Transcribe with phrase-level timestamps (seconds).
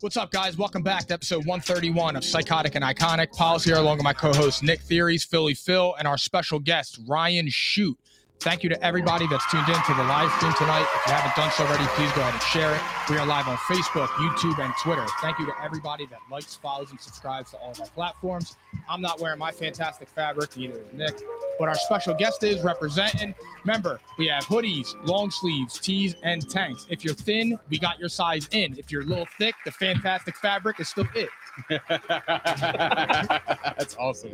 [0.00, 0.58] What's up, guys?
[0.58, 3.32] Welcome back to episode 131 of Psychotic and Iconic.
[3.32, 7.48] Paul's here along with my co-host Nick Theories, Philly Phil, and our special guest Ryan
[7.48, 7.98] Shoot.
[8.40, 10.86] Thank you to everybody that's tuned in to the live stream tonight.
[10.94, 13.10] If you haven't done so already, please go ahead and share it.
[13.10, 15.04] We are live on Facebook, YouTube, and Twitter.
[15.20, 18.56] Thank you to everybody that likes, follows, and subscribes to all of our platforms.
[18.88, 21.22] I'm not wearing my fantastic fabric, neither is Nick,
[21.58, 23.34] but our special guest is representing.
[23.64, 26.86] Remember, we have hoodies, long sleeves, tees, and tanks.
[26.88, 28.78] If you're thin, we got your size in.
[28.78, 31.30] If you're a little thick, the fantastic fabric is still it.
[33.76, 34.30] That's awesome.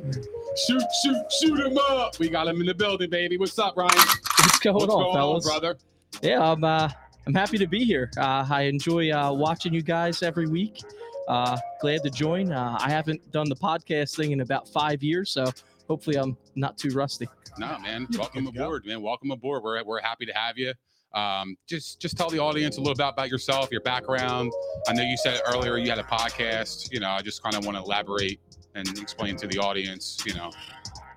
[0.66, 2.18] Shoot, shoot, shoot him up.
[2.18, 3.36] We got him in the building, baby.
[3.36, 3.90] What's up, Ryan?
[3.96, 5.46] What's going What's on, going fellas?
[5.46, 5.78] on, brother?
[6.22, 6.64] Yeah, I'm.
[6.64, 6.88] Uh,
[7.26, 8.10] I'm happy to be here.
[8.18, 10.82] Uh, I enjoy uh, watching you guys every week.
[11.28, 12.50] Uh, glad to join.
[12.50, 15.46] Uh, I haven't done the podcast thing in about five years, so
[15.86, 17.28] hopefully I'm not too rusty.
[17.58, 18.08] No, man.
[18.18, 18.64] Welcome good go.
[18.64, 19.02] aboard, man.
[19.02, 19.62] Welcome aboard.
[19.62, 20.74] We're, we're happy to have you.
[21.14, 24.52] Um, just just tell the audience a little bit about yourself, your background.
[24.88, 26.92] I know you said earlier you had a podcast.
[26.92, 28.40] You know, I just kind of want to elaborate
[28.74, 30.18] and explain to the audience.
[30.26, 30.50] You know,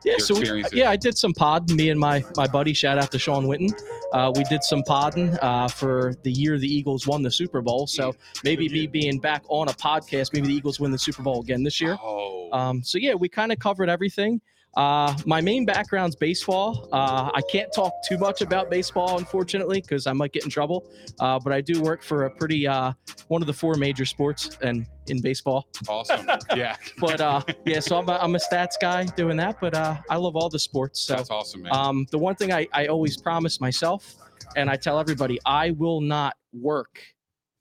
[0.03, 1.71] Yeah, so we, yeah, I did some pod.
[1.71, 3.75] Me and my my buddy, shout out to Sean Winton.
[4.13, 7.87] Uh, we did some podding uh, for the year the Eagles won the Super Bowl.
[7.87, 11.41] So maybe me being back on a podcast, maybe the Eagles win the Super Bowl
[11.41, 11.97] again this year.
[12.01, 14.41] Oh, Um, so yeah, we kind of covered everything.
[14.75, 16.89] Uh, my main background's baseball.
[16.91, 20.85] Uh, I can't talk too much about baseball, unfortunately, because I might get in trouble.
[21.19, 22.91] Uh, but I do work for a pretty uh,
[23.29, 25.67] one of the four major sports and in baseball.
[25.87, 26.27] awesome.
[26.55, 29.61] yeah, But uh, yeah, so I'm a, I'm a stats guy doing that.
[29.61, 30.99] But uh, I love all the sports.
[31.01, 31.71] So that's awesome, man.
[31.73, 34.15] um, the one thing I, I always promise myself,
[34.57, 36.99] and I tell everybody, I will not work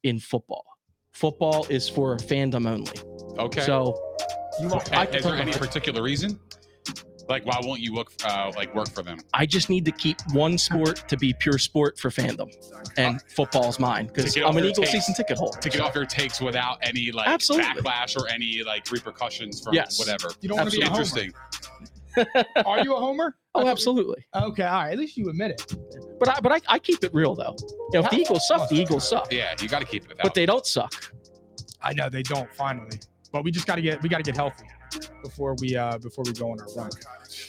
[0.02, 0.64] in football.
[1.12, 3.38] Football is for fandom only.
[3.38, 3.60] okay.
[3.60, 3.94] So
[4.60, 6.40] You want I is can there any particular reason?
[7.28, 9.18] Like, why won't you look uh, like work for them?
[9.32, 12.52] I just need to keep one sport to be pure sport for fandom,
[12.98, 14.92] and football's mine because To get off I'm an your Eagle takes.
[14.92, 15.58] season ticket holder.
[15.58, 17.66] to get off your takes without any like Absolutely.
[17.82, 19.98] backlash or any like repercussions from Yes.
[19.98, 20.30] whatever.
[20.40, 20.84] You don't want to be.
[20.84, 21.32] Interesting.
[22.66, 23.36] Are you a homer?
[23.56, 24.24] Oh, absolutely.
[24.34, 24.92] Okay, all right.
[24.92, 25.74] At least you admit it.
[26.20, 27.56] But I but I, I keep it real though.
[27.92, 29.32] You know, if the Eagles suck, the Eagles suck.
[29.32, 30.18] Yeah, you got to keep it.
[30.22, 31.12] But they don't suck.
[31.82, 32.98] I know they don't finally,
[33.32, 34.64] but we just got to get we got to get healthy
[35.22, 36.90] before we uh before we go on our run.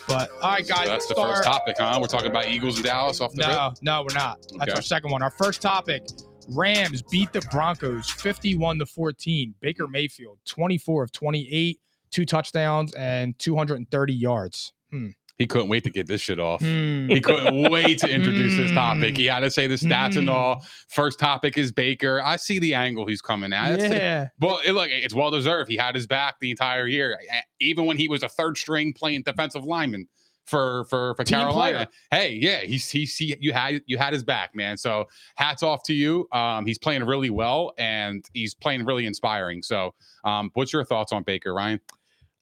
[0.08, 1.98] But all right, guys, So that's the first topic, huh?
[2.02, 3.78] We're talking about Eagles and Dallas off the No, rip.
[3.82, 4.40] no, we're not.
[4.58, 4.72] That's Okay.
[4.74, 5.22] our second one.
[5.22, 6.04] Our first topic:
[6.50, 9.56] Rams beat the Broncos 51 to 14.
[9.60, 11.80] Baker Mayfield 24 of 28,
[12.12, 14.74] two touchdowns and 230 yards.
[14.92, 15.10] Hmm.
[15.38, 16.62] He couldn't wait to get this shit off.
[16.62, 17.08] Hmm.
[17.10, 19.16] He couldn't wait to introduce this topic.
[19.16, 19.18] Mm.
[19.18, 20.34] He had to say the stats and Mm.
[20.34, 20.66] all.
[20.88, 22.22] First topic is Baker.
[22.24, 23.74] I see the angle he's coming at.
[23.74, 24.30] It's- Yeah.
[24.40, 25.70] Well, it, look, it's well deserved.
[25.70, 27.20] He had his back the entire year,
[27.60, 30.08] even when he was a third string playing defensive lineman
[30.46, 31.90] for for for Team Carolina.
[32.12, 34.78] Hey, yeah, he's he's he, you had you had his back, man.
[34.78, 36.28] So hats off to you.
[36.32, 39.64] Um, he's playing really well and he's playing really inspiring.
[39.64, 41.80] So, um, what's your thoughts on Baker, Ryan?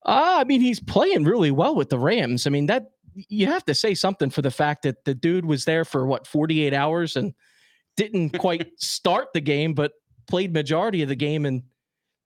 [0.05, 2.45] Uh, I mean, he's playing really well with the Rams.
[2.47, 5.65] I mean, that you have to say something for the fact that the dude was
[5.65, 7.33] there for what 48 hours and
[7.95, 9.91] didn't quite start the game, but
[10.27, 11.63] played majority of the game and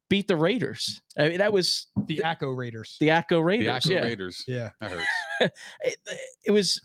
[0.09, 1.01] beat the Raiders.
[1.17, 2.95] I mean, that was The Acco Raiders.
[2.99, 3.67] the Acco The Raiders.
[3.67, 4.01] actual yeah.
[4.03, 4.43] Raiders.
[4.47, 4.69] Yeah.
[4.79, 5.07] That hurts.
[5.81, 5.97] It,
[6.45, 6.81] it was.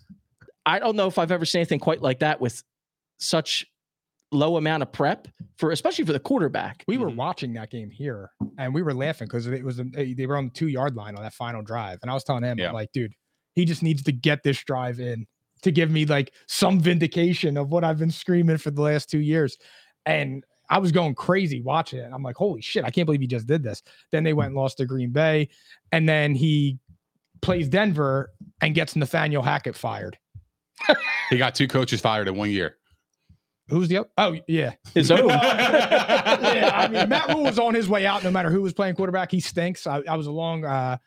[0.66, 2.62] I don't know if I've ever seen anything quite like that with
[3.18, 3.64] such
[4.32, 6.82] low amount of prep for, especially for the quarterback.
[6.88, 7.16] We were Mhm.
[7.16, 10.46] watching that game here and we were laughing because it was they they were on
[10.46, 11.98] the two yard line on that final drive.
[12.02, 12.72] And I was telling him, Yeah.
[12.72, 13.12] Like, dude,
[13.54, 15.26] he just needs to get this drive in
[15.62, 19.20] to give me like some vindication of what I've been screaming for the last two
[19.20, 19.56] years.
[20.06, 22.10] And I was going crazy watching it.
[22.12, 23.82] I'm like, holy shit, I can't believe he just did this.
[24.10, 25.50] Then they went and lost to Green Bay,
[25.92, 26.78] and then he
[27.42, 28.32] plays Denver
[28.62, 30.16] and gets Nathaniel Hackett fired.
[31.28, 32.76] He got two coaches fired in one year.
[33.72, 34.08] Who's the other?
[34.18, 35.28] Oh yeah, His own.
[35.28, 36.70] yeah.
[36.74, 38.22] I mean, Matt Rhule was on his way out.
[38.24, 39.86] No matter who was playing quarterback, he stinks.
[39.86, 40.98] I, I was a long, uh,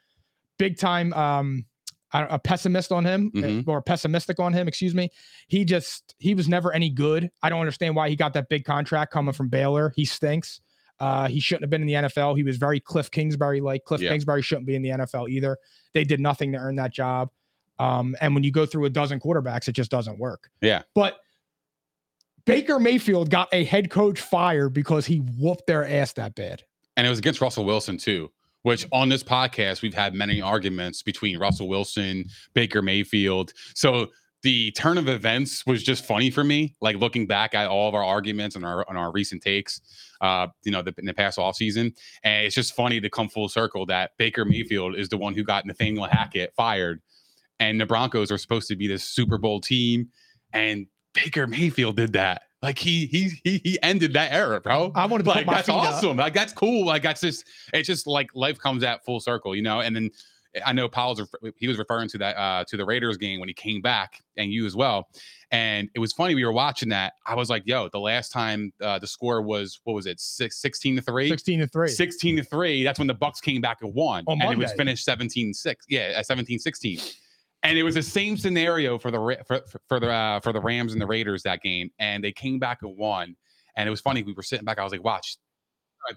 [0.57, 1.65] big time, um,
[2.13, 3.67] a pessimist on him uh, Mhm.
[3.67, 4.67] or pessimistic on him.
[4.69, 5.09] Excuse me.
[5.47, 7.29] He just he was never any good.
[7.43, 9.91] I don't understand why he got that big contract coming from Baylor.
[9.95, 10.61] He stinks.
[10.97, 12.37] Uh, he shouldn't have been in the NFL.
[12.37, 13.83] He was very Cliff Kingsbury like.
[13.83, 14.11] Cliff Yeah.
[14.11, 15.57] Kingsbury shouldn't be in the NFL either.
[15.93, 17.31] They did nothing to earn that job.
[17.79, 20.49] Um, and when you go through a dozen quarterbacks, it just doesn't work.
[20.61, 20.83] Yeah.
[20.93, 21.17] But
[22.45, 26.63] Baker Mayfield got a head coach fired because he whooped their ass that bad.
[26.97, 28.31] and it was against Russell Wilson too.
[28.61, 32.25] Which on this podcast we've had many arguments between Russell Wilson,
[32.55, 33.53] Baker Mayfield.
[33.75, 34.07] So
[34.41, 36.75] the turn of events was just funny for me.
[36.81, 39.81] Like looking back at all of our arguments and our on our recent takes,
[40.21, 41.93] uh, you know, the, in the past off season,
[42.23, 45.43] and it's just funny to come full circle that Baker Mayfield is the one who
[45.43, 47.01] got Nathaniel Hackett fired,
[47.59, 50.09] and the Broncos are supposed to be this Super Bowl team,
[50.53, 52.43] and Baker Mayfield did that.
[52.61, 55.53] Like he he he he ended that era, bro I want to like put my
[55.55, 55.95] that's feet up.
[55.95, 56.17] awesome.
[56.17, 56.85] Like that's cool.
[56.85, 59.81] Like that's just it's just like life comes at full circle, you know.
[59.81, 60.09] And then
[60.65, 61.21] I know Powell's
[61.57, 64.51] he was referring to that uh to the Raiders game when he came back, and
[64.51, 65.09] you as well.
[65.51, 67.13] And it was funny we were watching that.
[67.25, 70.57] I was like, yo, the last time uh, the score was what was it, six,
[70.57, 71.29] 16 to three.
[71.29, 71.87] 16 to 3.
[71.87, 74.73] 16 to 3 that's when the bucks came back and won On and it was
[74.73, 77.15] finished 17-6 yeah at 17-16
[77.65, 80.93] and it was the same scenario for the for, for- the uh, for the rams
[80.93, 83.35] and the raiders that game and they came back and won.
[83.77, 85.37] And it was funny we were sitting back i was like watch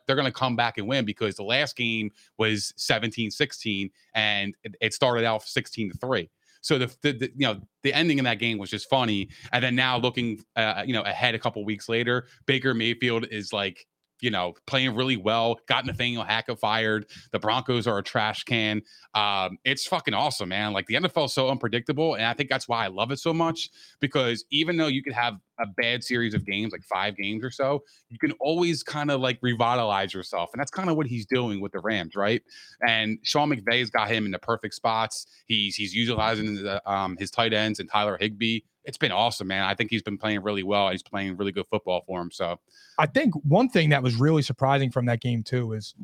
[0.06, 4.74] they're going to come back and win because the last game was 17-16 and it,
[4.82, 6.28] it started out 16 to 3
[6.60, 9.28] so the, the, the you know the ending in that game was just funny.
[9.52, 13.52] And then now looking uh, you know ahead a couple weeks later baker mayfield is
[13.52, 13.86] like
[14.20, 15.58] you know, playing really well.
[15.66, 17.06] Got Nathaniel Hackett fired.
[17.32, 18.82] The Broncos are a trash can.
[19.14, 20.72] Um, it's fucking awesome, man.
[20.72, 23.32] Like the NFL is so unpredictable, and I think that's why I love it so
[23.32, 23.70] much.
[24.00, 27.50] Because even though you could have a bad series of games, like five games or
[27.50, 31.26] so, you can always kind of like revitalize yourself, and that's kind of what he's
[31.26, 32.42] doing with the Rams, right?
[32.86, 35.26] And Sean McVay's got him in the perfect spots.
[35.46, 38.60] He's he's utilizing the, um, his tight ends and Tyler Higbee.
[38.88, 39.64] It's been awesome, man.
[39.64, 40.90] I think he's been playing really well.
[40.90, 42.30] He's playing really good football for him.
[42.30, 42.58] So
[42.98, 45.94] I think one thing that was really surprising from that game too is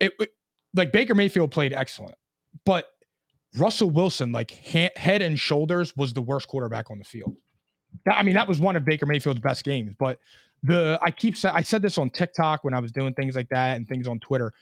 [0.00, 0.12] it
[0.74, 2.16] like Baker Mayfield played excellent,
[2.64, 2.88] but
[3.56, 7.36] Russell Wilson, like ha- head and shoulders, was the worst quarterback on the field.
[8.10, 9.94] I mean, that was one of Baker Mayfield's best games.
[9.96, 10.18] But
[10.64, 13.76] the I keep I said this on TikTok when I was doing things like that
[13.76, 14.52] and things on Twitter.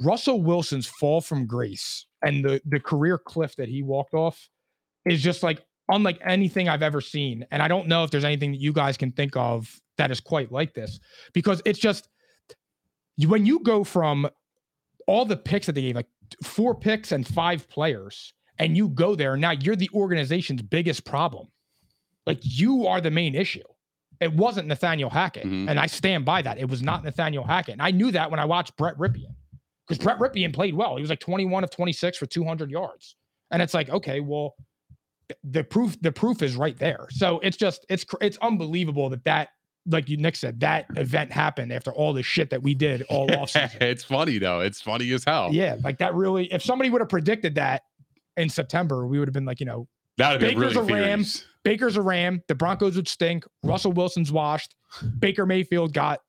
[0.00, 4.48] Russell Wilson's fall from grace and the the career cliff that he walked off
[5.04, 7.46] is just like unlike anything I've ever seen.
[7.50, 10.20] And I don't know if there's anything that you guys can think of that is
[10.20, 11.00] quite like this
[11.32, 12.08] because it's just
[13.26, 14.28] when you go from
[15.06, 16.06] all the picks that they gave, like
[16.44, 21.48] four picks and five players, and you go there, now you're the organization's biggest problem.
[22.26, 23.62] Like you are the main issue.
[24.20, 25.44] It wasn't Nathaniel Hackett.
[25.46, 25.70] Mhm.
[25.70, 26.58] And I stand by that.
[26.58, 27.74] It was not Nathaniel Hackett.
[27.74, 29.34] And I knew that when I watched Brett Rypien.
[29.86, 30.96] Because Brett Rypien played well.
[30.96, 33.16] He was like 21 of 26 for 200 yards.
[33.50, 34.54] And it's like, okay, well,
[35.44, 37.06] the proof the proof is right there.
[37.10, 39.48] So it's just it's it's unbelievable that that
[39.86, 43.32] like you Nick said that event happened after all the shit that we did all
[43.38, 43.78] off season.
[43.80, 44.60] it's funny though.
[44.60, 45.48] It's funny as hell.
[45.52, 46.52] Yeah, like that really.
[46.52, 47.82] If somebody would have predicted that
[48.36, 49.88] in September, we would have been like, you know,
[50.18, 51.24] That would have been Baker's really a Ram.
[51.24, 51.44] furious.
[51.64, 52.42] Baker's a Ram.
[52.48, 53.44] The Broncos would stink.
[53.62, 54.74] Russell Wilson's washed.
[55.18, 56.20] Baker Mayfield got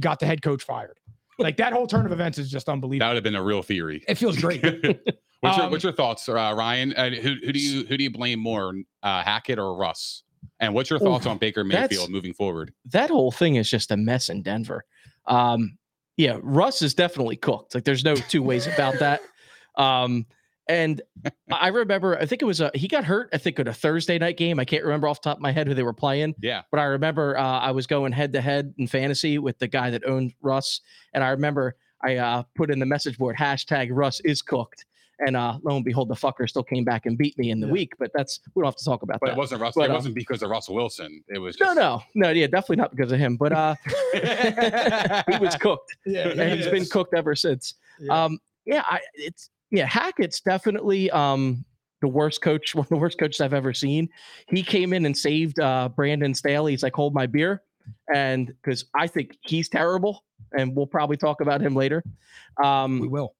[0.00, 0.98] got the head coach fired.
[1.38, 3.04] Like that whole turn of events is just unbelievable.
[3.06, 4.04] That would have been a real theory.
[4.08, 4.64] It feels great.
[5.46, 6.92] what's, your, Um, what's your thoughts, uh, Ryan?
[6.94, 10.22] Uh, who, who do you who do you blame more, uh, Hackett or Russ?
[10.60, 12.72] And what's your thoughts on Baker Mayfield moving forward?
[12.86, 14.84] that whole thing is just a mess in Denver.
[15.26, 15.76] Um,
[16.16, 17.74] yeah, Russ is definitely cooked.
[17.74, 19.20] Like there's no two ways about that.
[19.76, 20.24] Um,
[20.68, 21.02] and
[21.52, 23.28] I remember, I think it was a he got hurt.
[23.32, 24.58] I think at a Thursday night game.
[24.58, 26.80] I can't remember off the top of my head who they were playing, Yeah, but
[26.80, 30.06] I remember uh, I was going head to head in fantasy with the guy that
[30.06, 30.80] owned Russ,
[31.12, 34.86] and I remember I uh, put in the message board hashtag Russ is cooked.
[35.18, 37.66] And uh, lo and behold, the fucker still came back and beat me in the
[37.66, 37.72] Yeah.
[37.72, 37.92] week.
[37.98, 39.32] But that's we don't have to talk about but that.
[39.32, 39.74] it wasn't Russ.
[39.74, 41.22] But, it uh, wasn't because of Russell Wilson.
[41.28, 43.36] It was no, just, no, no, yeah, definitely not because of him.
[43.38, 43.74] But uh,
[45.30, 47.74] he was cooked yeah, and he's been cooked ever since.
[47.98, 48.24] Yeah.
[48.24, 51.64] Um, yeah, I, it's yeah, Hackett's definitely um
[52.02, 54.08] the worst coach, one of the worst coaches I've ever seen.
[54.48, 56.72] He came in and saved uh Brandon Staley.
[56.72, 57.62] He's like, hold my beer,
[58.14, 60.24] and because I think he's terrible,
[60.58, 62.02] and we'll probably talk about him later.
[62.58, 63.34] we Um, will.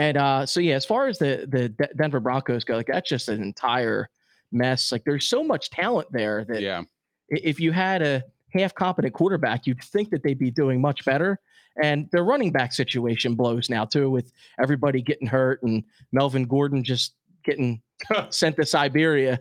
[0.00, 3.08] And uh, so yeah, as far as the the De- Denver Broncos go, like that's
[3.08, 4.08] just an entire
[4.50, 4.92] mess.
[4.92, 6.82] Like there's so much talent there that yeah.
[7.28, 8.22] if you had a
[8.52, 11.38] half competent quarterback, you'd think that they'd be doing much better.
[11.82, 15.82] And their running back situation blows now too, with everybody getting hurt and
[16.12, 17.80] Melvin Gordon just getting
[18.30, 19.40] sent to Siberia.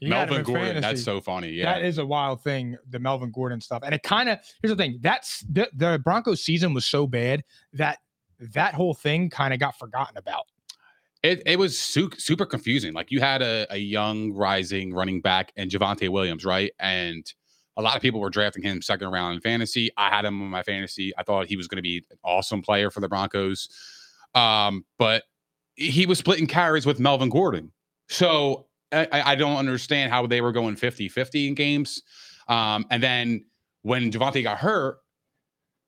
[0.00, 1.50] You Melvin in Gordon, that's so funny.
[1.50, 1.74] Yeah.
[1.74, 3.82] That is a wild thing, the Melvin Gordon stuff.
[3.82, 4.98] And it kind of here's the thing.
[5.00, 7.98] That's the, the Broncos season was so bad that
[8.40, 10.46] that whole thing kind of got forgotten about.
[11.22, 12.92] It, it was su- super confusing.
[12.92, 16.72] Like you had a, a young rising running back and Javonte Williams, right?
[16.78, 17.30] And
[17.76, 19.90] a lot of people were drafting him second round in fantasy.
[19.96, 21.12] I had him in my fantasy.
[21.18, 23.68] I thought he was going to be an awesome player for the Broncos.
[24.34, 25.24] Um, but
[25.74, 27.72] he was splitting carries with Melvin Gordon.
[28.08, 32.02] So I, I don't understand how they were going 50 50 in games.
[32.48, 33.44] Um, and then
[33.82, 34.98] when Javonte got hurt,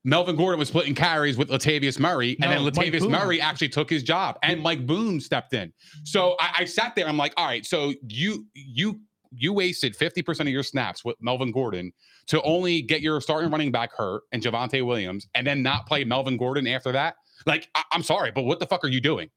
[0.04, 4.02] Melvin Gordon was splitting carries with Latavius Murray, and then Latavius Murray actually took his
[4.02, 5.72] job, and Mike Boone stepped in.
[6.04, 7.06] So I, I sat there.
[7.06, 9.00] I'm like, all right, so you you
[9.32, 11.92] you wasted 50% of your snaps with Melvin Gordon
[12.26, 16.04] to only get your starting running back hurt and Javonte Williams, and then not play
[16.04, 17.14] Melvin Gordon after that.
[17.46, 19.30] Like, I, I'm sorry, but what the fuck are you doing?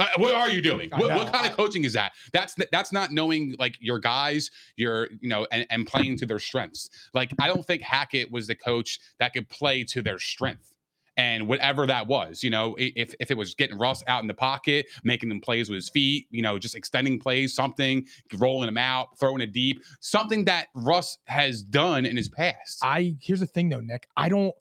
[0.00, 0.88] Uh, what are you doing?
[0.96, 2.12] What, what kind of coaching is that?
[2.32, 6.38] That's that's not knowing like your guys, your you know, and, and playing to their
[6.38, 6.88] strengths.
[7.12, 10.72] Like I don't think Hackett was the coach that could play to their strength.
[11.16, 14.32] And whatever that was, you know, if, if it was getting Russ out in the
[14.32, 18.06] pocket, making them plays with his feet, you know, just extending plays, something,
[18.38, 22.78] rolling them out, throwing it deep, something that Russ has done in his past.
[22.82, 24.08] I here's the thing though, Nick.
[24.16, 24.54] I don't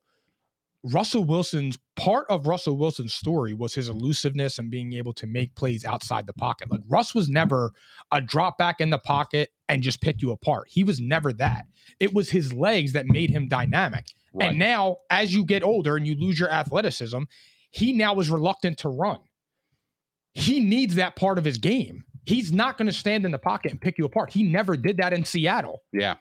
[0.83, 5.53] Russell Wilson's part of Russell Wilson's story was his elusiveness and being able to make
[5.55, 6.71] plays outside the pocket.
[6.71, 7.73] Like Russ was never
[8.11, 10.67] a drop back in the pocket and just pick you apart.
[10.69, 11.65] He was never that.
[11.99, 14.05] It was his legs that made him dynamic.
[14.33, 14.49] Right.
[14.49, 17.23] And now, as you get older and you lose your athleticism,
[17.71, 19.19] he now is reluctant to run.
[20.33, 22.05] He needs that part of his game.
[22.25, 24.29] He's not going to stand in the pocket and pick you apart.
[24.29, 25.81] He never did that in Seattle.
[25.91, 26.15] yeah.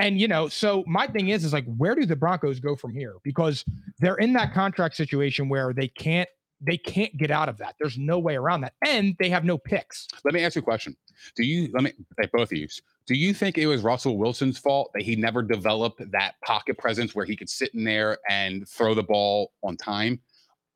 [0.00, 2.92] And you know, so my thing is, is like, where do the Broncos go from
[2.92, 3.16] here?
[3.22, 3.64] Because
[3.98, 6.28] they're in that contract situation where they can't,
[6.60, 7.74] they can't get out of that.
[7.78, 10.08] There's no way around that, and they have no picks.
[10.24, 10.96] Let me ask you a question.
[11.36, 12.66] Do you let me like both of you?
[13.06, 17.14] Do you think it was Russell Wilson's fault that he never developed that pocket presence
[17.14, 20.20] where he could sit in there and throw the ball on time?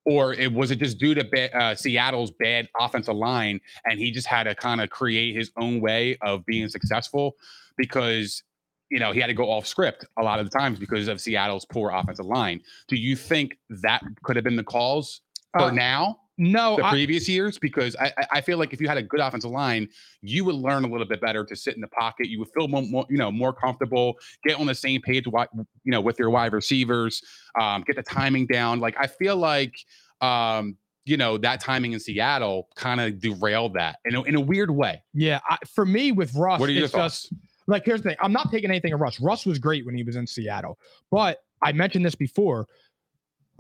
[0.05, 4.11] Or it was it just due to ba- uh, Seattle's bad offensive line and he
[4.11, 7.37] just had to kind of create his own way of being successful
[7.79, 8.43] because
[8.91, 11.21] you know he had to go off script a lot of the times because of
[11.21, 12.61] Seattle's poor offensive line.
[12.89, 15.21] Do you think that could have been the cause
[15.53, 16.19] for Uh, now?
[16.37, 19.21] No, the I, previous years because I, I- feel like if you had a good
[19.21, 19.89] offensive line,
[20.21, 22.27] you would learn a little bit better to sit in the pocket.
[22.29, 25.65] You would feel more, more you know more comfortable, get on the same page, you
[25.93, 27.23] know, with your wide receivers,
[27.61, 28.81] um, get the timing down.
[28.81, 29.77] Like I feel like
[30.21, 34.41] um, you know that timing in Seattle kind of derailed that in a, in a
[34.41, 35.03] weird way.
[35.13, 37.23] yeah, I, for me with Ross, What are your it's thoughts?
[37.29, 37.33] just
[37.67, 38.17] like here's the thing.
[38.21, 39.21] I'm not taking anything of Russ.
[39.21, 40.79] Russ was great when he was in Seattle,
[41.11, 42.67] but I mentioned this before.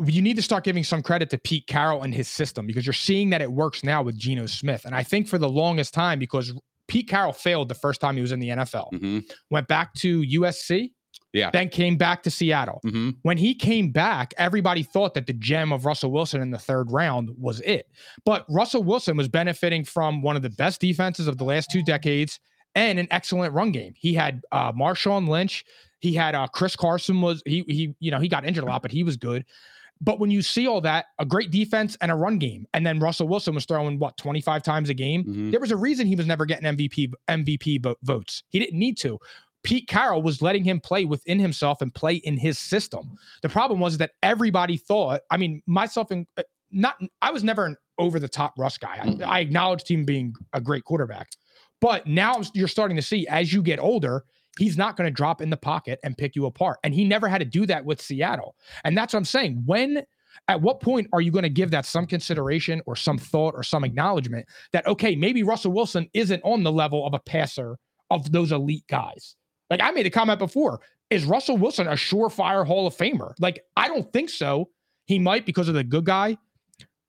[0.04, 2.92] You need to start giving some credit to Pete Carroll and his system because you're
[2.92, 4.84] seeing that it works now with Geno Smith.
[4.86, 6.52] And I think for the longest time, because
[6.88, 9.20] Pete Carroll failed the first time he was in the NFL, hmm
[9.50, 10.90] went back to USC,
[11.32, 11.50] Yeah.
[11.52, 12.80] then came back to Seattle.
[12.82, 16.58] hmm when he came back, everybody thought that the gem of Russell Wilson in the
[16.58, 17.86] third round was it.
[18.24, 21.84] But Russell Wilson was benefiting from one of the best defenses of the last two
[21.84, 22.40] decades
[22.74, 23.94] and an excellent run game.
[23.96, 25.64] He had uh, Marshawn Lynch.
[26.00, 28.82] He had uh, Chris Carson was he he you know he got injured a lot,
[28.82, 29.44] but he was good.
[30.00, 32.98] But when you see all that, a great defense and a run game, and then
[32.98, 35.24] Russell Wilson was throwing what 25 times a game.
[35.24, 35.50] Mhm.
[35.52, 38.42] There was a reason he was never getting MVP MVP vo- votes.
[38.50, 39.18] He didn't need to.
[39.62, 43.16] Pete Carroll was letting him play within himself and play in his system.
[43.40, 47.64] The problem was that everybody thought, I mean, myself and uh, not, I was never
[47.64, 48.98] an over the top Russ guy.
[49.22, 51.28] I, I acknowledged him being a great quarterback,
[51.80, 54.24] but now you're starting to see as you get older,
[54.58, 56.78] he's not going to drop in the pocket and pick you apart.
[56.84, 58.54] And he never had to do that with Seattle.
[58.84, 59.62] And that's what I'm saying.
[59.66, 60.02] When,
[60.48, 63.62] at what point are you going to give that some consideration or some thought or
[63.62, 67.78] some acknowledgement that, okay, maybe Russell Wilson isn't on the level of a passer
[68.10, 69.36] of those elite guys?
[69.70, 70.80] Like I made a comment before.
[71.10, 73.34] Is Russell Wilson a surefire Hall of Famer?
[73.38, 74.70] Like, I don't think so.
[75.06, 76.38] He might because of the good guy.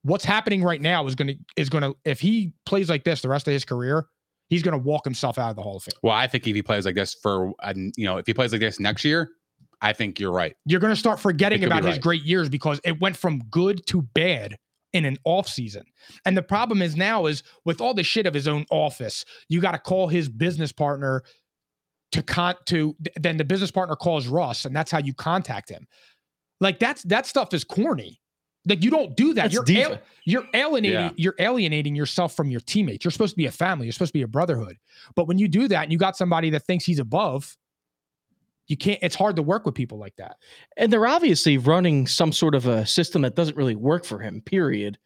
[0.03, 3.47] What's happening right now is gonna is gonna if he plays like this the rest
[3.47, 4.05] of his career,
[4.49, 5.93] he's gonna walk himself out of the Hall of Fame.
[6.03, 8.61] Well, I think if he plays like this for you know if he plays like
[8.61, 9.29] this next year,
[9.81, 10.55] I think you're right.
[10.65, 12.01] You're gonna start forgetting about his right.
[12.01, 14.57] great years because it went from good to bad
[14.93, 15.83] in an off season.
[16.25, 19.59] And the problem is now is with all the shit of his own office, you
[19.59, 21.21] got to call his business partner
[22.13, 25.85] to con to then the business partner calls Russ, and that's how you contact him.
[26.61, 28.21] Like that's that stuff is corny.
[28.67, 29.51] Like you don't do that.
[29.51, 31.11] That's you're al- you're alienating Yeah.
[31.17, 33.05] you're alienating yourself from your teammates.
[33.05, 33.85] You're supposed to be a family.
[33.85, 34.77] You're supposed to be a brotherhood.
[35.15, 37.55] But when you do that and you got somebody that thinks he's above,
[38.67, 38.97] you can't.
[39.03, 40.37] It's hard to work with people like that.
[40.77, 44.41] and they're obviously running some sort of a system that doesn't really work for him
[44.41, 44.97] period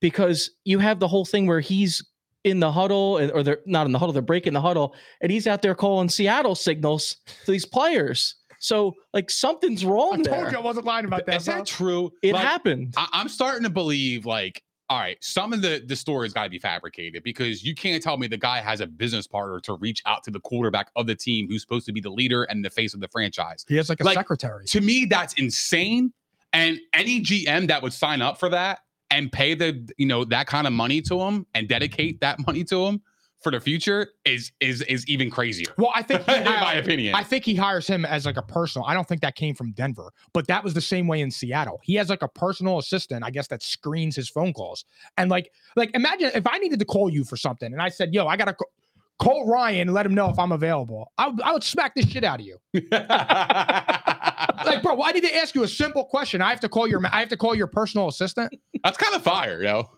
[0.00, 2.04] because you have the whole thing where he's
[2.44, 5.46] in the huddle or they're not in the huddle they're breaking the huddle and he's
[5.46, 10.50] out there calling seattle signals to these players so like something's wrong I told there
[10.52, 11.36] you I wasn't lying about that.
[11.36, 11.56] Is bro.
[11.56, 12.10] that true?
[12.22, 15.94] it Like, happened I, I'm starting to believe like, all right, some of the the
[15.96, 19.26] story's got to be fabricated because you can't tell me the guy has a business
[19.26, 22.10] partner to reach out to the quarterback of the team who's supposed to be the
[22.10, 23.64] leader and the face of the franchise.
[23.68, 24.64] He has like a Like, secretary.
[24.66, 26.12] To me, that's insane.
[26.52, 28.80] And any GM that would sign up for that
[29.10, 32.64] and pay the you know that kind of money to him and dedicate that money
[32.64, 33.02] to him
[33.44, 35.72] for the future is is is even crazier.
[35.78, 37.14] Well, I think he in my opinion.
[37.14, 38.86] I think he hires him as like a personal.
[38.86, 41.78] I don't think that came from Denver, but that was the same way in Seattle.
[41.84, 44.84] He has like a personal assistant, I guess, that screens his phone calls.
[45.18, 48.12] And like, like imagine if I needed to call you for something, and I said,
[48.12, 48.56] "Yo, I gotta
[49.20, 52.02] call Ryan and let him know if I'm available." I, would- I would smack the
[52.02, 52.56] shit out of you.
[54.64, 56.40] Like, bro, why did they ask you a simple question?
[56.40, 58.52] I have to call your, I have to call your personal assistant.
[58.82, 59.90] That's kind of fire, yo.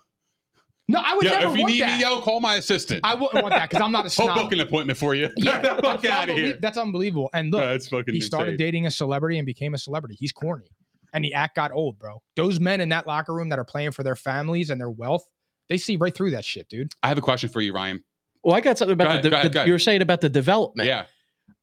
[0.88, 1.97] No, I would Yo, never if you want need that.
[1.99, 3.00] me, yo, call my assistant.
[3.02, 4.37] I wouldn't want that because I'm not a I'll snob.
[4.37, 5.28] book an appointment for you.
[5.37, 6.59] Yeah, Get the fuck that's out of unbelie- here.
[6.61, 7.28] That's unbelievable.
[7.35, 10.16] And look, That's fucking he started dating a celebrity and became a celebrity.
[10.19, 10.66] He's corny.
[11.12, 12.23] And the act got old, bro.
[12.37, 15.26] Those men in that locker room that are playing for their families and their wealth,
[15.69, 16.93] they see right through that shit, dude.
[17.02, 18.05] I have a question for you, Ryan.
[18.45, 19.66] well i got something about ahead, the, go ahead, the- go ahead.
[19.66, 21.07] you were saying about the development Yeah.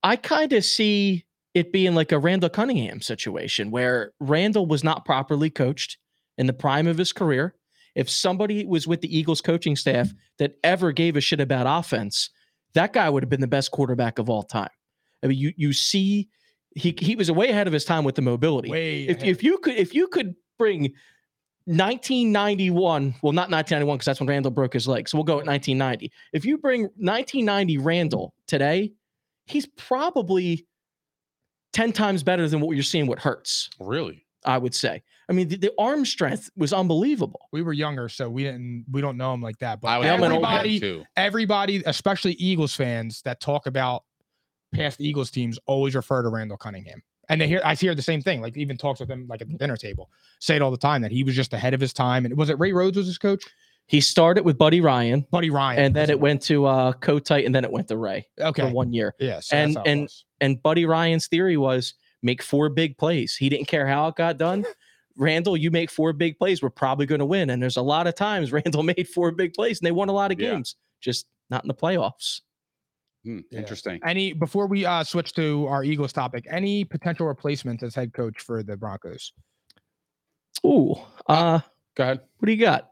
[0.02, 5.06] I kind of see it being like a Randall Cunningham situation where Randall was not
[5.06, 5.98] properly coached
[6.38, 7.56] in the prime of his career.
[7.96, 10.10] If somebody was with the Eagles coaching staff
[10.40, 12.30] that ever gave a shit about offense,
[12.74, 14.70] that guy would have been the best quarterback of all time.
[15.24, 16.30] I mean, you you see,
[16.76, 18.70] he he was way ahead of his time with the mobility.
[18.70, 19.30] Way if ahead.
[19.30, 20.94] if you could if you could bring
[21.66, 25.08] 1991, well, not 1991 because that's when Randall broke his leg.
[25.08, 26.12] So we'll go at 1990.
[26.34, 28.92] If you bring 1990 Randall today,
[29.46, 30.68] he's probably
[31.72, 34.26] 10 times better than what you're seeing with Hurts, Really?
[34.46, 35.04] I would say.
[35.30, 37.48] I mean, the, the arm strength was unbelievable.
[37.52, 39.80] we were younger, so we didn't we don't know him like that.
[39.82, 41.04] But I would Yeah, I'm an old everybody everybody, too.
[41.16, 44.04] everybody, especially Eagles fans that talk about
[44.74, 47.02] past Eagles teams, always refer to Randall Cunningham.
[47.30, 49.48] And they hear I hear the same thing, like even talks with him like at
[49.48, 51.94] the dinner table, say it all the time that he was just ahead of his
[51.94, 52.26] time.
[52.26, 53.46] And was it Ray Rhodes was his coach?
[53.88, 55.84] He started with Buddy Ryan, Buddy Ryan.
[55.84, 58.62] and then it went to uh, Kotite, and then it went to Ray okay.
[58.64, 59.14] for one year.
[59.20, 60.10] Yeah, so and- that's how it and-
[60.42, 63.36] And Buddy Ryan's theory was make four big plays.
[63.36, 64.66] He didn't care how it got done.
[65.18, 67.50] Randall, you make four big plays, we're probably going to win.
[67.52, 70.14] And there's a lot of times Randall made four big plays and they won a
[70.14, 70.52] lot of Yeah.
[70.52, 72.42] games, just not in the playoffs.
[73.24, 73.60] Hmm, Yeah.
[73.60, 74.00] Interesting.
[74.06, 78.42] Any before we uh switch to our Eagles topic, any potential replacements as head coach
[78.42, 79.32] for the Broncos?
[80.66, 80.96] Ooh,
[81.28, 81.60] uh,
[81.96, 82.22] Go ahead.
[82.38, 82.90] what do you got?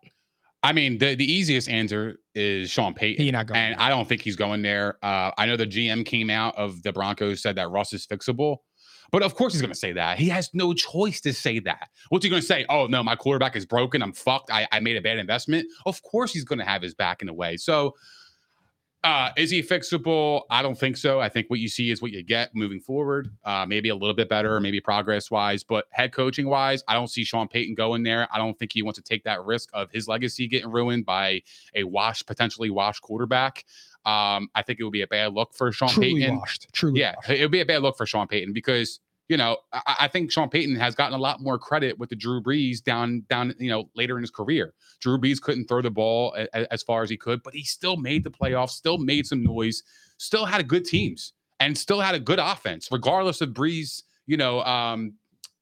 [0.63, 3.25] I mean, the, the easiest answer is Sean Payton.
[3.25, 3.59] He not going.
[3.59, 4.97] and I don't think he's going there.
[5.03, 8.57] Uh, I know the GM came out of the Broncos said that Russ is fixable,
[9.11, 10.17] but of course he's going to say that.
[10.17, 11.89] He has no choice to say that.
[12.09, 12.65] What's he going to say?
[12.69, 14.01] Oh no, my quarterback is broken.
[14.01, 14.51] I'm fucked.
[14.51, 15.67] I, I made a bad investment.
[15.85, 17.57] Of course he's going to have his back in a way.
[17.57, 17.95] So,
[19.03, 20.43] uh, is he fixable?
[20.51, 21.19] I don't think so.
[21.19, 23.31] I think what you see is what you get moving forward.
[23.43, 27.07] Uh, maybe a little bit better, maybe progress wise, but head coaching wise, I don't
[27.07, 28.27] see Sean Payton going there.
[28.31, 31.41] I don't think he wants to take that risk of his legacy getting ruined by
[31.73, 33.65] a wash, potentially wash quarterback.
[34.05, 36.37] Um, I think it would be a bad look for Sean truly Payton.
[36.37, 36.67] washed.
[36.73, 36.99] Truly.
[36.99, 37.29] Yeah, washed.
[37.29, 40.31] it would be a bad look for Sean Payton because you know I, I think
[40.31, 43.69] Sean Payton has gotten a lot more credit with the Drew Brees down down you
[43.69, 44.73] know later in his career.
[44.99, 47.97] Drew Brees couldn't throw the ball a, as far as he could, but he still
[47.97, 49.83] made the playoffs, still made some noise,
[50.17, 54.03] still had a good teams, and still had a good offense, regardless of Brees.
[54.25, 55.13] You know, um,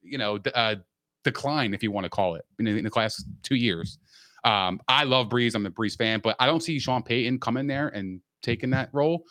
[0.02, 0.76] you know, uh,
[1.24, 3.98] decline if you want to call it in, in the last two years.
[4.44, 5.54] Um, I love Brees.
[5.54, 8.90] I'm a Brees fan, but I don't see Sean Payton coming there and taking that
[8.92, 9.24] role.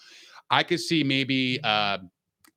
[0.50, 1.60] I could see maybe.
[1.64, 2.00] Uh,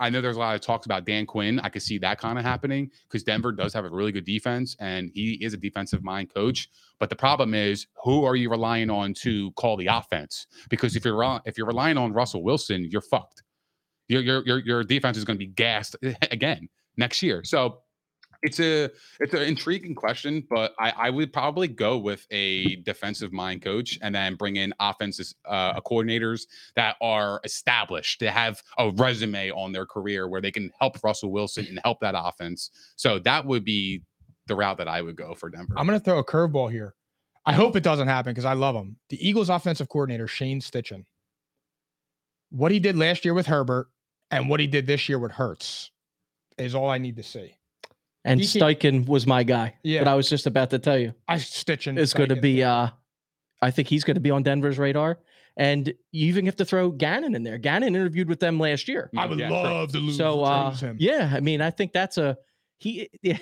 [0.01, 1.61] I know there's a lot of talks about Dan Quinn.
[1.61, 4.75] I could see that kind of happening because Denver does have a really good defense,
[4.81, 6.69] and he is a defensive mind coach.
[6.99, 10.49] But the problem is, who are you relying on to call the offense?
[10.71, 13.45] Because if you're if you're relying on Russell Wilson, you're fucked.
[14.09, 15.97] Your your your, your defense is going to be gassed
[16.31, 17.45] again next year.
[17.45, 17.79] So
[18.43, 23.33] it's a it's an intriguing question, but I, I would probably go with a defensive
[23.33, 28.91] mind coach and then bring in offenses uh, coordinators that are established to have a
[28.91, 32.71] resume on their career where they can help Russell Wilson and help that offense.
[32.97, 34.03] So that would be
[34.47, 35.75] the route that I would go for Denver.
[35.77, 36.95] I'm gonna throw a curveball here.
[37.47, 38.97] I hope it doesn't happen because I love him.
[39.09, 41.05] The Eagles offensive coordinator, Shane Steichen.
[42.51, 43.89] What he did last year with Herbert
[44.31, 45.91] and what he did this year with Hurts
[46.59, 47.57] is all I need to see.
[48.25, 49.75] And He can- Steichen was my guy.
[49.83, 50.01] Yeah.
[50.05, 51.13] But I was just about to tell you.
[51.29, 52.89] I Steichen It's going to be uh
[53.61, 55.19] I think he's going to be on Denver's radar.
[55.57, 57.59] And you even have to throw Gannon in there.
[57.59, 59.11] Gannon interviewed with them last year.
[59.17, 59.57] I would Yeah, true.
[59.59, 60.17] love to lose.
[60.17, 60.97] So uh, him.
[60.99, 62.37] yeah, I mean, I think that's a
[62.79, 63.09] he.
[63.23, 63.39] Yeah,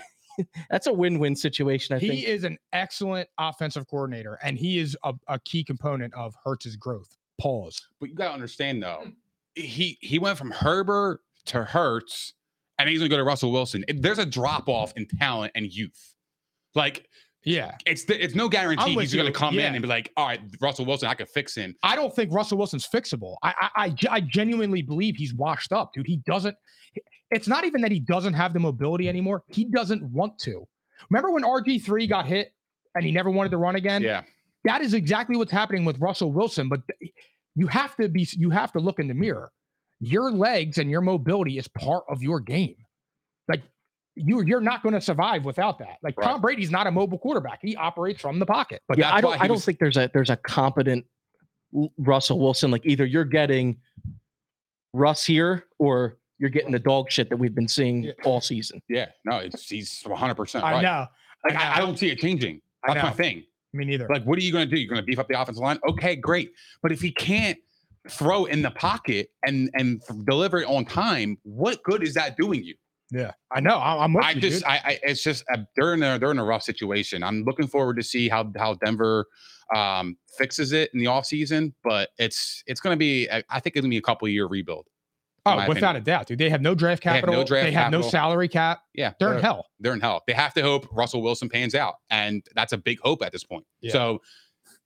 [0.70, 1.94] that's a win-win situation.
[1.94, 2.28] I think he think.
[2.28, 7.16] is an excellent offensive coordinator, and he is a, a key component of Hurts's growth.
[7.40, 7.80] Pause.
[8.00, 9.08] But you gotta understand though,
[9.54, 12.34] he he went from Herbert to Hurts,
[12.80, 13.84] and he's gonna go to Russell Wilson.
[13.94, 16.14] There's a drop off in talent and youth.
[16.74, 17.06] Like
[17.44, 19.68] Yeah, it's the, it's no guarantee he's gonna come yeah.
[19.68, 21.74] in and be like, all right, Russell Wilson, I could fix him.
[21.82, 23.36] I don't think Russell Wilson's fixable.
[23.42, 26.06] I, I, I, genuinely believe he's washed up, dude.
[26.06, 26.56] He doesn't.
[27.30, 29.42] It's not even that he doesn't have the mobility anymore.
[29.48, 30.66] He doesn't want to.
[31.10, 32.52] Remember when RG three got hit
[32.94, 34.02] and he never wanted to run again?
[34.02, 34.22] Yeah,
[34.64, 36.68] That is exactly what's happening with Russell Wilson.
[36.68, 36.82] But
[37.54, 38.28] you have to be.
[38.32, 39.52] You have to look in the mirror.
[40.00, 42.76] Your legs and your mobility is part of your game.
[43.48, 43.62] Like
[44.14, 45.98] you, you're not going to survive without that.
[46.02, 46.24] Like Right.
[46.26, 47.58] Tom Brady's not a mobile quarterback.
[47.62, 48.82] He operates from the pocket.
[48.88, 49.30] but yeah, that's I don't.
[49.32, 51.04] why I don't was- think there's a there's a competent
[51.98, 52.70] Russell Wilson.
[52.70, 53.78] Like either you're getting
[54.92, 58.12] Russ here or you're getting the dog shit that we've been seeing Yeah.
[58.24, 58.80] all season.
[58.88, 60.82] Yeah, no, it's, he's 100 percent I right.
[60.82, 61.06] know.
[61.48, 61.86] Like I, I know.
[61.86, 62.60] don't see it changing.
[62.88, 63.44] I That's my thing.
[63.72, 64.08] Me neither.
[64.10, 64.80] Like, what are you going to do?
[64.80, 65.78] You're going to beef up the offensive line?
[65.88, 66.52] Okay, great.
[66.82, 67.56] But if he can't
[68.08, 72.64] throw in the pocket and and deliver it on time, what good is that doing
[72.64, 72.74] you?
[73.12, 73.76] Yeah, I know.
[73.76, 74.64] I'm I you, just.
[74.64, 77.22] I, I, it's just uh, they're in a they're in a rough situation.
[77.22, 79.26] I'm looking forward to see how how Denver
[79.74, 83.80] um fixes it in the offseason, but it's it's going to be I think it's
[83.82, 84.86] going to be a couple year rebuild.
[85.46, 85.96] oh, without opinion.
[85.96, 86.38] a doubt, dude.
[86.38, 87.40] They have no draft have no capital.
[87.40, 88.82] They, draft have no salary cap.
[88.94, 89.66] Yeah, They're in hell.
[89.80, 90.22] they're in hell.
[90.26, 93.42] They have to hope Russell Wilson pans out, and that's a big hope at this
[93.42, 93.64] point.
[93.80, 93.92] Yeah.
[93.92, 94.22] So,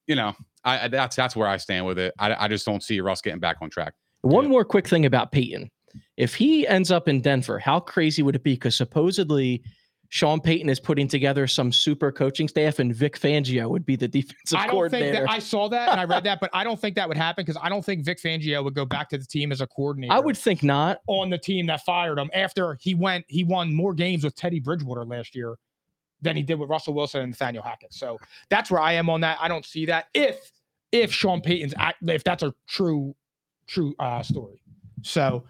[0.07, 2.15] you know, I, I that's that's where I stand with it.
[2.19, 3.95] I, I just don't see Russ getting back on track.
[4.23, 4.51] One Yeah.
[4.51, 5.71] more quick thing about Payton.
[6.17, 8.55] If he ends up in Denver, how crazy would it be?
[8.55, 9.63] Because supposedly
[10.11, 14.07] Sean Payton is putting together some super coaching staff, and Vic Fangio would be the
[14.19, 15.13] defensive I don't coordinator.
[15.17, 17.17] think that I saw that and I read that, but I don't think that would
[17.17, 19.67] happen because I don't think Vic Fangio would go back to the team as a
[19.67, 20.13] coordinator.
[20.13, 20.99] I would think not.
[21.09, 23.25] on the team that fired him after he went.
[23.29, 25.57] He won more games with Teddy Bridgewater last year
[26.25, 27.95] than he did with Russell Wilson and Nathaniel Hackett.
[27.95, 29.39] So that's where I am on that.
[29.41, 30.51] I don't see that if
[30.91, 33.15] if Sean Payton's act, if that's a true
[33.67, 34.61] true uh, story.
[35.03, 35.45] So,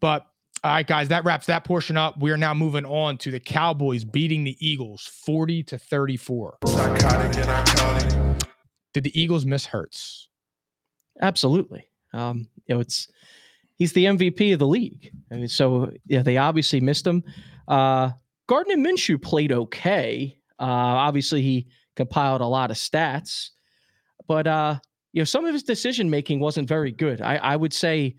[0.00, 0.26] but
[0.62, 2.18] all right, guys, that wraps that portion up.
[2.20, 6.58] We are now moving on to the Cowboys beating the Eagles 40 to 34.
[6.66, 8.46] Psychotic and iconic.
[8.92, 10.28] Did the Eagles miss Hurts?
[11.22, 11.88] Absolutely.
[12.12, 13.08] Um, you know, it's
[13.76, 15.12] he's the MVP of the league.
[15.32, 17.24] I mean, so yeah, they obviously missed him.
[17.66, 18.10] Uh,
[18.50, 20.36] Gardner Minshew played okay.
[20.58, 23.50] Uh, obviously, he compiled a lot of stats,
[24.26, 24.76] but uh,
[25.12, 27.22] you know, some of his decision making wasn't very good.
[27.22, 28.16] I, I would say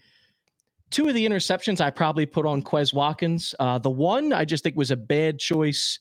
[0.90, 3.54] two of the interceptions I probably put on Quez Watkins.
[3.60, 6.00] Uh, the one I just think was a bad choice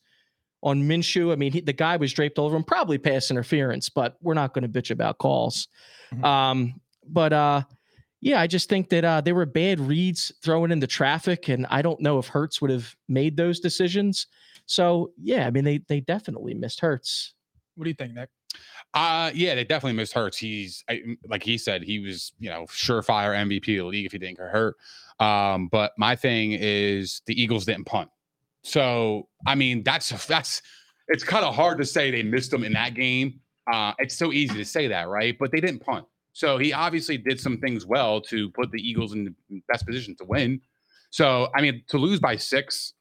[0.62, 1.32] on Minshew.
[1.32, 4.54] I mean, he, the guy was draped over him, probably pass interference, but we're not
[4.54, 5.66] going to bitch about calls.
[6.14, 6.24] Mhm.
[6.24, 7.62] Um, but uh,
[8.20, 11.82] yeah, I just think that uh, there were bad reads thrown into traffic, and I
[11.82, 14.26] don't know if Hurts would have made those decisions.
[14.66, 17.34] So yeah, I mean, they they definitely missed Hurts.
[17.74, 18.28] What do you think, Nick?
[18.92, 20.36] Uh yeah, they definitely missed Hurts.
[20.36, 24.06] He's I, m- like he said, he was you know surefire MVP of the league
[24.06, 24.76] if he didn't get hurt.
[25.18, 28.10] Um, but my thing is the Eagles didn't punt,
[28.62, 30.62] so I mean that's that's
[31.08, 33.40] it's kind of hard to say they missed them in that game.
[33.72, 35.36] Uh, it's so easy to say that, right?
[35.38, 39.12] But they didn't punt, so he obviously did some things well to put the Eagles
[39.12, 40.60] in the best position to win.
[41.10, 42.94] So I mean, to lose by six,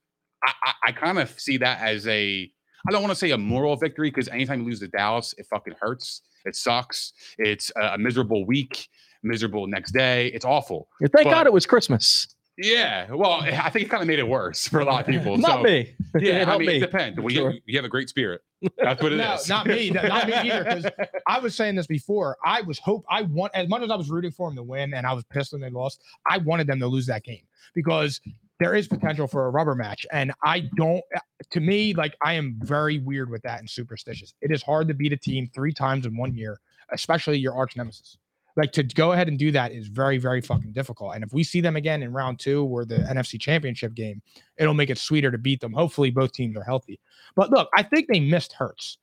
[0.44, 2.52] I, I, I kind of see that as a
[2.88, 5.46] I don't want to say a moral victory because anytime you lose to Dallas, it
[5.50, 6.22] fucking hurts.
[6.46, 7.14] It sucks.
[7.38, 8.88] It's a, a miserable week,
[9.22, 10.28] miserable next day.
[10.28, 10.88] It's awful.
[11.02, 12.28] Yeah, Thank But- God it was Christmas.
[12.62, 13.12] Yeah.
[13.12, 15.38] Well, I think it kind of made it worse for a lot of people.
[15.38, 15.96] Not so, me.
[16.20, 16.52] Yeah.
[16.52, 16.76] I mean, me.
[16.78, 17.18] it depends.
[17.20, 17.52] Well, Sure.
[17.52, 18.42] you, you have a great spirit.
[18.78, 19.48] That's what it is.
[19.48, 19.90] No, not me.
[19.92, 20.86] Not- not me either, 'cause
[21.28, 22.36] I was saying this before.
[22.46, 24.94] I was hope I want as much as I was rooting for them to win,
[24.94, 26.02] and I was pissed when they lost.
[26.30, 27.44] I wanted them to lose that game
[27.76, 28.20] because
[28.60, 31.02] there is potential for a rubber match, and I don't.
[31.16, 31.20] Eh,
[31.52, 34.34] to me, like I am very weird with that and superstitious.
[34.42, 36.60] It is hard to beat a team three times in one year,
[36.92, 38.18] especially your arch nemesis.
[38.60, 41.16] Like to go ahead and do that is very, very fucking difficult.
[41.16, 44.22] And if we see them again in round two or the NFC Championship game,
[44.58, 45.72] it'll make it sweeter to beat them.
[45.72, 47.00] Hopefully, both teams are healthy.
[47.36, 48.98] But look, I think they missed Hurts.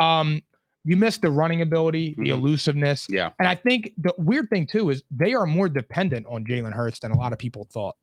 [0.00, 0.40] Um,
[0.84, 2.38] you missed the running ability, the Mhm.
[2.38, 3.30] elusiveness, Yeah.
[3.38, 6.98] and I think the weird thing too is they are more dependent on Jalen Hurts
[7.00, 7.96] than a lot of people thought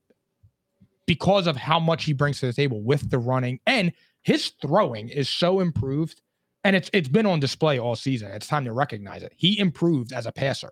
[1.05, 5.09] because of how much he brings to the table with the running and his throwing
[5.09, 6.21] is so improved
[6.63, 8.31] and it's it's been on display all season.
[8.31, 9.33] It's time to recognize it.
[9.35, 10.71] He improved as a passer.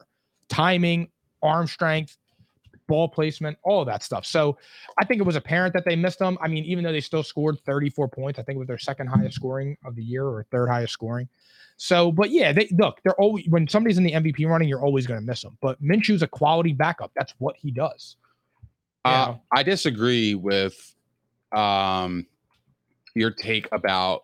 [0.50, 1.10] Timing,
[1.42, 2.18] arm strength.
[2.88, 4.26] ball placement, all of that stuff.
[4.26, 4.58] So
[4.98, 6.38] I think it was apparent that they missed them.
[6.42, 9.08] I mean, even though they still scored 34 points, I think it was their second
[9.08, 11.28] highest scoring of the year or third highest scoring.
[11.78, 15.06] So, but yeah, they look, they're always when somebody's in the MVP running, you're always
[15.06, 15.58] going to miss them.
[15.62, 17.12] But Minshew's a quality backup.
[17.16, 18.16] That's what he does.
[19.06, 19.36] Uh.
[19.54, 20.76] I disagree with
[21.52, 22.26] um,
[23.16, 24.24] your take about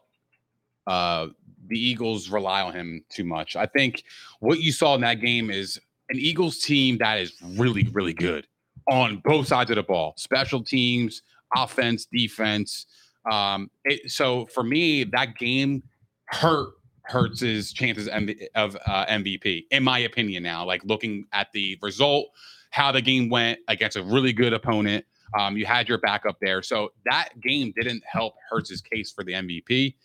[0.87, 1.27] uh,
[1.67, 3.55] the Eagles rely on him too much.
[3.55, 4.03] I think
[4.39, 5.79] what you saw in that game is
[6.13, 8.47] an Eagles team that is really, really good
[8.89, 11.23] on both sides of the ball, special teams,
[11.55, 12.85] offense, defense.
[13.29, 15.83] Um, it, so for me, that game
[16.27, 16.73] hurt
[17.05, 18.07] Hurts's chances
[18.55, 20.43] of uh, MVP, in my opinion.
[20.43, 22.27] Now, like looking at the result,
[22.69, 25.03] how the game went against a really good opponent.
[25.37, 29.33] Um, you had your backup there, so that game didn't help Hurts's case for the
[29.33, 29.95] MVP.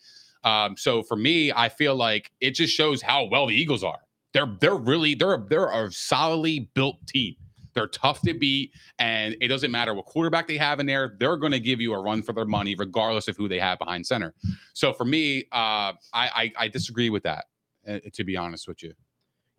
[0.43, 3.99] Um, so for me, I feel like it just shows how well the Eagles are.
[4.33, 7.35] They're they're really they're they're a solidly built team.
[7.75, 11.15] They're tough to beat, and it doesn't matter what quarterback they have in there.
[11.19, 13.77] They're going to give you a run for their money, regardless of who they have
[13.79, 14.33] behind center.
[14.73, 17.45] So for me, uh, I, I I disagree with that.
[17.87, 18.93] uh, to be honest with you,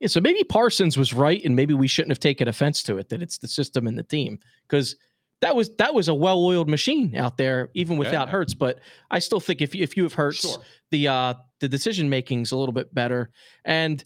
[0.01, 3.09] Yeah, so maybe Parsons was right, and maybe we shouldn't have taken offense to it
[3.11, 4.97] that it's the system and the team because
[5.41, 8.33] that was that was a well-oiled machine out there, even without Yeah.
[8.33, 8.55] Hurts.
[8.55, 8.81] But
[9.11, 10.59] I still think if you, if you have Hurts, sure.
[10.91, 13.31] the uh the decision making's a little bit better.
[13.65, 14.05] And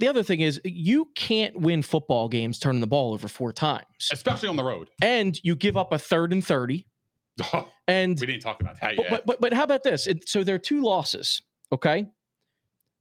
[0.00, 3.84] the other thing is you can't win football games turning the ball over four times,
[4.12, 4.88] especially on the road.
[5.00, 6.86] and you give up a third and thirty.
[7.88, 9.10] And we didn't talk about that but, yet.
[9.10, 10.06] but but but how about this?
[10.06, 11.42] It, so there are two losses.
[11.72, 12.06] Okay,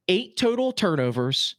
[0.07, 1.55] eight total turnovers,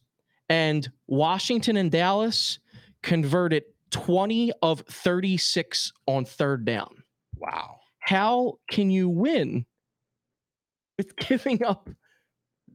[0.49, 2.59] and Washington and Dallas
[3.03, 7.03] converted twenty of thirty six on third down.
[7.37, 7.77] wow.
[7.99, 9.65] How can you win
[10.97, 11.89] with giving up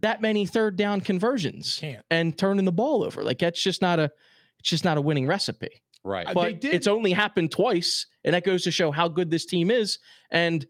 [0.00, 1.78] that many third down conversions
[2.10, 3.22] and turning the ball over?
[3.22, 4.10] Like that's just not a
[4.58, 6.26] it's just not a winning recipe Right.
[6.28, 9.44] They but did- it's only happened twice, and that goes to show how good this
[9.44, 9.98] team is.
[10.30, 10.64] And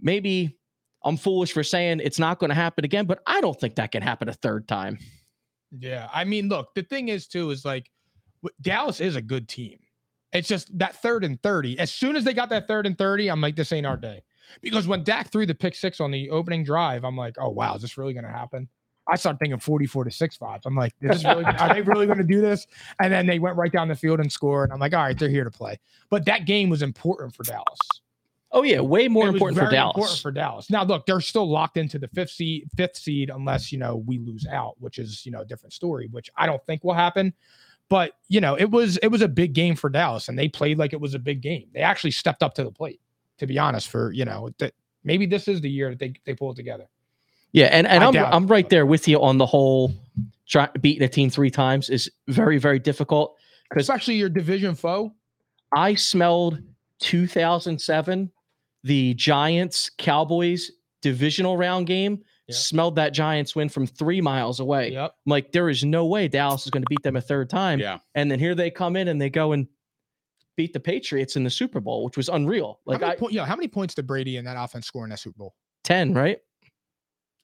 [0.00, 0.56] maybe
[1.04, 3.92] I'm foolish for saying it's not going to happen again, but I don't think that
[3.92, 4.98] can happen a third time.
[5.78, 7.90] Yeah, I mean, look, the thing is too is like
[8.62, 9.78] Dallas is a good team.
[10.32, 11.78] It's just that third and thirty.
[11.78, 14.22] As soon as they got that third and thirty, I'm like, this ain't our day.
[14.60, 17.74] Because when Dak threw the pick six on the opening drive, I'm like, oh wow,
[17.74, 18.68] is this really gonna happen?
[19.08, 20.60] I started thinking 44 to six five.
[20.64, 22.66] I'm like, this is really are they really gonna do this?
[23.00, 24.70] And then they went right down the field and scored.
[24.70, 25.78] And I'm like, all right, they're here to play.
[26.10, 27.78] But that game was important for Dallas.
[28.52, 29.94] Oh yeah, way more It important for Dallas.
[29.96, 30.70] Important for Dallas.
[30.70, 34.18] Now, look, they're still locked into the fifth seed, fifth seed, unless you know we
[34.18, 37.32] lose out, which is you know a different story, which I don't think will happen.
[37.88, 40.78] But you know, it was it was a big game for Dallas, and they played
[40.78, 41.68] like it was a big game.
[41.72, 43.00] They actually stepped up to the plate,
[43.40, 43.88] to be honest.
[43.88, 44.72] For you know that
[45.02, 46.86] maybe this is the year that they they pull it together.
[47.52, 49.92] yeah, and and I I'm doubt I'm right there with you on the whole.
[50.46, 53.36] Try, beating a team three times is very very difficult.
[53.68, 55.12] Because Especially your division foe.
[55.72, 56.58] I smelled
[57.00, 58.30] 2007,
[58.82, 60.70] the Giants Cowboys
[61.02, 62.22] divisional round game.
[62.48, 62.56] Yeah.
[62.56, 64.90] Smelled that Giants win from three miles away.
[64.90, 65.14] Yep.
[65.24, 67.78] I'm like, there is no way Dallas is going to beat them a third time.
[67.78, 67.98] Yeah.
[68.16, 69.68] And then here they come in and they go and
[70.60, 72.80] beat the Patriots in the Super Bowl, which was unreal.
[72.84, 75.04] Like how many I, point, yeah, how many points did Brady and that offense score
[75.04, 75.54] in that Super Bowl?
[75.84, 76.36] 10, right?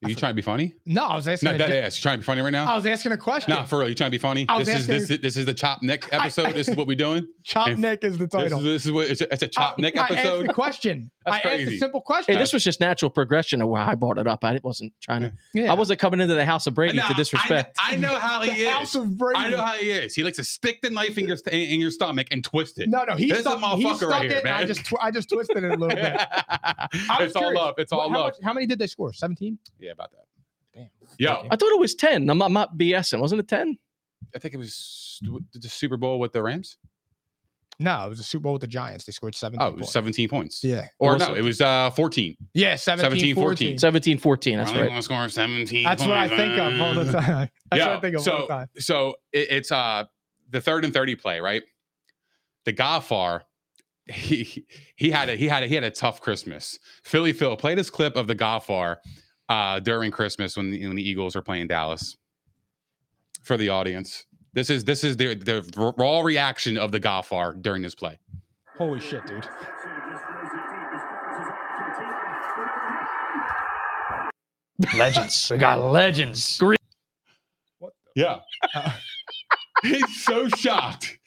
[0.04, 0.74] Are you trying to be funny?
[0.85, 1.48] No, I was asking.
[1.48, 1.96] No, a that di- is.
[1.98, 2.70] You trying to be funny right now?
[2.70, 3.54] I was asking a question.
[3.54, 3.88] No, for real.
[3.88, 4.44] You trying to be funny?
[4.46, 6.52] I was This is this is this is the Chop neck episode.
[6.54, 7.26] This is what we're doing.
[7.44, 8.59] Chop if- Nick is the This title.
[8.59, 10.48] is, this is what it's a, it's a Chop I- Nick I asked episode.
[10.48, 11.11] the question.
[11.26, 11.74] That's I asked crazy.
[11.76, 12.35] a simple question.
[12.35, 14.44] Hey, this was just natural progression of why I brought it up.
[14.44, 15.72] I wasn't trying to, yeah.
[15.72, 17.76] I wasn't coming into the house of Brady No, to disrespect.
[17.80, 18.96] I, I know how the he House is.
[19.02, 19.40] of Brady.
[19.40, 20.14] I know how he is.
[20.14, 22.88] He likes to stick the knife in your st- in your stomach and twist it.
[22.90, 24.30] No, no, he This is a stuck, he motherfucker stuck right it.
[24.30, 24.66] here, and I man.
[24.68, 25.96] just, tw- I just twisted it a little bit.
[26.48, 26.87] I
[27.18, 27.74] was it's all curious, love.
[27.78, 28.26] It's all how love.
[28.26, 29.12] much- how many did they score?
[29.12, 29.59] Seventeen.
[29.87, 30.25] Yeah, about that.
[30.75, 30.90] Damn.
[31.18, 31.49] Yo, Okay.
[31.51, 32.29] I thought it was 10.
[32.29, 33.20] I'm not, I'm not BSing.
[33.20, 33.79] Wasn't it 10?
[34.35, 35.20] I think it was
[35.55, 36.77] the Super Bowl with the Rams.
[37.79, 39.05] No, it was a Super Bowl with the Giants.
[39.05, 39.62] They scored seventeen.
[39.62, 39.92] Oh, it was points.
[39.92, 40.64] 17 points.
[40.64, 40.88] Yeah.
[40.99, 42.35] Or Also- no, it was uh 14.
[42.55, 43.79] Yeah, 17, 17, 14.
[43.79, 44.57] 17 14.
[44.57, 44.88] That's Only right.
[44.88, 45.85] gonna score 17.
[45.85, 47.51] That's what I think of all the time.
[47.70, 48.68] That's Yo, what I think of all so the time.
[48.79, 50.05] so it, it's uh
[50.49, 51.62] the third and 30 play, right?
[52.64, 53.42] The Goffar,
[54.09, 56.79] he he had a he had a he had a tough Christmas.
[57.05, 58.96] Philly Phil played this clip of the Goffar
[59.48, 62.16] uh during Christmas when the, when the Eagles are playing Dallas
[63.42, 64.26] for the audience.
[64.52, 68.18] This is this is the the raw reaction of the Goffar during this play.
[68.78, 69.46] Holy shit, dude.
[74.96, 75.48] Legends.
[75.50, 76.61] We got legends.
[77.78, 77.92] What?
[78.14, 78.40] Yeah.
[79.82, 81.18] He's so shocked.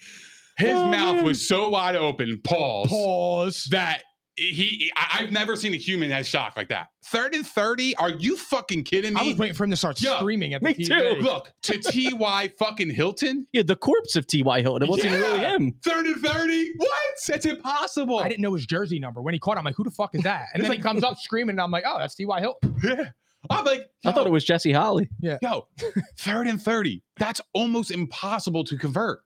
[0.58, 1.26] His Oh, mouth man.
[1.26, 3.64] was so wide open, pause, Pause.
[3.72, 4.04] that
[4.40, 6.88] he, I, I've never seen a human as shocked like that.
[7.06, 7.96] Third and thirty?
[7.98, 9.20] Are you fucking kidding me?
[9.22, 11.16] I was waiting for him to start Yo, screaming at the me TV.
[11.16, 11.22] too.
[11.22, 11.78] Look to
[12.18, 13.48] Ty fucking Hilton.
[13.52, 14.62] Yeah, the corpse of T.Y.
[14.62, 14.84] Hilton.
[14.88, 15.76] It wasn't really him.
[15.84, 16.72] Third and thirty?
[16.78, 16.90] What?
[17.28, 18.20] That's impossible.
[18.20, 19.22] I didn't know his jersey number.
[19.22, 20.48] When he caught it, I'm like, who the fuck is that?
[20.54, 22.40] And then he comes up screaming, and I'm like, oh, that's T.Y.
[22.40, 22.76] Hilton.
[22.84, 23.06] Yeah.
[23.50, 25.10] I'm like, I thought it was Jesse Holly.
[25.22, 25.38] Yeah.
[25.42, 25.68] Yo,
[26.18, 27.02] third and 30.
[27.18, 29.22] That's almost impossible to convert.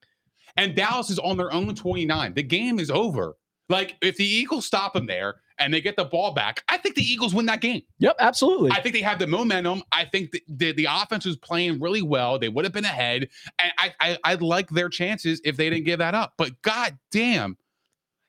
[0.56, 2.34] And Dallas is on their own 29.
[2.36, 3.36] The game is over.
[3.70, 6.96] Like, if the Eagles stop them there and they get the ball back, I think
[6.96, 7.82] the Eagles win that game.
[8.00, 8.72] Yep, absolutely.
[8.72, 9.84] I think they have the momentum.
[9.92, 12.38] I think the, the, the offense was playing really well.
[12.38, 13.30] They would have been ahead.
[13.60, 16.34] And I, I I like their chances if they didn't give that up.
[16.38, 17.58] But god damn,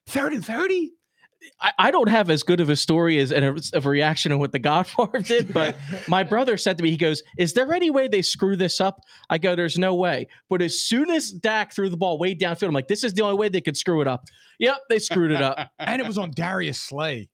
[0.07, 0.93] third and 30?
[1.79, 4.39] I, don't have as good of a story as and a, of a reaction of
[4.39, 5.77] what the Godfather did, but
[6.09, 9.01] my brother said to me, he goes, "Is there any way they screw this up?"
[9.31, 12.69] I go, "There's no way." But as soon as Dak threw the ball way downfield,
[12.69, 14.25] I'm like, "This is the only way they could screw it up."
[14.59, 15.71] Yep, they screwed it up.
[15.79, 17.29] and it was on Darius Slay.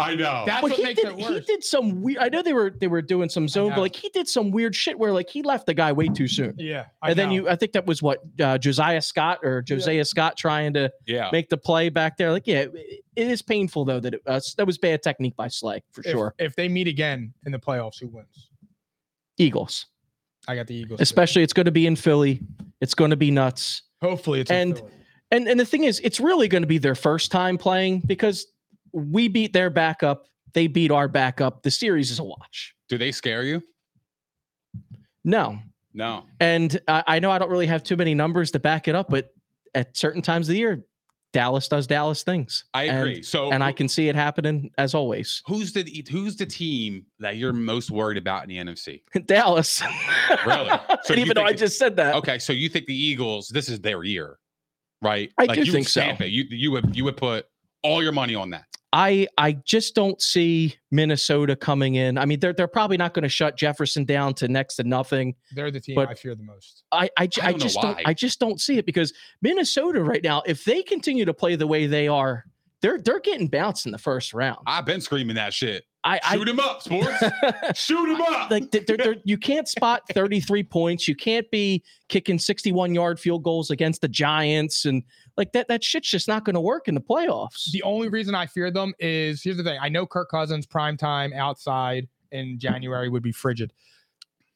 [0.00, 0.44] I know.
[0.46, 2.18] That's But what he makes did, it he did some weird.
[2.18, 4.74] I know they were they were doing some zone, but like he did some weird
[4.74, 6.54] shit where like he left the guy way too soon.
[6.58, 6.86] Yeah.
[7.02, 10.72] and then you, I think that was what uh, Josiah Scott or Josiah Scott trying
[10.74, 11.28] to yeah.
[11.32, 12.32] make the play back there.
[12.32, 15.48] Like, yeah, it, it is painful though that it, uh, that was bad technique by
[15.48, 16.34] Slay for if, sure.
[16.38, 18.48] If they meet again in the playoffs, who wins?
[19.38, 19.86] Eagles,
[20.48, 20.98] I got the Eagles.
[20.98, 21.02] too.
[21.02, 22.40] especially it's going to be in Philly.
[22.80, 23.82] It's going to be nuts.
[24.02, 24.92] Hopefully, it's in and- Philly.
[25.32, 28.48] And and the thing is, it's really going to be their first time playing because
[28.92, 30.26] we beat their backup.
[30.52, 31.62] They beat our backup.
[31.62, 32.74] The series is a watch.
[32.88, 33.62] Do they scare you?
[35.24, 35.58] No,
[35.92, 36.24] No.
[36.40, 39.08] and I, I know I don't really have too many numbers to back it up,
[39.10, 39.34] but
[39.74, 40.82] at certain times of the year,
[41.32, 42.64] Dallas does Dallas things.
[42.74, 43.22] I And- agree.
[43.22, 45.42] so and I can see it happening as always.
[45.46, 49.02] who's the who's the team that you're most worried about in the NFC?
[49.26, 49.82] Dallas.
[50.46, 50.70] Really?
[51.04, 52.14] So even though I just said that.
[52.16, 53.48] Okay, so you think the Eagles?
[53.48, 54.38] This is their year,
[55.02, 55.30] right?
[55.38, 56.02] I like do you think so.
[56.02, 56.26] It.
[56.30, 57.46] You you would you would put
[57.82, 58.64] all your money on that.
[58.92, 62.18] I I just don't see Minnesota coming in.
[62.18, 65.36] I mean, they're they're probably not going to shut Jefferson down to next to nothing.
[65.54, 66.82] they're the team but- I fear the most.
[66.90, 68.00] I I, I I don't know just don't.
[68.04, 71.66] I just don't see it because Minnesota right now, if they continue to play the
[71.66, 72.44] way they are,
[72.82, 74.58] they're they're getting bounced in the first round.
[74.66, 75.84] I've been screaming that shit.
[76.02, 77.22] I Shoot him up, sports.
[77.74, 78.50] Shoot him up.
[78.50, 81.06] like they're, they're, you can't spot 33 points.
[81.06, 85.02] You can't be kicking 61 yard field goals against the Giants and
[85.40, 85.66] like that.
[85.66, 87.72] That shit's just not going to work in the playoffs.
[87.72, 89.78] The only reason I fear them is here's the thing.
[89.82, 93.72] I know Kirk Cousins prime time outside in January would be frigid,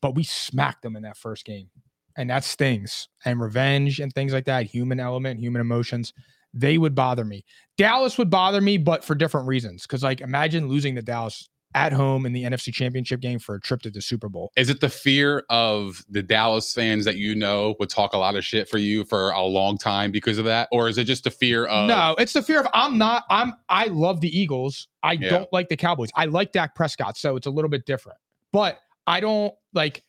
[0.00, 1.68] but we smacked them in that first game.
[2.16, 3.08] And that stings.
[3.24, 6.12] And revenge and things like that, human element, human emotions,
[6.52, 7.44] they would bother me.
[7.76, 9.82] Dallas would bother me, but for different reasons.
[9.82, 13.60] Because like imagine losing to Dallas at home in the NFC championship game for a
[13.60, 14.52] trip to the Super Bowl.
[14.56, 18.36] Is it the fear of the Dallas fans that you know would talk a lot
[18.36, 21.24] of shit for you for a long time because of that, or is it just
[21.24, 23.24] the fear of no, it's the fear of I'm not.
[23.30, 23.54] I'm.
[23.68, 24.88] I love the Eagles.
[25.02, 25.30] I Yeah.
[25.30, 26.10] don't like the Cowboys.
[26.14, 28.18] I like Dak Prescott, so it's a little bit different.
[28.52, 30.02] But I don't like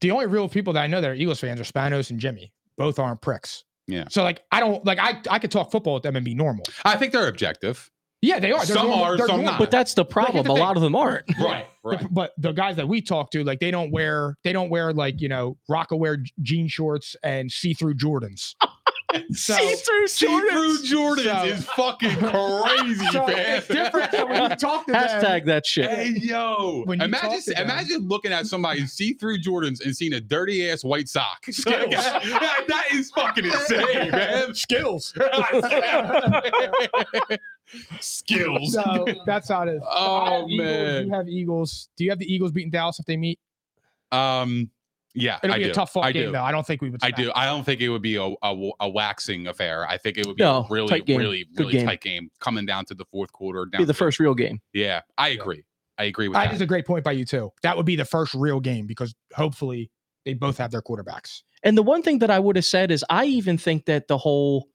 [0.00, 2.52] the only real people that I know that are Eagles fans are Spanos and Jimmy.
[2.76, 3.64] Both aren't pricks.
[3.86, 4.04] Yeah.
[4.10, 6.64] So like I don't like I I could talk football with them and be normal.
[6.84, 7.90] I think they're objective.
[8.20, 8.64] Yeah, they are.
[8.66, 9.44] They're Some normal- are, some normal.
[9.44, 9.58] not.
[9.60, 10.44] But that's the here's problem.
[10.44, 10.62] the A thing.
[10.64, 11.24] lot of them aren't.
[11.38, 11.66] Right.
[11.84, 12.06] The- Right.
[12.14, 15.20] but the guys that we talk to, like they don't wear they don't wear like
[15.22, 18.54] you know Rocawear jean shorts and see through Jordans.
[19.32, 20.92] So- See-through See-through Jordans.
[20.92, 23.56] Jordans So- is fucking crazy, So man.
[23.58, 24.10] it's different.
[24.12, 25.88] So when you talk to them, Hashtag that shit.
[25.90, 26.82] Hey yo!
[26.84, 30.20] When you imagine talk to them- imagine looking at somebody see-through Jordans and seeing a
[30.20, 31.44] dirty ass white sock.
[31.50, 31.90] Skills.
[31.90, 34.54] that, that is fucking insane, man.
[34.54, 35.14] skills.
[38.00, 38.72] Skills.
[38.72, 39.82] So that's how it is.
[39.90, 41.06] I have Oh Eagles, man.
[41.06, 41.88] You have Eagles.
[41.96, 43.38] Do you have the Eagles beating Dallas if they meet?
[44.12, 44.70] Um.
[45.20, 45.70] Yeah, It'll I be do.
[45.70, 46.32] a tough fought I game do.
[46.32, 46.42] though.
[46.42, 47.00] I don't think we would.
[47.02, 47.24] I do.
[47.24, 47.32] them.
[47.34, 49.86] I don't think it would be a, a, a waxing affair.
[49.86, 51.86] I think it would be No, a really, tight really, Good really game.
[51.86, 53.66] tight game coming down to the fourth quarter.
[53.66, 54.60] Down Be the to- first real game.
[54.72, 55.64] Yeah, I agree.
[55.98, 56.54] I agree with That that.
[56.54, 57.50] is a great point by you too.
[57.62, 59.90] That would be the first real game because hopefully
[60.24, 61.42] they both have their quarterbacks.
[61.64, 64.16] And the one thing that I would have said is I even think that the
[64.16, 64.68] whole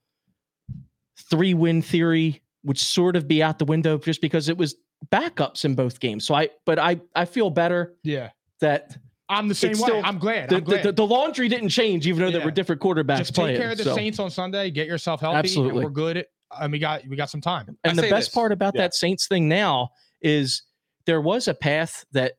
[1.30, 4.74] three win theory would sort of be out the window just because it was
[5.12, 6.26] backups in both games.
[6.26, 8.30] So I, but I, I feel better Yeah,
[8.60, 8.96] that
[9.28, 9.74] I'm the same way.
[9.76, 10.50] still- I'm glad.
[10.50, 10.82] the, I'm glad.
[10.84, 13.60] the, the laundry didn't change, even though there were different quarterbacks Just take playing.
[13.60, 14.70] care of the so- Saints on Sunday.
[14.70, 15.38] Get yourself healthy.
[15.38, 15.82] Absolutely.
[15.82, 16.24] And we're good.
[16.60, 17.76] And we got we got some time.
[17.84, 18.82] I And the best this, part about yeah.
[18.82, 19.90] that Saints thing now
[20.22, 20.62] is
[21.06, 22.34] there was a path that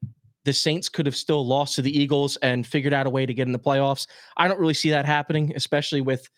[0.45, 3.34] the Saints could have still lost to the Eagles and figured out a way to
[3.34, 4.08] get in the playoffs.
[4.38, 6.30] I don't really see that happening, especially with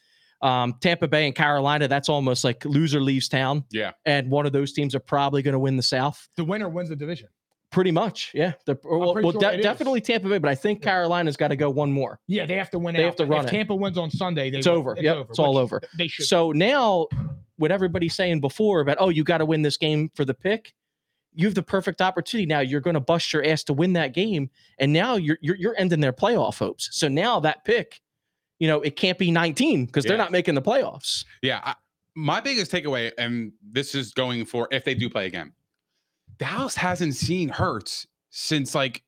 [0.41, 1.87] um, Tampa Bay and Carolina.
[1.87, 3.65] That's almost like loser leaves town.
[3.69, 3.91] Yeah.
[4.05, 6.27] And one of those teams are probably going to win the South.
[6.37, 7.27] The winner wins the division.
[7.69, 8.31] Pretty much.
[8.33, 8.53] Yeah.
[8.65, 10.91] The, well, well, sure de- definitely Tampa Bay, but I think Yeah.
[10.91, 12.19] Carolina's got to go one more.
[12.27, 12.95] Yeah, they have to win.
[12.95, 13.07] They out.
[13.07, 13.55] have to run if it.
[13.55, 14.77] Tampa wins on Sunday, they It's win.
[14.77, 14.95] over.
[14.99, 15.81] Yep, it's all over.
[15.97, 16.25] They should.
[16.27, 17.07] So now
[17.57, 20.73] what everybody's saying before about oh you got to win this game for the pick.
[21.33, 22.61] You have the perfect opportunity now.
[22.61, 24.49] You're going to bust your ass to win that game,
[24.79, 26.89] and now you're you're, you're ending their playoff hopes.
[26.93, 27.99] So now that pick,
[28.59, 31.25] you know, it can't be 19 because they're not making the playoffs.
[31.43, 31.75] Yeah, I,
[32.15, 35.51] my biggest takeaway, and this is going for if they do play again,
[36.37, 39.03] Dallas hasn't seen Hurts since like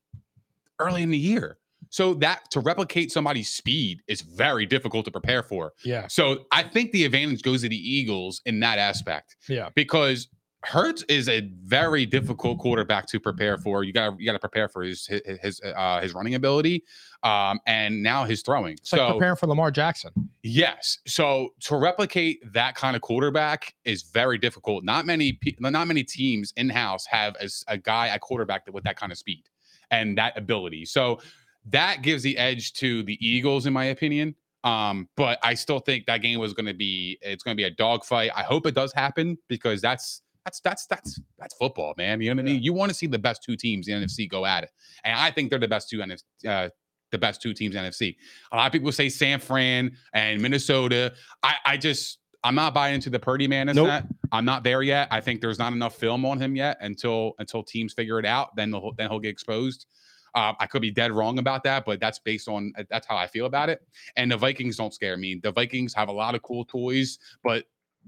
[0.79, 1.57] early in the year.
[1.91, 5.73] So that to replicate somebody's speed is very difficult to prepare for.
[5.83, 6.07] Yeah.
[6.07, 9.69] So I think the advantage goes to the Eagles in that aspect Yeah.
[9.73, 10.27] because
[10.63, 13.85] Hurts is a very difficult quarterback to prepare for.
[13.85, 16.83] You got to you got to prepare for his his his, uh, his running ability,
[17.23, 18.73] um, and now his throwing.
[18.73, 20.11] It's like preparing for Lamar Jackson.
[20.43, 20.99] Yes.
[21.07, 24.83] So to replicate that kind of quarterback is very difficult.
[24.83, 28.83] Not many not many teams in house have as a guy at quarterback that with
[28.83, 29.43] that kind of speed
[29.91, 30.85] and that ability.
[30.85, 31.21] So
[31.67, 34.35] that gives the edge to the Eagles, in my opinion.
[34.63, 37.65] Um, but I still think that game was going to be it's going to be
[37.65, 38.31] a dogfight.
[38.35, 42.21] I hope it does happen because that's that's that's that's that's football, man.
[42.21, 42.63] You know what I mean?
[42.63, 44.71] You want to see the best two teams in the NFC go at it,
[45.03, 46.23] and I think they're the best two NFC.
[46.47, 46.69] Uh,
[47.11, 48.15] the best two teams in NFC.
[48.51, 51.13] A lot of people say San Fran and Minnesota.
[51.43, 53.67] I, I just I'm not buying into the Purdy man.
[53.67, 53.87] Nope.
[53.87, 55.07] That I'm not there yet.
[55.11, 58.55] I think there's not enough film on him yet until until teams figure it out.
[58.55, 59.87] Then they'll, then he'll get exposed.
[60.35, 63.17] Um, I could be dead wrong about that, but that's based on uh, that's how
[63.17, 63.81] I feel about it.
[64.15, 65.39] And the Vikings don't scare me.
[65.41, 67.65] The Vikings have a lot of cool toys, but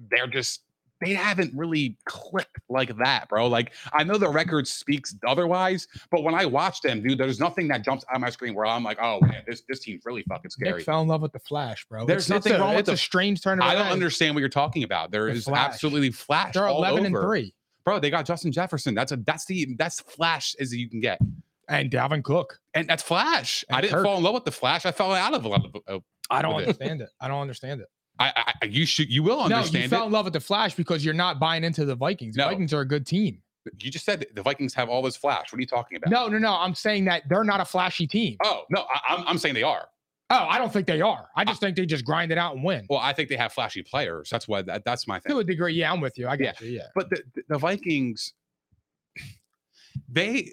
[0.10, 0.62] they're just
[1.02, 3.48] they haven't really clicked like that, bro.
[3.48, 7.68] Like I know the record speaks otherwise, but when I watch them, dude, there's nothing
[7.70, 10.24] that jumps out of my screen where I'm like, oh man, this this team's really
[10.30, 10.78] fucking scary.
[10.78, 12.06] Nick fell in love with the Flash, bro.
[12.06, 13.88] There's It's- it's nothing a- wrong with It's the- a strange turn of I don't
[13.88, 15.12] understand what you're talking about.
[15.12, 15.74] There The is Flash.
[15.74, 16.54] absolutely flash.
[16.54, 18.00] They're all 11 and three, bro.
[18.00, 18.94] They got Justin Jefferson.
[18.94, 21.20] That's a that's the that's flash as you can get,
[21.68, 22.60] and Dalvin Cook.
[22.74, 23.66] and that's flash.
[23.72, 24.06] I didn't Kirk.
[24.06, 24.86] fall in love with the flash.
[24.86, 25.76] I fell out of love.
[25.88, 26.00] Uh,
[26.30, 27.10] I don't understand it.
[27.20, 27.88] I don't understand it.
[28.20, 29.74] I, I you should you will understand.
[29.74, 30.08] No, you fell it.
[30.08, 32.36] in love with the Flash because you're not buying into the Vikings.
[32.36, 32.50] The No.
[32.50, 33.42] Vikings are a good team.
[33.80, 35.52] You just said the Vikings have all this flash.
[35.52, 36.10] What are you talking about?
[36.10, 36.56] No, no, no.
[36.56, 38.38] I'm saying that they're not a flashy team.
[38.44, 39.88] Oh no, I, I'm I'm saying they are.
[40.32, 41.28] Oh, I don't think they are.
[41.36, 42.86] I just think they just grind it out and win.
[42.90, 44.30] Well, I think they have flashy players.
[44.30, 45.34] That's why that, that's my thing.
[45.34, 46.28] To a degree, yeah, I'm with you.
[46.28, 46.70] I get you.
[46.70, 46.88] Yeah.
[46.96, 48.32] But the, the- Vikings,
[50.10, 50.46] they, I-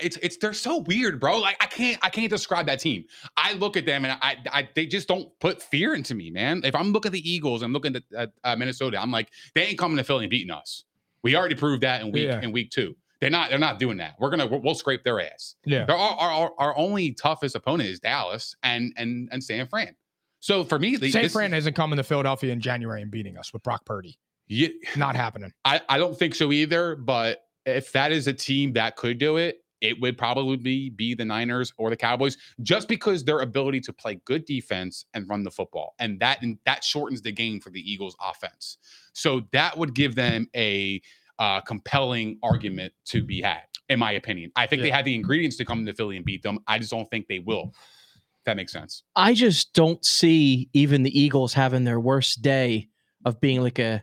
[0.00, 1.38] it's it's they're so weird, bro.
[1.38, 3.04] Like I can't I can't describe that team.
[3.36, 6.62] I look at them and I, I they just don't put fear into me, man.
[6.64, 9.00] If I'm looking at the Eagles, I'm looking at, at uh, Minnesota.
[9.00, 10.84] I'm like, they ain't coming to Philly and beating us.
[11.22, 12.40] We already proved that in week Yeah.
[12.40, 12.96] in week two.
[13.20, 14.14] They're not they're not doing that.
[14.20, 15.56] We're gonna we'll, we'll scrape their ass.
[15.64, 15.86] Yeah.
[15.88, 19.94] Our, our, our, our only toughest opponent is Dallas and and and San Fran.
[20.40, 23.36] So for me, the, San this- Fran isn't coming to Philadelphia in January and beating
[23.36, 24.16] us with Brock Purdy.
[24.46, 25.52] yeah, Not happening.
[25.64, 26.94] I, I don't think so either.
[26.94, 31.14] But if that is a team that could do it, it would probably be, be
[31.14, 35.44] the Niners or the Cowboys, just because their ability to play good defense and run
[35.44, 38.78] the football, and that and that shortens the game for the Eagles' offense.
[39.12, 41.00] So that would give them a
[41.38, 44.50] uh, compelling argument to be had, in my opinion.
[44.56, 44.96] I think they Yeah.
[44.96, 46.58] have the ingredients to come to Philly and beat them.
[46.66, 47.72] I just don't think they will.
[47.74, 49.04] If that makes sense.
[49.14, 52.88] I just don't see even the Eagles having their worst day
[53.24, 54.02] of being like a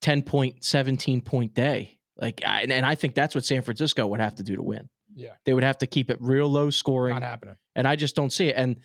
[0.00, 1.97] 10 point, 17 point day.
[2.18, 4.88] Like, I, and I think that's what San Francisco would have to do to win.
[5.14, 5.32] Yeah.
[5.44, 7.14] They would have to keep it real low scoring.
[7.14, 7.56] Not happening.
[7.76, 8.56] and I just don't see it.
[8.56, 8.76] And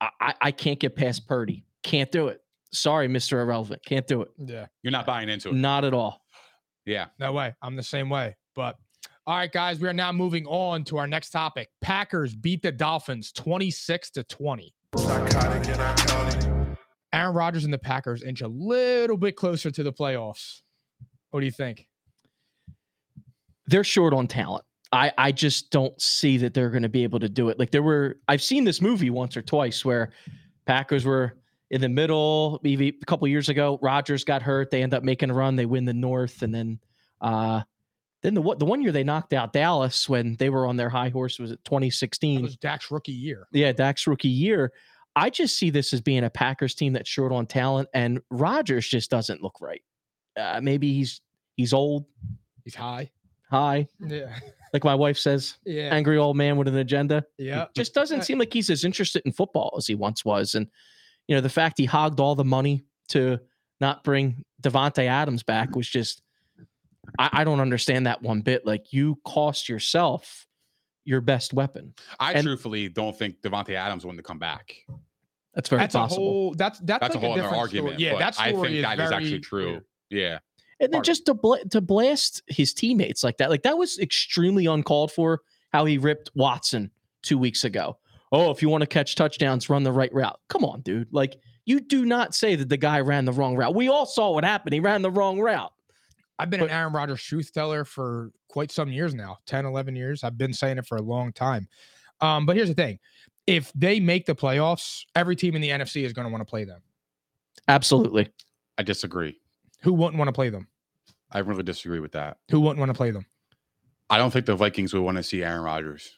[0.00, 1.64] I, I, I can't get past Purdy.
[1.82, 2.40] Can't do it.
[2.72, 3.40] Sorry, Mr.
[3.40, 3.82] Irrelevant.
[3.84, 4.28] Can't do it.
[4.38, 4.66] Yeah.
[4.82, 5.54] You're not buying into it.
[5.54, 6.22] Not at all.
[6.84, 7.06] Yeah.
[7.18, 7.54] No way.
[7.62, 8.36] I'm the same way.
[8.54, 8.76] But
[9.26, 11.68] all right, guys, we are now moving on to our next topic.
[11.82, 14.74] Packers beat the Dolphins 26 to 20.
[14.96, 16.76] Psychotic and iconic.
[17.12, 20.60] Aaron Rodgers and the Packers inch a little bit closer to the playoffs.
[21.30, 21.87] What do you think?
[23.68, 24.64] They're short on talent.
[24.90, 27.58] I, I just don't see that they're going to be able to do it.
[27.58, 30.12] Like there were, I've seen this movie once or twice where
[30.66, 31.34] Packers were
[31.70, 32.58] in the middle.
[32.62, 34.70] Maybe a couple years ago, Rodgers got hurt.
[34.70, 35.56] They end up making a run.
[35.56, 36.78] They win the North, and then,
[37.20, 37.60] uh,
[38.22, 40.88] then the what the one year they knocked out Dallas when they were on their
[40.88, 42.42] high horse was it That 2016.
[42.42, 43.46] was Dak's rookie year.
[43.52, 44.72] yeah, Dak's rookie year.
[45.14, 48.88] I just see this as being a Packers team that's short on talent, and Rodgers
[48.88, 49.82] just doesn't look right.
[50.38, 51.20] Uh, maybe he's
[51.56, 52.06] he's old,
[52.64, 53.10] He's high.
[53.50, 54.38] High, Yeah.
[54.72, 55.88] like my wife says, Yeah.
[55.92, 57.24] angry old man with an agenda.
[57.38, 57.66] Yeah.
[57.74, 60.66] Just doesn't seem like he's as interested in football as he once was, and
[61.26, 63.38] you know the fact he hogged all the money to
[63.80, 66.22] not bring Davante Adams back was just.
[67.18, 68.66] I, I don't understand that one bit.
[68.66, 70.46] Like you cost yourself
[71.06, 71.94] your best weapon.
[72.20, 74.74] I And- truthfully don't think Davante Adams wanted to come back.
[75.54, 76.24] That's very That's a possible.
[76.24, 77.94] whole that's that's, That's like a whole other different argument.
[77.94, 78.04] Story.
[78.04, 79.66] Yeah, but that story I think is actually true.
[79.70, 79.84] weird.
[80.10, 80.38] Yeah.
[80.80, 84.66] And then just to bla- to blast his teammates like that, like that was extremely
[84.66, 85.42] uncalled for.
[85.70, 86.90] How he ripped Watson
[87.22, 87.98] two weeks ago.
[88.32, 90.40] Oh, if you want to catch touchdowns, run the right route.
[90.48, 91.08] Come on, dude.
[91.12, 93.74] Like You do not say that the guy ran the wrong route.
[93.74, 94.72] We all saw what happened.
[94.72, 95.72] He ran the wrong route.
[96.38, 100.24] I've been an Aaron Rodgers truth teller for quite some years now 10, 11 years.
[100.24, 101.68] I've been saying it for a long time.
[102.20, 102.98] Um, but here's the thing
[103.46, 106.50] if they make the playoffs, every team in the NFC is going to want to
[106.50, 106.80] play them.
[107.66, 108.30] Absolutely.
[108.78, 109.38] I disagree.
[109.82, 110.68] Who wouldn't want to play them?
[111.30, 112.38] I really disagree with that.
[112.50, 113.26] Who wouldn't want to play them?
[114.10, 116.10] I don't think the Vikings would want to see Aaron Rodgers.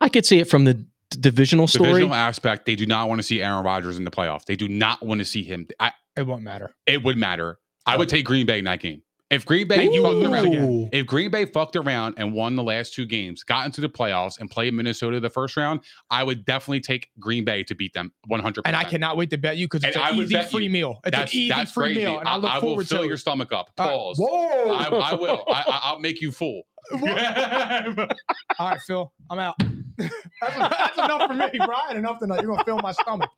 [0.00, 0.86] I could see it from the d-
[1.20, 1.88] divisional story.
[1.90, 4.44] Divisional aspect, they do not want to see Aaron Rodgers in the playoff.
[4.44, 5.68] They do not want to see him.
[5.78, 6.74] I, It won't matter.
[6.86, 7.58] it would matter.
[7.86, 9.02] I would um, take Green Bay in that game.
[9.30, 12.94] If Green Bay you fucked around if Green Bay fucked around and won the last
[12.94, 16.80] two games, got into the playoffs, and played Minnesota the first round, I would definitely
[16.80, 18.62] take Green Bay to beat them 100.
[18.66, 20.64] And I cannot wait to bet you because it's And I an would easy free
[20.64, 20.70] you.
[20.70, 21.00] meal.
[21.04, 22.00] It's That's an easy free crazy.
[22.06, 22.18] meal.
[22.20, 23.68] And I, look I will forward fill to your stomach up.
[23.78, 23.88] Right.
[23.90, 24.16] Pause.
[24.18, 24.70] Whoa.
[24.72, 25.44] I, I will.
[25.48, 26.62] I, I- I'll make you full.
[26.92, 26.98] All
[28.70, 29.56] right, Phil, I'm out.
[29.98, 31.98] that's, that's enough for me, Brian.
[31.98, 32.40] Enough tonight.
[32.40, 33.28] You're gonna fill my stomach.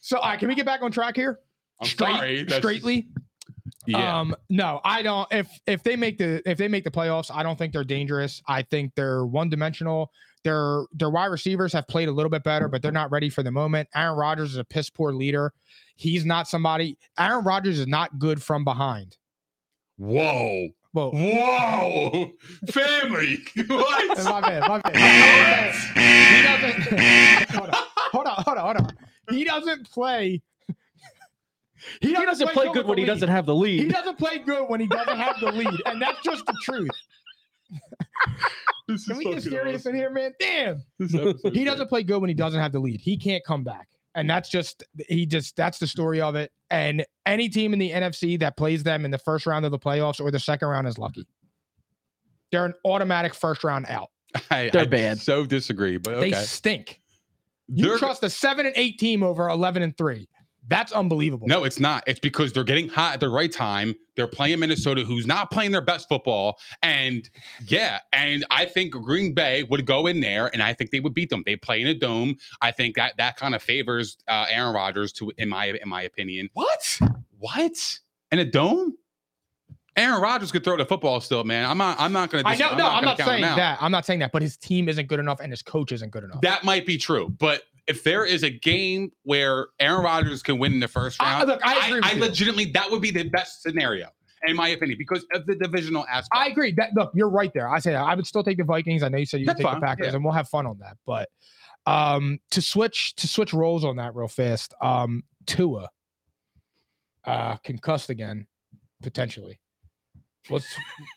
[0.00, 1.38] So, all right, can we get back on track here?
[1.80, 2.36] I'm Straight, sorry.
[2.42, 3.06] that's- straightly.
[3.88, 4.20] Yeah.
[4.20, 5.26] Um, no, I don't.
[5.32, 8.42] If if they make the if they make the playoffs, I don't think they're dangerous.
[8.46, 10.12] I think they're one dimensional.
[10.44, 13.42] Their their wide receivers have played a little bit better, but they're not ready for
[13.42, 13.88] the moment.
[13.94, 15.54] Aaron Rodgers is a piss poor leader.
[15.96, 16.98] He's not somebody.
[17.18, 19.16] Aaron Rodgers is not good from behind.
[19.96, 20.68] Whoa.
[20.92, 21.10] Whoa.
[21.10, 22.30] Whoa.
[22.70, 23.38] Family.
[23.68, 24.18] what?
[24.24, 25.74] My bad, my bad.
[25.96, 27.50] He doesn't.
[27.50, 28.96] Hold on, hold on, hold on, hold on.
[29.30, 30.42] He doesn't play.
[32.00, 33.80] He doesn't play good when he doesn't have the lead.
[33.80, 36.90] He doesn't play good when he doesn't have the lead, and that's just the truth.
[38.88, 39.90] This Can we get serious awesome.
[39.90, 40.32] in here, man?
[40.40, 40.82] Damn.
[41.52, 43.00] He doesn't play good when he doesn't have the lead.
[43.02, 43.86] He can't come back.
[44.14, 46.50] And that's just he just that's the story of it.
[46.70, 49.78] And any team in the NFC that plays them in the first round of the
[49.78, 51.26] playoffs or the second round is lucky.
[52.50, 54.08] They're an automatic first round out.
[54.50, 55.20] I, They're I bad.
[55.20, 56.30] So disagree, but okay.
[56.30, 57.02] They stink.
[57.68, 60.30] You They're- trust a seven and eight team over eleven and three.
[60.68, 61.48] That's unbelievable.
[61.48, 62.04] No, it's not.
[62.06, 63.94] It's because they're getting hot at the right time.
[64.16, 66.58] They're playing Minnesota, who's not playing their best football.
[66.82, 67.28] And
[67.66, 71.14] yeah, and I think Green Bay would go in there, and I think they would
[71.14, 71.42] beat them.
[71.46, 72.36] They play in a dome.
[72.60, 76.02] I think that that kind of favors uh, Aaron Rodgers to, in my in my
[76.02, 76.50] opinion.
[76.52, 77.00] What?
[77.38, 77.98] What
[78.30, 78.94] in a dome?
[79.98, 81.68] Aaron Rodgers could throw the football still, man.
[81.68, 81.98] I'm not.
[81.98, 82.50] I'm not going to.
[82.50, 82.76] I know.
[82.76, 83.78] No, I'm gonna not count him saying that.
[83.80, 84.30] I'm not saying that.
[84.30, 86.40] But his team isn't good enough, and his coach isn't good enough.
[86.42, 90.74] That might be true, but if there is a game where Aaron Rodgers can win
[90.74, 92.20] in the first I- round, look, I agree with I you.
[92.20, 94.08] legitimately that would be the best scenario
[94.46, 96.28] in my opinion because of the divisional aspect.
[96.32, 96.72] I agree.
[96.72, 97.68] That look, you're right there.
[97.68, 98.02] I say that.
[98.02, 99.02] I would still take the Vikings.
[99.02, 100.14] I know you said you would take fine, the Packers, yeah.
[100.14, 100.96] and we'll have fun on that.
[101.06, 101.28] But
[101.86, 104.74] um, to switch to switch roles on that real fast.
[104.80, 105.88] Um, Tua,
[107.24, 108.46] uh, concussed again,
[109.02, 109.58] potentially.
[110.48, 110.66] What's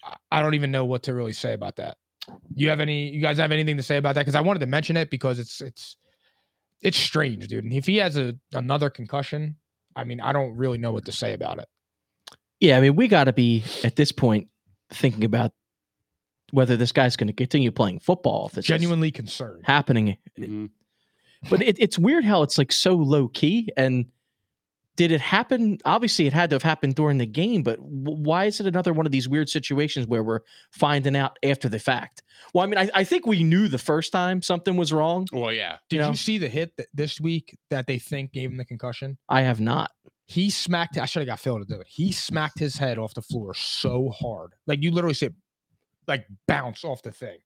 [0.04, 1.98] I- I don't even know what to really say about that.
[2.56, 3.10] You have any?
[3.10, 4.22] You guys have anything to say about that?
[4.22, 5.98] Because I wanted to mention it because it's it's
[6.82, 7.64] it's strange, dude.
[7.64, 9.56] And if he has a another concussion,
[9.96, 11.68] I mean, I don't really know what to say about it.
[12.60, 14.48] Yeah, I mean, we got to be at this point
[14.94, 15.52] thinking about
[16.52, 18.48] whether this guy's going to continue playing football.
[18.52, 19.64] If it's Genuinely concerned.
[19.66, 20.70] happening, Mhm.
[21.50, 23.70] but it, it's weird how it's like so low key.
[23.78, 24.06] And
[24.98, 25.78] did it happen?
[25.86, 27.64] Obviously, it had to have happened during the game.
[27.64, 31.70] But why is it another one of these weird situations where we're finding out after
[31.70, 32.24] the fact?
[32.54, 35.28] Well, I mean, I, I think we knew the first time something was wrong.
[35.32, 35.78] Well, yeah.
[35.90, 36.10] Did you know?
[36.10, 39.18] you see the hit that this week that they think gave him the concussion?
[39.30, 39.92] I have not.
[40.28, 40.98] He smacked.
[40.98, 41.88] I should have got Phil to do it.
[41.88, 45.34] He smacked his head off the floor so hard, like you literally see it,
[46.08, 47.38] like bounce off the thing,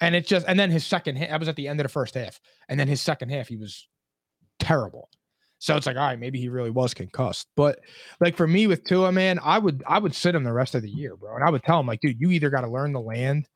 [0.00, 0.46] and it just.
[0.48, 1.30] And then his second hit.
[1.30, 3.56] I was at the end of the first half, and then his second half, he
[3.56, 3.86] was
[4.58, 5.10] terrible.
[5.62, 7.46] So it's like, all right, maybe he really was concussed.
[7.54, 7.80] But
[8.18, 10.80] like for me with Tua, man, I would I would sit him the rest of
[10.80, 11.34] the year, bro.
[11.34, 13.46] And I would tell him, like, dude, you either got to learn the land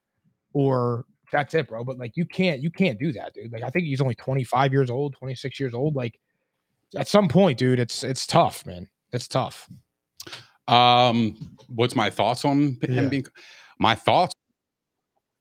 [0.53, 1.83] or that's it, bro.
[1.83, 3.51] But like you can't you can't do that, dude.
[3.51, 5.97] Like I think he's only 25 years old, 26 years old.
[5.97, 6.21] Like
[6.95, 8.87] at some point, dude, it's it's tough, man.
[9.13, 9.67] It's tough.
[10.69, 13.09] Um, what's my thoughts on him Yeah.
[13.09, 13.27] being?
[13.79, 14.35] My thoughts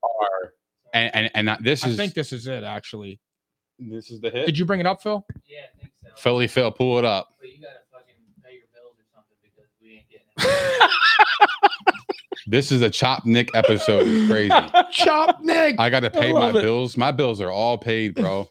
[0.01, 0.53] are,
[0.93, 3.19] and and, and this I is I think this is it, actually.
[3.89, 4.45] This is the hit.
[4.45, 5.25] Did you bring it up, Phil?
[5.47, 6.09] Yeah, I think so.
[6.17, 7.29] Philly Phil, pull it up.
[7.39, 10.89] But you gotta fucking pay your bills or something because we ain't getting it.
[12.45, 14.05] This is a Chop Nick episode.
[14.05, 14.53] It's crazy.
[14.91, 15.79] Chop Nick.
[15.79, 16.53] I got to pay my it.
[16.53, 16.97] bills.
[16.97, 18.49] My bills are all paid, bro.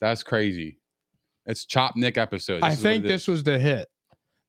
[0.00, 0.78] That's crazy.
[1.46, 2.62] It's Chop Nick episode.
[2.62, 3.88] I This is what think this was the hit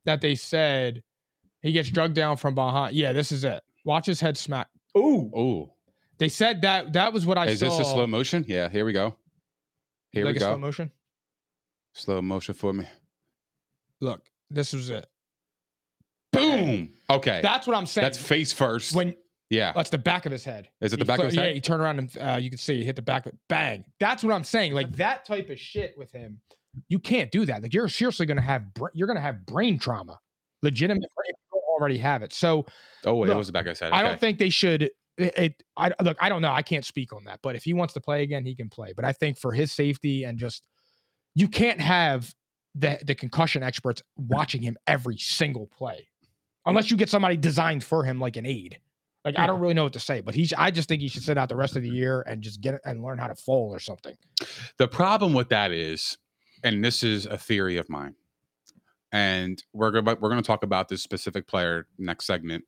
[0.05, 1.01] that they said
[1.63, 2.95] he gets drugged down from behind.
[2.95, 3.63] Yeah, this is it.
[3.85, 4.67] Watch his head smack.
[4.95, 5.31] Ooh.
[5.35, 5.73] Oh,
[6.19, 7.69] They said that that was what I is saw.
[7.75, 8.45] this a slow motion?
[8.47, 9.15] Yeah, here we go.
[10.11, 10.57] Here like we a slow go.
[10.59, 10.91] motion.
[11.93, 12.85] Slow motion for me.
[14.01, 15.07] Look, this was it.
[16.31, 16.89] Boom.
[17.09, 17.39] Okay.
[17.41, 18.03] That's what I'm saying.
[18.03, 18.93] That's face first.
[18.95, 19.15] when
[19.49, 19.71] yeah.
[19.75, 20.69] that's the back of his head.
[20.81, 21.55] Is it He the back of flipped- his Yeah, head?
[21.55, 23.39] he turned around and uh, you can see he hit the back of it.
[23.49, 23.85] Bang.
[23.99, 24.73] That's what I'm saying.
[24.73, 26.39] Like that type of shit with him.
[26.89, 27.63] you can't do that.
[27.63, 30.19] Like you're seriously going to have br- you're to have brain trauma,
[30.61, 31.09] legitimate.
[31.15, 32.33] brain- you already have it.
[32.33, 32.65] So
[33.05, 33.91] Oh, it Look, was the back I said.
[33.93, 34.89] I don't think they should.
[35.17, 36.17] It, it I look.
[36.21, 36.51] I don't know.
[36.51, 37.39] I can't speak on that.
[37.41, 38.93] But if he wants to play again, he can play.
[38.95, 40.67] But I think for his safety and just
[41.35, 42.33] you can't have
[42.75, 46.07] the the concussion experts watching him every single play,
[46.65, 48.79] unless you get somebody designed for him like an aide.
[49.25, 50.53] Like I don't really know what to say, but he's.
[50.53, 52.75] I just think he should sit out the rest of the year and just get
[52.75, 54.15] it and learn how to fall or something.
[54.77, 56.17] The problem with that is,
[56.63, 58.15] and this is a theory of mine,
[59.11, 62.63] and we're gonna we're going to talk about this specific player next segment.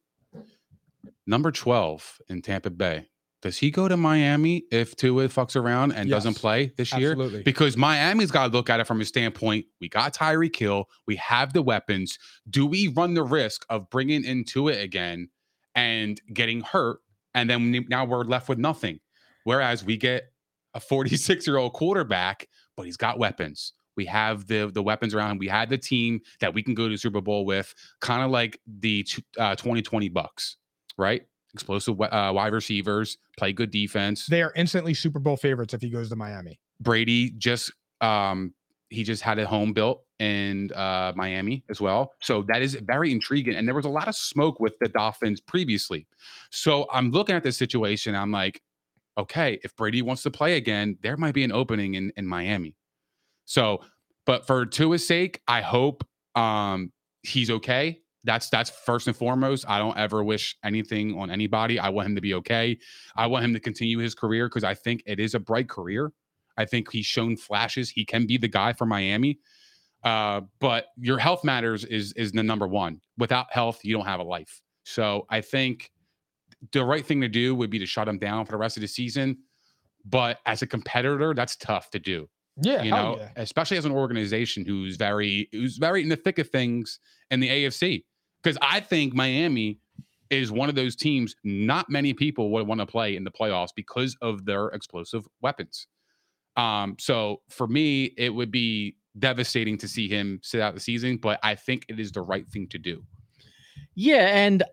[1.28, 3.08] Number twelve in Tampa Bay.
[3.42, 7.12] Does he go to Miami if Tua fucks around and doesn't play this year?
[7.12, 7.44] Absolutely.
[7.44, 9.66] Because Miami's got to look at it from a standpoint.
[9.80, 10.90] We got Tyreek Hill.
[11.08, 12.20] We have the weapons.
[12.50, 15.30] Do we run the risk of bringing into it again
[15.74, 17.00] and getting hurt?
[17.34, 19.00] And then now we're left with nothing.
[19.46, 20.34] Whereas we get
[20.74, 23.72] a 46 year old quarterback, but he's got weapons.
[23.96, 25.32] We have the the weapons around.
[25.32, 25.38] him.
[25.40, 28.32] We had the team that we can go to the Super Bowl with, kind of
[28.32, 29.06] like the
[29.38, 30.58] uh, 2020 Bucks,
[31.00, 31.24] right?
[31.54, 34.28] Explosive uh, wide receivers, play good defense.
[34.28, 36.60] they are instantly Super Bowl favorites if he goes to Miami.
[36.80, 37.72] Brady just
[38.02, 38.54] um
[38.90, 42.14] he just had a home built in uh Miami as well.
[42.22, 43.56] So that is very intriguing.
[43.56, 46.08] And there was a lot of smoke with the Dolphins previously.
[46.52, 48.16] So I'm looking at this situation.
[48.16, 48.62] I'm like,
[49.18, 52.76] okay, if Brady wants to play again, there might be an opening in, in Miami.
[53.46, 53.82] So,
[54.26, 56.92] but for Tua's sake, I hope um
[57.24, 58.02] he's okay.
[58.24, 59.66] That's that's first and foremost.
[59.68, 61.80] I don't ever wish anything on anybody.
[61.80, 62.78] I want him to be okay.
[63.16, 66.12] I want him to continue his career because I think it is a bright career.
[66.58, 67.90] I think he's shown flashes.
[67.90, 69.40] He can be the guy for Miami.
[70.04, 73.00] Uh, but your health matters is is the number one.
[73.18, 74.62] Without health, you don't have a life.
[74.84, 75.92] So I think
[76.74, 78.82] the right thing to do would be to shut him down for the rest of
[78.82, 79.38] the season.
[80.06, 82.28] But as a competitor, that's tough to do
[82.62, 83.30] Yeah, you know, yeah.
[83.36, 87.00] especially as an organization who's very who's very in the thick of things
[87.32, 88.04] in the AFC.
[88.42, 89.80] Because I think Miami
[90.30, 93.70] is one of those teams not many people would want to play in the playoffs
[93.76, 95.88] because of their explosive weapons.
[96.56, 101.18] Um, so for me, it would be devastating to see him sit out the season,
[101.18, 103.04] but I think it is the right thing to do.
[103.96, 104.64] Yeah, and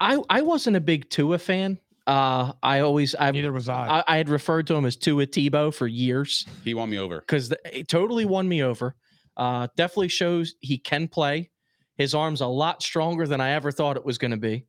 [0.00, 1.78] I I wasn't a big Tua fan.
[2.06, 3.86] Uh, I always I Neither was I.
[3.86, 7.20] I, I had referred to him as Tua Tebow for years He won me over.
[7.20, 8.96] because it totally won me over.
[9.36, 11.50] Uh, definitely shows he can play.
[11.96, 14.66] His arm's a lot stronger than I ever thought it was going to be,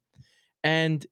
[0.64, 1.06] and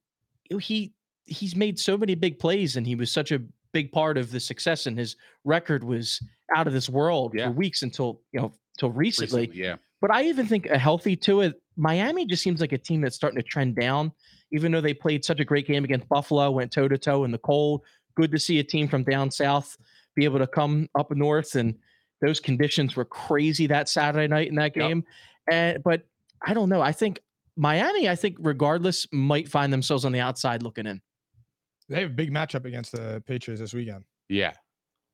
[0.60, 0.92] he
[1.24, 3.40] he's made so many big plays, and he was such a
[3.72, 4.86] big part of the success.
[4.86, 6.20] And his record was
[6.54, 7.46] out of this world Yeah.
[7.46, 9.40] for weeks until you know until recently.
[9.42, 9.76] Recently, yeah.
[10.00, 13.40] But I even think a healthy Tua, Miami just seems like a team that's starting
[13.40, 14.12] to trend down,
[14.52, 17.30] even though they played such a great game against Buffalo, went toe to toe in
[17.30, 17.82] the cold.
[18.14, 19.76] Good to see a team from down south
[20.14, 21.74] be able to come up north, and
[22.20, 24.88] those conditions were crazy that Saturday night in that Yep.
[24.88, 25.04] game.
[25.50, 26.06] And but
[26.46, 26.82] I don't know.
[26.82, 27.20] I think
[27.56, 31.00] Miami, I think regardless, might find themselves on the outside looking in.
[31.88, 34.04] They have a big matchup against the Patriots this weekend.
[34.28, 34.52] Yeah,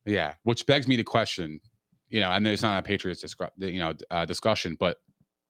[0.05, 0.35] yeah.
[0.43, 1.61] Which begs me to question,
[2.09, 4.99] you know, I know it's not a Patriots discu- you know uh, discussion, but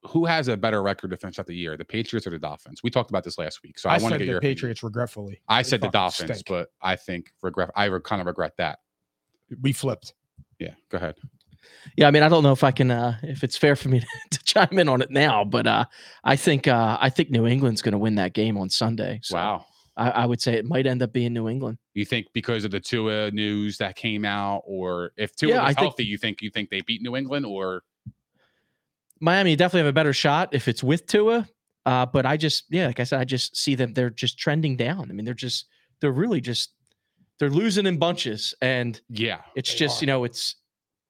[0.09, 2.83] who has a better record to finish out the year, the Patriots or the Dolphins?
[2.83, 4.39] We talked about this last week, so I, I, want to said get the your
[4.39, 4.55] opinion.
[4.57, 5.41] Patriots regretfully.
[5.49, 6.47] I They said the Dolphins, stink.
[6.49, 7.71] but I think regret.
[7.77, 8.79] I re- kind of regret that.
[9.63, 10.15] we flipped.
[10.59, 11.15] Yeah, go ahead.
[11.97, 14.03] Yeah, I mean, I don't know if I can, uh, if it's fair for me
[14.31, 15.85] to chime in on it now, but uh,
[16.25, 19.21] I think uh, I think New England's going to win that game on Sunday.
[19.23, 19.67] So Wow.
[19.97, 21.77] I, I would say it might end up being New England.
[21.95, 25.67] You think because of the Tua news that came out, or if Tua Yeah, I
[25.69, 27.83] was think- healthy, you think you think they beat New England, or
[29.21, 31.49] Miami definitely have a better shot if it's with Tua.
[31.87, 33.95] Uh, but I just, yeah, like I said, I just see them.
[33.95, 35.11] They're just trending down.
[35.11, 35.67] I mean, they're just,
[36.01, 36.73] they're really just,
[37.39, 40.05] they're losing in bunches, and yeah, it's just, are.
[40.05, 40.57] you know, it's,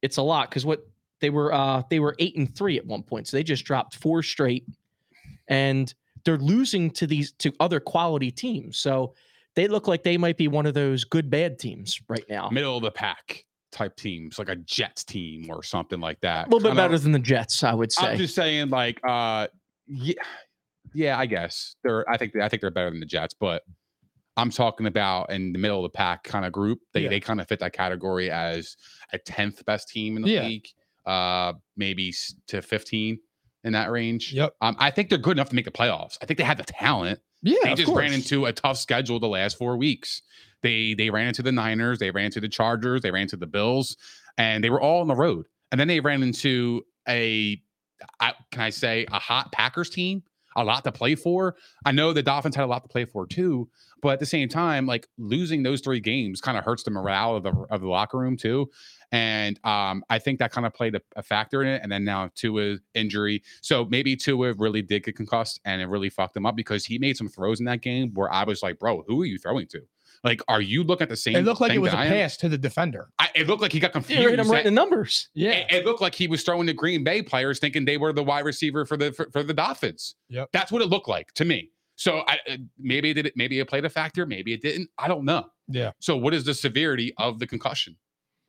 [0.03, 0.87] it's a lot because what
[1.21, 3.97] they were, uh, they were eight and three at one point, so they just dropped
[3.97, 4.67] four straight,
[5.49, 5.93] and
[6.25, 8.79] they're losing to these to other quality teams.
[8.79, 9.15] So
[9.57, 12.51] they look like they might be one of those good bad teams right now.
[12.51, 16.47] middle of the pack type teams, like a Jets team or something like that.
[16.47, 18.09] A little bit better than the Jets, I would say.
[18.09, 19.49] I'm just saying, like, uh,
[19.87, 20.15] yeah,
[20.95, 22.09] yeah, I guess they're.
[22.11, 23.63] I think I think they're better than the Jets, but
[24.37, 26.81] I'm talking about in the middle of the pack kind of group.
[26.95, 27.09] They Yeah.
[27.11, 28.77] they kind of fit that category as
[29.13, 30.43] a tenth best team in the Yeah.
[30.47, 30.69] league,
[31.07, 32.15] uh, maybe
[32.49, 33.19] to 15
[33.65, 34.33] in that range.
[34.33, 34.55] Yep.
[34.61, 36.17] Um, I think they're good enough to make the playoffs.
[36.23, 37.19] I think they have the talent.
[37.43, 40.23] Yeah, they just ran into a tough schedule the last four weeks.
[40.63, 43.47] They they ran into the Niners, they ran into the Chargers, they ran into the
[43.47, 43.97] Bills,
[44.37, 45.47] and they were all on the road.
[45.71, 47.61] And then they ran into a,
[48.21, 50.23] I, can I say, a hot Packers team,
[50.57, 51.57] a lot to play for.
[51.85, 53.69] I know the Dolphins had a lot to play for too,
[54.01, 57.37] But at the same time, like losing those three games kind of hurts the morale
[57.37, 58.71] of the of the locker room too.
[59.11, 61.81] And um, I think that kind of played a, a factor in it.
[61.83, 63.43] And then now Tua injury.
[63.63, 66.99] So maybe Tua really did get concussed and it really fucked him up because he
[66.99, 69.67] made some throws in that game where I was like, bro, who are you throwing
[69.69, 69.81] to?
[70.25, 71.35] Like, are you looking at the same?
[71.35, 71.43] Thing?
[71.43, 72.13] It looked like it was a that I am?
[72.13, 73.09] pass to the defender.
[73.19, 74.25] I, it looked like he got confused.
[74.25, 75.29] right, I'm writing the numbers.
[75.35, 75.51] Yeah.
[75.51, 78.23] it, it looked like he was throwing the Green Bay players, thinking they were the
[78.23, 80.17] wide receiver for the for, for the Dolphins.
[80.29, 80.51] Yep.
[80.53, 81.71] That's what it looked like to me.
[81.97, 84.89] So I uh, maybe it did it, maybe it played a factor, maybe it didn't.
[84.99, 85.47] I don't know.
[85.69, 85.93] Yeah.
[85.99, 87.97] So what is the severity of the concussion?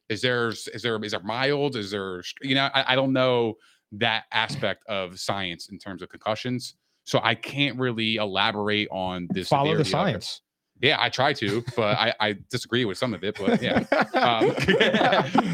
[0.07, 1.76] Is there is there is there mild?
[1.76, 3.55] Is there you know I, I don't know
[3.93, 6.76] that aspect of science in terms of concussions.
[7.05, 9.49] So I can't really elaborate on this.
[9.49, 10.24] Follow the severity of it.
[10.24, 10.41] science.
[10.82, 13.38] Yeah, I try to, but I, I disagree with some of it.
[13.38, 13.80] But yeah,
[14.13, 14.53] um,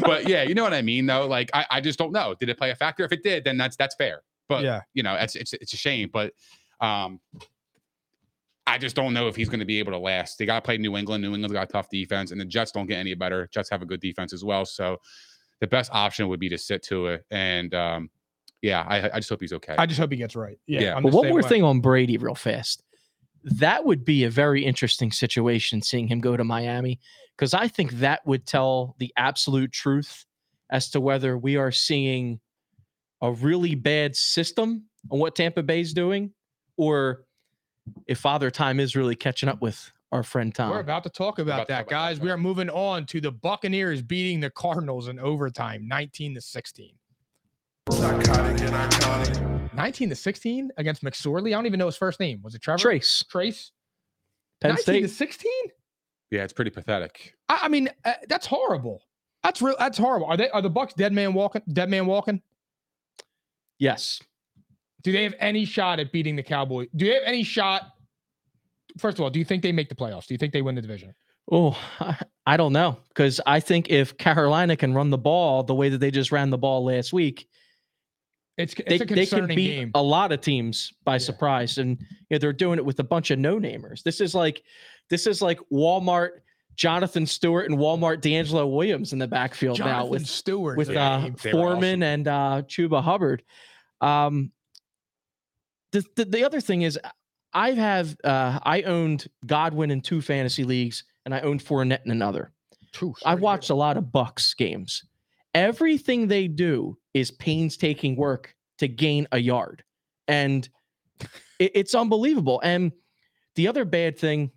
[0.00, 1.26] but yeah, you know what I mean, though.
[1.26, 2.34] Like I, I just don't know.
[2.38, 3.04] Did it play a factor?
[3.04, 4.22] If it did, then that's that's fair.
[4.48, 4.82] But Yeah.
[4.94, 6.10] you know, it's it's it's a shame.
[6.12, 6.32] But
[6.80, 7.20] um,
[8.66, 10.38] I just don't know if he's going to be able to last.
[10.38, 11.22] They got to play New England.
[11.22, 13.48] New England's got a tough defense, and the Jets don't get any better.
[13.52, 14.64] Jets have a good defense as well.
[14.64, 14.98] So
[15.60, 17.24] the best option would be to sit to it.
[17.30, 18.10] And um,
[18.62, 19.74] yeah, I, I just hope he's okay.
[19.78, 20.58] I just hope he gets right.
[20.66, 20.80] Yeah.
[20.80, 21.00] Yeah.
[21.00, 21.48] But one more way.
[21.48, 22.82] thing on Brady, real fast.
[23.46, 26.98] That would be a very interesting situation seeing him go to Miami
[27.36, 30.26] because I think that would tell the absolute truth
[30.70, 32.40] as to whether we are seeing
[33.22, 36.32] a really bad system on what Tampa Bay's doing
[36.76, 37.24] or
[38.06, 40.70] if Father Time is really catching up with our friend Tom.
[40.70, 42.18] We're about to talk about about that, talk about guys.
[42.18, 42.24] that.
[42.24, 46.94] We are moving on to the Buccaneers beating the Cardinals in overtime, 19 to 16.
[47.90, 49.72] Psychotic and iconic.
[49.74, 51.48] 19 to 16 against McSorley.
[51.48, 52.40] I don't even know his first name.
[52.42, 52.78] Was it Trevor?
[52.80, 53.70] Trace, Trace.
[54.60, 55.00] Penn 19 State.
[55.02, 55.52] to 16?
[56.32, 57.34] yeah, it's pretty pathetic.
[57.48, 59.02] I, I mean, uh, that's horrible.
[59.44, 59.76] That's real.
[59.78, 60.26] That's horrible.
[60.26, 60.50] Are they?
[60.50, 61.62] Are the Bucks dead man walking?
[61.72, 62.42] Dead man walking?
[63.78, 64.20] Yes.
[65.02, 66.88] Do they have any shot at beating the Cowboys?
[66.96, 67.82] Do they have any shot?
[68.98, 70.26] First of all, do you think they make the playoffs?
[70.26, 71.14] Do you think they win the division?
[71.52, 72.16] Oh, I,
[72.46, 75.98] I don't know because I think if Carolina can run the ball the way that
[75.98, 77.46] they just ran the ball last week,
[78.58, 79.90] It's, it's they, a they can beat game.
[79.94, 81.18] a lot of teams by Yeah.
[81.18, 84.62] surprise and you know, they're doing it with a bunch of no-namers this is like
[85.10, 86.30] this is like walmart
[86.74, 91.20] jonathan stewart and walmart d'angelo williams in the backfield now with Stewart with Yeah, uh,
[91.20, 91.36] name.
[91.42, 92.02] they were foreman awesome.
[92.02, 93.42] and uh chuba hubbard
[94.00, 94.50] um
[95.92, 96.98] the, the the other thing is
[97.52, 102.10] i have uh i owned godwin in two fantasy leagues and i owned Fournette in
[102.10, 102.52] another
[102.92, 105.04] True, I've watched a lot of Bucks games.
[105.54, 109.82] Everything they do is painstaking work to gain a yard,
[110.28, 110.68] and
[111.58, 112.60] it- it's unbelievable.
[112.62, 112.92] And
[113.54, 114.50] the other bad thing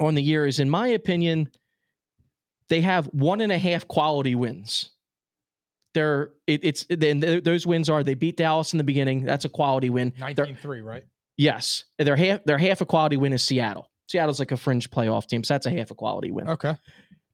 [0.00, 1.50] on the year is, in my opinion,
[2.70, 4.90] they have one and a half quality wins.
[5.92, 9.24] They're it, it's then those wins are they beat Dallas in the beginning.
[9.24, 10.12] That's a quality win.
[10.34, 11.04] They're- 19-3, right?
[11.36, 12.44] yes, they're half.
[12.44, 13.90] Their half a quality win is Seattle.
[14.06, 16.74] Seattle's like a fringe playoff team, so that's a half a quality win Okay.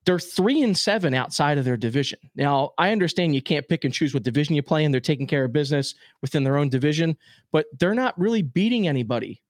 [0.06, 2.18] They're three and seven outside of their division.
[2.36, 4.92] Now, I understand you can't pick and choose what division you play in.
[4.92, 7.16] They're taking care of business within their own division,
[7.52, 9.42] but they're not really beating anybody.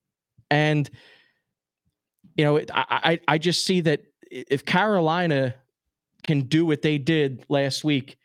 [0.51, 0.89] And
[2.37, 4.01] you know, it- I I, I just see that
[4.31, 5.55] if Carolina
[6.27, 8.17] can do what they did last week,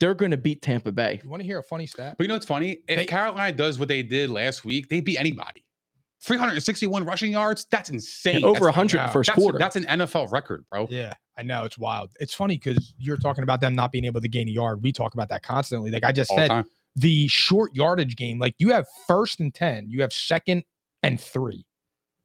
[0.00, 1.20] they're going to beat Tampa Bay.
[1.22, 2.16] You want to hear a funny stat?
[2.18, 2.78] But you know what's funny?
[2.88, 5.64] If They- Carolina does what they did last week, they beat anybody.
[6.22, 7.66] 361 rushing yards.
[7.70, 8.42] That's insane.
[8.44, 9.58] Over That's- 100 in the first that's, quarter.
[9.58, 10.88] That's an NFL record, bro.
[10.90, 12.10] Yeah, I know it's wild.
[12.20, 14.82] It's funny because you're talking about them not being able to gain a yard.
[14.82, 15.90] We talk about that constantly.
[15.90, 16.64] Like I just All said, time.
[16.96, 18.38] the short yardage game.
[18.38, 20.62] Like you have first and ten, you have second
[21.02, 21.66] and three,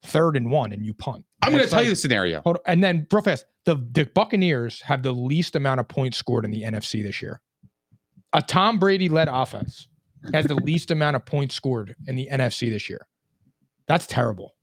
[0.04, 1.26] third and one, and you punt.
[1.42, 2.42] I'm going to tell like- you the scenario.
[2.42, 6.18] Hold on, and then real fast, the the Buccaneers have the least amount of points
[6.18, 7.42] scored in the NFC this year.
[8.34, 9.88] A Tom Brady led offense
[10.34, 13.08] has the least amount of points scored in the NFC this year.
[13.88, 14.56] That's terrible.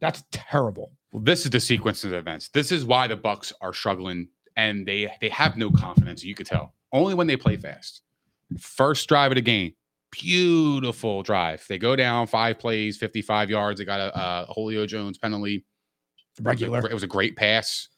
[0.00, 0.92] That's terrible.
[1.12, 2.48] Well, this is the sequence of events.
[2.50, 6.22] This is why the Bucks are struggling and they they have no confidence.
[6.22, 8.02] You could tell only when they play fast.
[8.58, 9.72] First drive of the game,
[10.10, 11.64] beautiful drive.
[11.68, 13.78] They go down five plays, 55 yards.
[13.78, 15.64] They got a, a Julio Jones penalty.
[16.40, 16.86] Regular.
[16.88, 17.88] It was a great pass.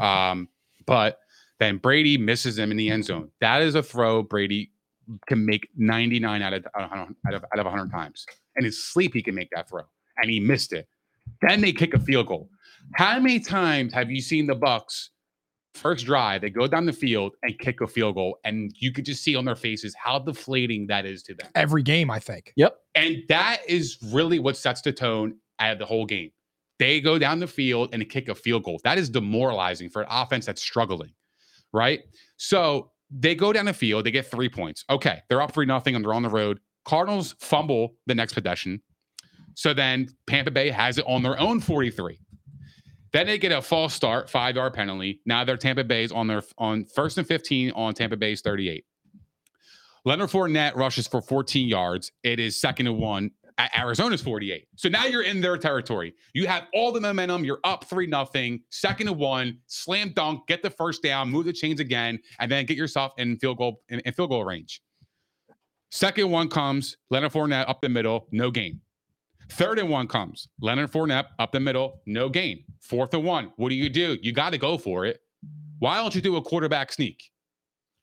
[0.00, 0.48] Um,
[0.86, 1.18] but
[1.58, 3.30] then Brady misses them in the end zone.
[3.40, 4.70] That is a throw Brady
[5.26, 8.26] can make 99 out of out of out of, 100 times.
[8.56, 9.82] In his sleep, he can make that throw,
[10.18, 10.88] and he missed it.
[11.42, 12.48] Then they kick a field goal.
[12.94, 15.10] How many times have you seen the Bucks
[15.74, 16.42] first drive?
[16.42, 19.34] They go down the field and kick a field goal, and you could just see
[19.34, 21.48] on their faces how deflating that is to them.
[21.54, 22.52] Every game, I think.
[22.56, 22.76] Yep.
[22.94, 26.30] And that is really what sets the tone out of the whole game.
[26.78, 28.80] They go down the field and kick a field goal.
[28.84, 31.12] That is demoralizing for an offense that's struggling,
[31.72, 32.00] right?
[32.36, 34.84] So they go down the field, they get three points.
[34.90, 36.58] Okay, they're up three nothing and they're on the road.
[36.84, 38.82] Cardinals fumble the next possession.
[39.54, 42.18] So then Tampa Bay has it on their own 43.
[43.14, 45.20] Then they get a false start, five yard penalty.
[45.24, 48.84] Now they're Tampa Bay's on their on first and 15 on Tampa Bay's 38.
[50.04, 52.10] Leonard Fournette rushes for 14 yards.
[52.24, 54.66] It is second and one at Arizona's 48.
[54.74, 56.12] So now you're in their territory.
[56.32, 57.44] You have all the momentum.
[57.44, 58.60] You're up three nothing.
[58.70, 62.66] Second and one, slam dunk, get the first down, move the chains again, and then
[62.66, 64.82] get yourself in field goal in, in field goal range.
[65.92, 68.80] Second one comes, Leonard Fournette up the middle, no gain.
[69.50, 72.64] Third and one comes, Leonard Fournette up the middle, no gain.
[72.80, 74.18] Fourth and one, what do you do?
[74.22, 75.20] You got to go for it.
[75.78, 77.30] Why don't you do a quarterback sneak?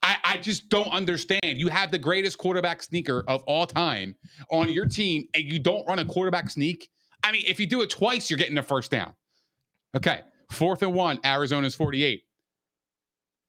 [0.04, 1.42] I, I just don't understand.
[1.44, 4.16] You have the greatest quarterback sneaker of all time
[4.52, 6.90] on your team, and you don't run a quarterback sneak.
[7.24, 9.14] I mean, if you do it twice, you're getting the first down.
[9.96, 10.22] Okay,
[10.52, 12.24] fourth and one, Arizona's 48.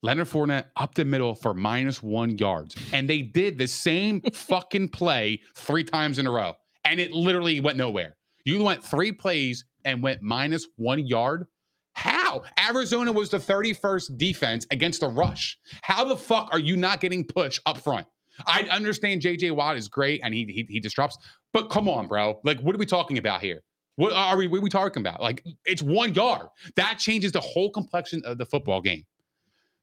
[0.03, 2.75] Leonard Fournette up the middle for minus one yards.
[2.93, 6.55] And they did the same fucking play three times in a row.
[6.85, 8.17] And it literally went nowhere.
[8.45, 11.47] You went three plays and went minus one yard.
[11.95, 12.43] How?
[12.59, 15.59] Arizona was the 31st defense against the rush.
[15.83, 18.07] How the fuck are you not getting pushed up front?
[18.47, 21.19] I understand JJ Watt is great and he, he he disrupts,
[21.53, 22.41] but come on, bro.
[22.45, 23.63] Like, what are we talking about here?
[23.97, 25.21] What are we what are we talking about?
[25.21, 26.47] Like, it's one yard.
[26.77, 29.05] That changes the whole complexion of the football game.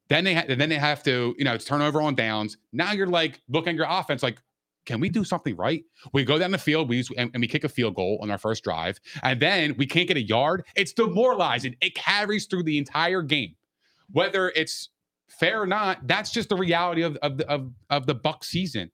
[0.09, 2.57] Then they ha- then they have to, you know, it's turnover on downs.
[2.73, 4.39] Now you're like looking at your offense, like,
[4.85, 5.83] can we do something right?
[6.13, 8.31] We go down the field, we use, and, and we kick a field goal on
[8.31, 10.65] our first drive, and then we can't get a yard.
[10.75, 11.75] It's demoralizing.
[11.81, 13.55] It carries through the entire game,
[14.11, 14.89] whether it's
[15.27, 16.07] fair or not.
[16.07, 18.91] That's just the reality of of the, of, of the Buck season.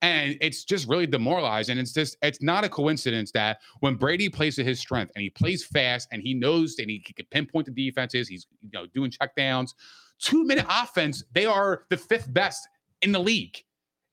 [0.00, 1.76] And it's just really demoralizing.
[1.76, 5.30] It's just, it's not a coincidence that when Brady plays to his strength and he
[5.30, 8.86] plays fast and he knows and he, he can pinpoint the defenses, he's you know
[8.94, 9.74] doing checkdowns,
[10.20, 12.68] two minute offense, they are the fifth best
[13.02, 13.64] in the league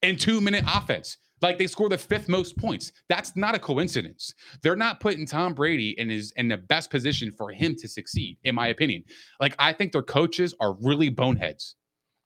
[0.02, 1.18] in two minute offense.
[1.41, 2.91] Like they score the fifth most points.
[3.10, 4.34] That's not a coincidence.
[4.62, 8.38] They're not putting Tom Brady in his in the best position for him to succeed,
[8.43, 9.04] in my opinion.
[9.39, 11.76] Like I think their coaches are really boneheads.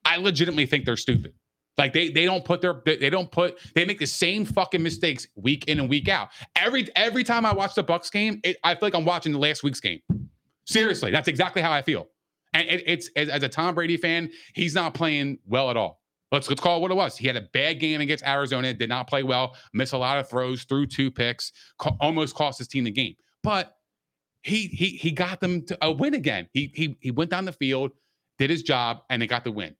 [0.04, 1.32] I legitimately think they're stupid.
[1.76, 4.82] Like they they don't put their they they don't put they make the same fucking
[4.82, 6.28] mistakes week in and week out.
[6.56, 9.38] Every every time I watch the Bucks game, it, I feel like I'm watching the
[9.38, 10.00] last week's game.
[10.66, 12.08] Seriously, that's exactly how I feel.
[12.52, 15.99] And it, it's as, as a Tom Brady fan, he's not playing well at all.
[16.32, 17.16] Let's let's call it what it was.
[17.16, 20.28] He had a bad game against Arizona, did not play well, missed a lot of
[20.28, 23.14] throws, threw two picks, co- almost cost his team the game.
[23.42, 23.74] But
[24.42, 26.48] he he he got them to a win again.
[26.52, 27.90] He he he went down the field,
[28.38, 29.74] did his job, and they got the win.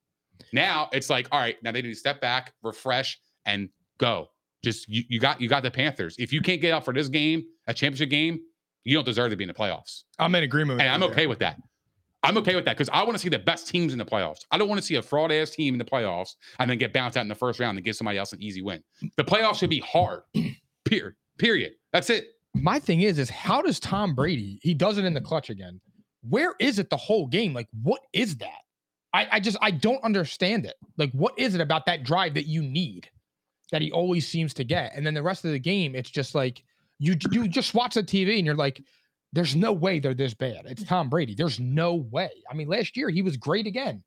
[0.53, 4.29] Now it's like, all right, now they need to step back, refresh, and go.
[4.65, 6.17] Just you, you got you got the Panthers.
[6.19, 8.41] If you can't get out for this game, a championship game,
[8.85, 10.03] you don't deserve to be in the playoffs.
[10.19, 11.11] I'm in agreement with And I'm there.
[11.11, 11.57] okay with that.
[12.23, 14.45] I'm okay with that because I want to see the best teams in the playoffs.
[14.51, 16.93] I don't want to see a fraud ass team in the playoffs and then get
[16.93, 18.83] bounced out in the first round and give somebody else an easy win.
[19.17, 20.23] The playoffs should be hard.
[20.85, 21.15] Period.
[21.39, 21.73] Period.
[21.93, 22.29] That's it.
[22.55, 24.59] My thing is, is how does Tom Brady?
[24.63, 25.81] He does it in the clutch again.
[26.29, 27.55] Where is it the whole game?
[27.55, 28.59] Like, what is that?
[29.13, 30.75] I, I just I don't understand it.
[30.97, 33.09] Like, what is it about that drive that you need
[33.73, 34.93] that he always seems to get?
[34.95, 36.63] And then the rest of the game, it's just like
[36.99, 38.83] you you just watch the TV and you're like,
[39.33, 40.63] there's no way they're this bad.
[40.67, 40.89] It's mm.
[40.89, 41.35] Tom Brady.
[41.35, 42.31] There's no way.
[42.51, 44.03] I mean, last year he was great again.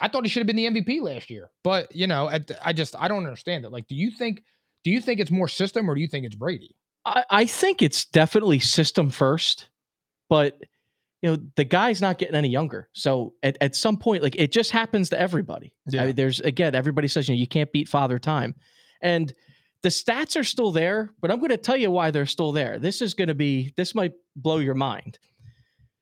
[0.00, 2.72] I thought he should have been the MVP last year, but you know, at, I
[2.72, 3.72] just I don't understand it.
[3.72, 4.42] Like, do you think
[4.84, 6.74] do you think it's more system or do you think it's Brady?
[7.04, 9.68] I, I think it's definitely system first,
[10.28, 10.58] but
[11.22, 12.88] you know the guy's not getting any younger.
[12.92, 15.72] So at, at some point, like it just happens to everybody.
[15.92, 18.54] I mean, there's again, everybody says you know you can't beat father time,
[19.02, 19.34] and
[19.82, 21.10] the stats are still there.
[21.20, 22.78] But I'm going to tell you why they're still there.
[22.78, 25.18] This is going to be this might blow your mind.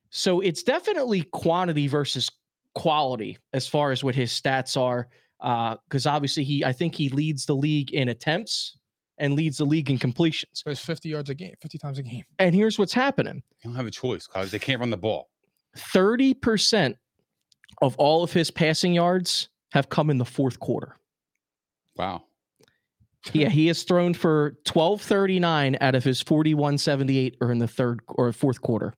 [0.09, 2.29] So it's definitely quantity versus
[2.75, 5.07] quality as far as what his stats are.
[5.39, 8.77] Uh, because obviously he, I think he leads the league in attempts
[9.19, 10.63] and leads the league in completions.
[10.65, 12.23] So it's 50 yards a game, 50 times a game.
[12.39, 15.29] And here's what's happening You don't have a choice because they can't run the ball.
[15.77, 16.95] 30%
[17.81, 20.95] of all of his passing yards have come in the fourth quarter.
[21.95, 22.23] Wow.
[23.33, 28.31] Yeah, he has thrown for 1239 out of his 4178 or in the third or
[28.31, 28.93] fourth quarter.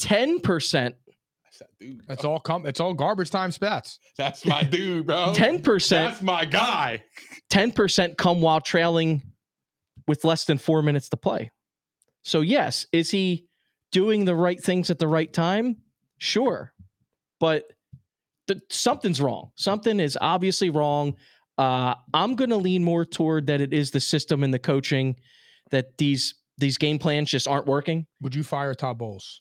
[0.00, 2.02] 10%, That's that dude.
[2.08, 2.66] It's all come.
[2.66, 3.98] It's all garbage time spats.
[4.16, 5.32] That's my dude, bro.
[5.34, 7.02] 10%, That's my guy.
[7.50, 9.22] 10% come while trailing
[10.06, 11.50] with less than four minutes to play.
[12.24, 13.46] So, yes, is he
[13.92, 15.76] doing the right things at the right time?
[16.18, 16.72] Sure.
[17.40, 17.64] But
[18.48, 19.50] th- something's wrong.
[19.56, 21.16] Something is obviously wrong.
[21.58, 25.16] Uh, I'm going to lean more toward that it is the system and the coaching
[25.70, 28.06] that these these game plans just aren't working.
[28.22, 29.40] Would you fire Todd Bowles?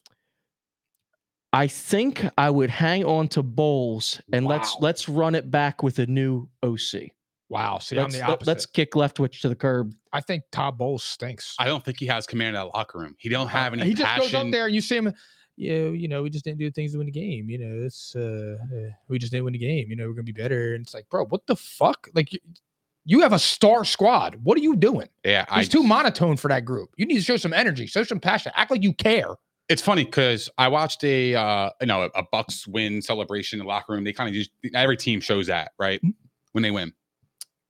[1.53, 5.99] I think I would hang on to Bowles and let's let's run it back with
[5.99, 7.09] a new OC.
[7.47, 7.78] Wow.
[7.78, 8.47] See, Let's, I'm the opposite.
[8.47, 9.93] let's kick Leftwich to the curb.
[10.11, 11.55] I think Todd Bowles stinks.
[11.59, 13.16] I don't think he has command of that locker room.
[13.20, 14.24] He don't have any he just passion.
[14.24, 15.13] goes up there and you see him.
[15.58, 17.49] Yeah, you know, we just didn't do things to win the game.
[17.49, 19.89] You know, it's uh, uh, we just didn't win the game.
[19.89, 20.76] You know, we're gonna be better.
[20.76, 22.10] And it's like, bro, what the fuck?
[22.14, 22.39] Like, you,
[23.06, 24.36] you have a star squad.
[24.43, 25.08] What are you doing?
[25.24, 26.89] Yeah, It's too monotone for that group.
[26.97, 29.36] You need to show some energy, show some passion, act like you care.
[29.70, 33.70] it's funny because I watched a uh, you know a Bucks win celebration in the
[33.70, 34.03] locker room.
[34.03, 36.10] They kind of just every team shows that right Mm-hmm.
[36.53, 36.93] when they win,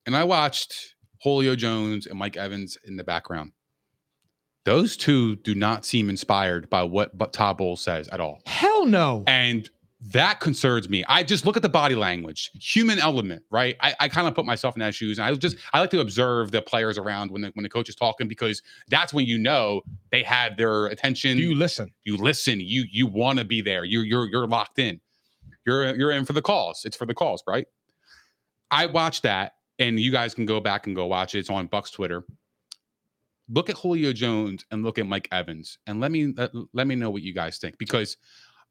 [0.06, 3.52] and I watched Julio Jones and Mike Evans in the background.
[4.66, 8.84] Those two do not seem inspired by what but Todd Bowles says at all, Hell
[8.84, 9.22] no.
[9.28, 9.70] and
[10.08, 11.04] that concerns me.
[11.08, 13.76] I just look at the body language, human element, right?
[13.80, 16.00] I, I kind of put myself in that shoes, and I just I like to
[16.00, 19.38] observe the players around when the when the coach is talking because that's when you
[19.38, 21.38] know they have their attention.
[21.38, 21.92] You listen.
[22.04, 22.58] you listen.
[22.58, 23.84] You you want to be there.
[23.84, 25.00] You you're you're locked in.
[25.64, 26.84] You're you're in for the calls.
[26.84, 27.66] It's for the calls right?
[28.72, 31.38] I watched that and you guys can go back and go watch it.
[31.38, 32.24] It's on bucks twitter
[33.48, 36.94] look at julio jones and look at mike evans and let me let, let me
[36.94, 38.16] know what you guys think because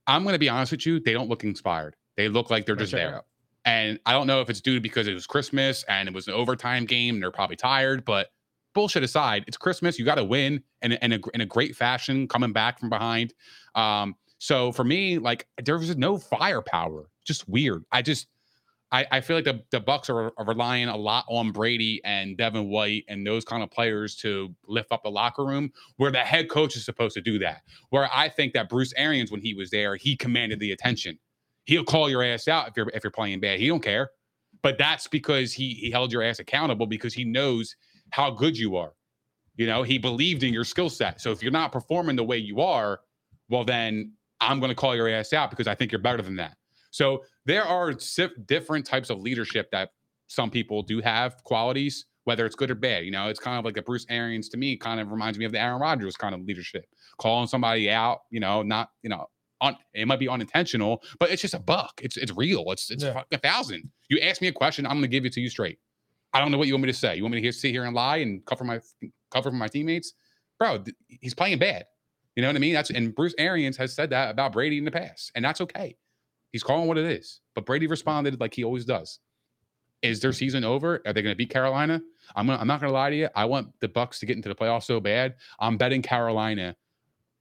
[0.08, 1.96] i'm going to be honest with you they don't look inspired.
[2.18, 3.22] They look like they're just it there.
[3.66, 6.34] and i don't know if it's due because it was christmas and it was an
[6.34, 8.30] overtime game and they're probably tired but
[8.74, 12.28] bullshit aside it's christmas you got to win and in a, in a great fashion
[12.28, 13.34] coming back from behind.
[13.74, 17.84] Um so for me like there was no firepower just weird.
[17.92, 18.28] I just
[18.96, 22.38] i i feel like the, the bucks are, are relying a lot on brady and
[22.38, 26.20] devin white and those kind of players to lift up the locker room where the
[26.20, 27.62] head coach is supposed to do that.
[27.90, 31.18] Where i think that bruce arians when he was there he commanded the attention.
[31.66, 33.60] He'll call your ass out if you're if you're playing bad.
[33.60, 34.12] He don't care.
[34.62, 37.76] But that's because he he held your ass accountable because he knows
[38.12, 38.94] how good you are.
[39.56, 41.22] You know he believed in your skill set.
[41.22, 43.00] So if you're not performing the way you are
[43.50, 46.36] well then i'm going to call your ass out because i think you're better than
[46.36, 46.56] that.
[46.92, 47.94] So there are
[48.46, 49.90] different types of leadership that
[50.28, 53.66] some people do have qualities whether it's good or bad you know it's kind of
[53.66, 56.34] like a bruce arians to me kind of reminds me of the aaron rodgers kind
[56.34, 56.86] of leadership
[57.20, 59.28] calling somebody out you know not you know
[59.62, 63.04] on it might be unintentional but it's just a buck it's it's real it's it's
[63.04, 63.22] Yeah.
[63.32, 65.78] a thousand you ask me a question i'm going to give it to you straight
[66.34, 67.16] I don't know what you want me to say.
[67.16, 68.82] You want me to hear, sit here and lie and cover my
[69.32, 70.16] cover for my teammates,
[70.60, 70.80] bro?
[70.80, 71.86] th- He's playing bad.
[72.36, 72.74] You know what I mean?
[72.74, 75.96] That's and Bruce Arians has said that about Brady in the past, and that's okay.
[76.56, 77.42] He's calling what it is.
[77.54, 79.20] But Brady responded like he always does.
[80.02, 81.02] Is their season over?
[81.06, 82.02] Are they going to beat Carolina?
[82.34, 83.28] I'm gonna, I'm not going to lie to you.
[83.36, 85.36] I want the Bucks to get into the playoffs so bad.
[85.60, 86.74] I'm betting Carolina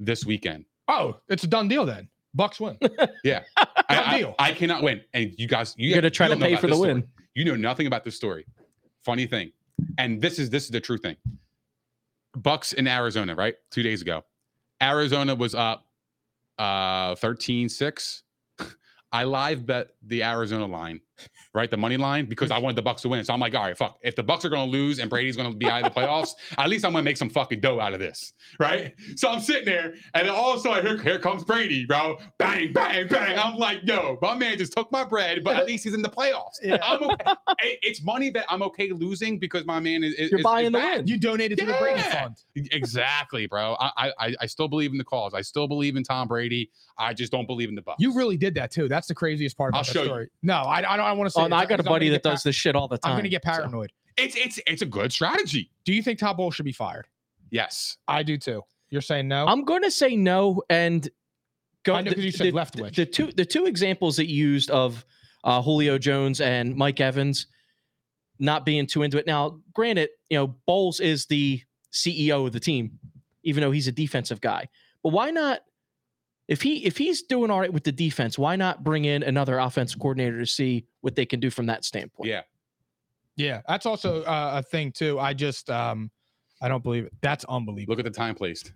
[0.01, 0.65] this weekend.
[0.89, 2.09] Oh, it's a done deal then.
[2.35, 2.77] Bucks win.
[3.23, 4.35] Yeah, Done I, deal.
[4.37, 5.01] I, I cannot win.
[5.13, 6.95] And you guys, you You're gonna try to pay for this the story.
[6.95, 7.09] win.
[7.37, 8.45] You know nothing about this story.
[9.05, 9.53] Funny thing,
[9.97, 11.15] and this is this is the true thing.
[12.37, 13.55] Bucks in Arizona, right?
[13.71, 14.25] Two days ago,
[14.83, 15.87] Arizona was up
[16.59, 18.23] uh 13-6.
[19.15, 21.01] I live bet the Arizona line,
[21.55, 21.71] right?
[21.71, 23.25] The money line because I wanted the Bucks to win.
[23.25, 23.99] So I'm like, all right, fuck.
[24.03, 26.69] If the Bucks are gonna lose and Brady's gonna be out of the playoffs, at
[26.69, 28.95] least I'm gonna make some fucking dough out of this, right?
[29.17, 32.19] So I'm sitting there, and then all of a sudden, here, here comes Brady, bro.
[32.39, 33.39] Bang, bang, bang.
[33.39, 36.09] I'm like, yo, my man just took my bread, but at least he's in the
[36.09, 36.59] playoffs.
[36.63, 37.79] I'm okay.
[37.83, 40.79] It's money that I'm okay losing because my man is, is You're buying is the
[40.79, 41.07] win.
[41.07, 42.37] You donated to the Brady Fund.
[42.55, 43.77] Exactly, bro.
[43.79, 45.35] I, I I still believe in the cause.
[45.35, 46.71] I still believe in Tom Brady.
[46.99, 47.97] I just don't believe in the Bucks.
[48.01, 48.89] You really did that too.
[48.89, 50.09] That's the craziest part about I'll that show you.
[50.09, 50.29] story.
[50.43, 51.04] No, I, I don't.
[51.05, 51.43] I want to say.
[51.43, 53.13] Oh, no, I got a buddy that get does this shit all the time.
[53.13, 53.93] I'm gonna get so- paranoid.
[54.17, 55.71] It's it's it's a good strategy.
[55.85, 57.07] Do you think Todd Bowles should be fired?
[57.51, 57.97] Yes.
[58.07, 58.63] I do too.
[58.91, 59.45] You're saying no.
[59.47, 61.09] I'm going to say no, and
[61.85, 61.95] go.
[61.95, 62.97] I know 'cause you said left the, witch.
[62.97, 65.05] the two the two examples that you used of
[65.43, 67.49] uh, Julio Jones and Mike Evans
[68.39, 69.27] not being too into it.
[69.27, 71.61] Now, granted, you know Bowles is the
[71.93, 72.99] CEO of the team,
[73.43, 74.69] even though he's a defensive guy.
[75.03, 75.61] But why not?
[76.47, 79.59] If he if he's doing all right with the defense, why not bring in another
[79.59, 82.29] offensive coordinator to see what they can do from that standpoint?
[82.29, 82.43] Yeah.
[83.37, 85.19] yeah, that's also uh, a thing too.
[85.19, 86.11] I just um,
[86.61, 87.13] I don't believe it.
[87.23, 87.93] That's unbelievable.
[87.93, 88.73] Look at the time placed.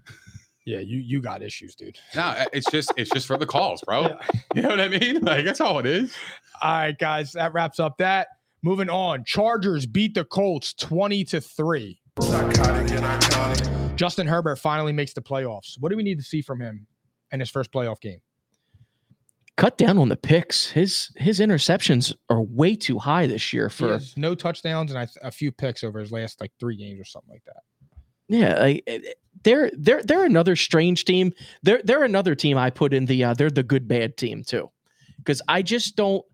[0.65, 1.99] Yeah, you you got issues, dude.
[2.15, 4.17] No, it's just it's just for the calls, bro.
[4.55, 5.21] You know what I mean?
[5.21, 6.15] Like that's all it is.
[6.63, 8.29] All right, guys, that wraps up that.
[8.63, 12.01] Moving on, Chargers beat the Colts twenty to three.
[12.21, 13.97] Psychotic and iconic.
[13.97, 15.75] Justin Herbert finally makes the playoffs.
[15.79, 16.87] What do we need to see from him
[17.33, 18.21] in his first playoff game?
[19.57, 20.71] Cut down on the picks.
[20.71, 25.33] His his interceptions are way too high this year for no touchdowns and I a
[25.33, 27.63] few picks over his last like three games or something like that.
[28.29, 29.13] Yeah, like, eh, eh,
[29.43, 31.33] they're they're they're another strange team.
[31.65, 34.71] They're they're another team I put in the uh, they're the good bad team too,
[35.17, 36.25] because I just don't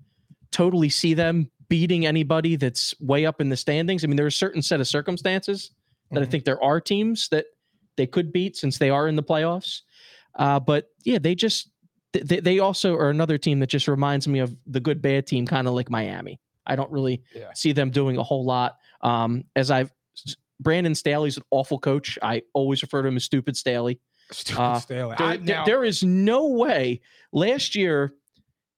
[0.51, 4.05] totally see them beating anybody that's way up in the standings.
[4.05, 5.71] I mean, there are a certain set of circumstances
[6.11, 6.31] that I Mhm.
[6.31, 7.47] think there are teams that
[7.97, 9.81] they could beat since they are in the playoffs.
[10.37, 11.71] Uh, but yeah, they just
[12.13, 15.47] they, they also are another team that just reminds me of the good bad team,
[15.47, 16.39] kind of like Miami.
[16.67, 17.53] I don't really Yeah.
[17.55, 18.79] see them doing a whole lot.
[19.01, 19.91] Um, as I've
[20.61, 22.17] Brandon Staley's an awful coach.
[22.23, 23.99] I always refer to him as stupid Staley.
[24.31, 25.17] Stupid Uh, Staley.
[25.19, 27.01] There, I- now- there is no way.
[27.33, 28.15] Last year,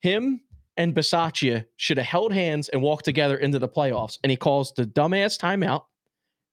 [0.01, 0.41] him
[0.79, 4.19] and Bisaccia should have held hands and walked together into the playoffs.
[4.25, 5.85] And he calls the dumbass timeout.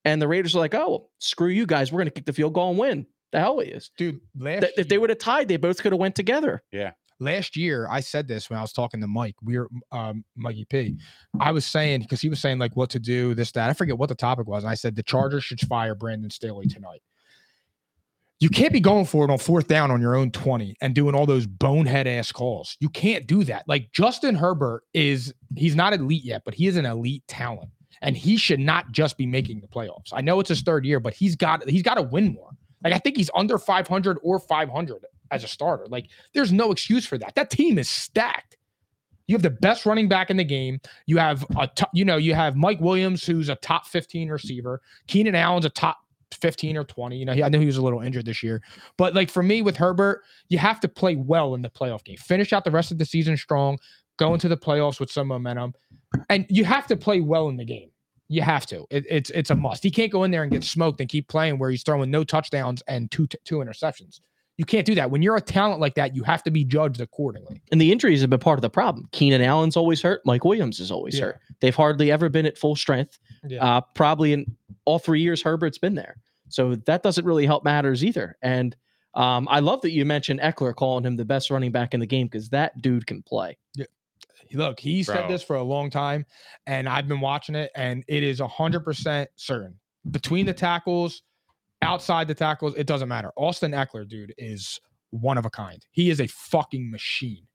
[0.06, 1.92] And the Raiders are like, oh, screw you guys.
[1.92, 3.08] We're going to kick the field goal and win.
[3.34, 3.90] The hell it is.
[3.98, 6.64] dude, last Th- if they would have tied, they both could have went together.
[6.72, 6.92] Yeah.
[7.20, 9.36] Last year I said this when I was talking to Mike.
[9.42, 10.98] We were um Mikey P.
[11.40, 13.70] I was saying because he was saying like what to do, this, that.
[13.70, 14.64] I forget what the topic was.
[14.64, 17.02] And I said the Chargers should fire Brandon Staley tonight.
[18.40, 21.16] You can't be going for it on fourth down on your own 20 and doing
[21.16, 22.76] all those bonehead ass calls.
[22.82, 23.64] You can't do that.
[23.68, 27.70] Like Justin Herbert is he's not elite yet, but he is an elite talent.
[28.02, 30.10] And he should not just be making the playoffs.
[30.12, 32.50] I know it's his third year, but he's got he's got to win more.
[32.84, 35.88] Like I think he's under 500 or 500 as a starter.
[35.88, 37.36] Like there's no excuse for that.
[37.36, 38.58] That team is stacked.
[39.28, 40.82] You have the best running back in the game.
[41.06, 44.82] You have a top, you know, you have Mike Williams, who's a top 15 receiver.
[45.08, 46.00] Keenan Allen's a top
[46.34, 47.18] 15 or 20.
[47.18, 48.62] You know, he, I know he was a little injured this year.
[48.98, 52.18] But like for me with Herbert, you have to play well in the playoff game.
[52.18, 53.80] Finish out the rest of the season strong,
[54.18, 55.74] go into the playoffs with some momentum.
[56.30, 57.90] And you have to play well in the game.
[58.34, 58.86] You have to.
[58.90, 59.84] It, it's it's a must.
[59.84, 62.24] He can't go in there and get smoked and keep playing where he's throwing no
[62.24, 64.20] touchdowns and two two interceptions.
[64.58, 65.10] You can't do that.
[65.10, 67.62] When you're a talent like that, you have to be judged accordingly.
[67.72, 69.08] And the injuries have been part of the problem.
[69.12, 70.22] Keenan Allen's always hurt.
[70.26, 71.26] Mike Williams is always Yeah.
[71.26, 71.40] hurt.
[71.60, 73.18] They've hardly ever been at full strength.
[73.48, 73.64] Yeah.
[73.66, 74.56] Uh, probably in
[74.86, 76.18] all three years, Herbert's been there.
[76.50, 78.38] So that doesn't really help matters either.
[78.44, 78.76] And
[79.16, 82.06] um, I love that you mentioned Ekeler calling him the best running back in the
[82.06, 83.58] game because that dude can play.
[84.54, 85.28] Look, he said Bro.
[85.30, 86.26] this for a long time,
[86.68, 89.76] and I've been watching it, and it is hundred percent certain.
[90.12, 91.24] Between the tackles,
[91.82, 93.32] outside the tackles, it doesn't matter.
[93.36, 94.80] Austin Ekeler, dude, is
[95.12, 95.86] one of a kind.
[95.92, 97.46] He is a fucking machine.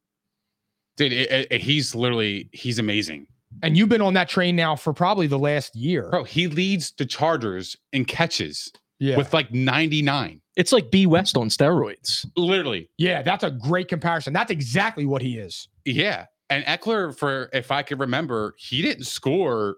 [0.96, 3.26] Dude, it, it- he's literally he's amazing.
[3.62, 6.11] And you've been on that train now for probably the last year.
[6.11, 9.16] Bro, he leads the Chargers in catches yeah.
[9.16, 10.40] with like 99.
[10.57, 12.26] It's like B West on steroids.
[12.36, 12.90] Literally.
[12.99, 14.32] yeah, that's a great comparison.
[14.32, 15.68] That's exactly what he is.
[15.84, 16.26] Yeah.
[16.51, 19.76] And Ekeler, for if I could remember, he didn't score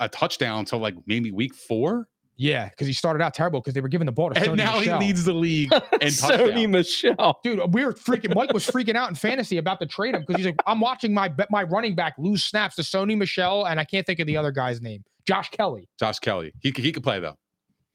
[0.00, 2.08] a touchdown until like maybe week four.
[2.38, 4.56] Yeah, because he started out terrible because they were giving the ball to And Sony
[4.58, 5.00] now Michel.
[5.00, 6.50] he leads the league and touchdowns.
[6.50, 6.68] Sony.
[6.68, 7.40] Michel.
[7.42, 8.34] Dude, we were freaking.
[8.34, 11.14] Mike was freaking out in fantasy about the trade him because he's like, I'm watching
[11.14, 14.36] my my running back lose snaps to Sony Michel, and I can't think of the
[14.36, 15.88] other guy's name, Josh Kelley.
[15.98, 16.52] Josh Kelley.
[16.60, 17.36] He, c- he could play though.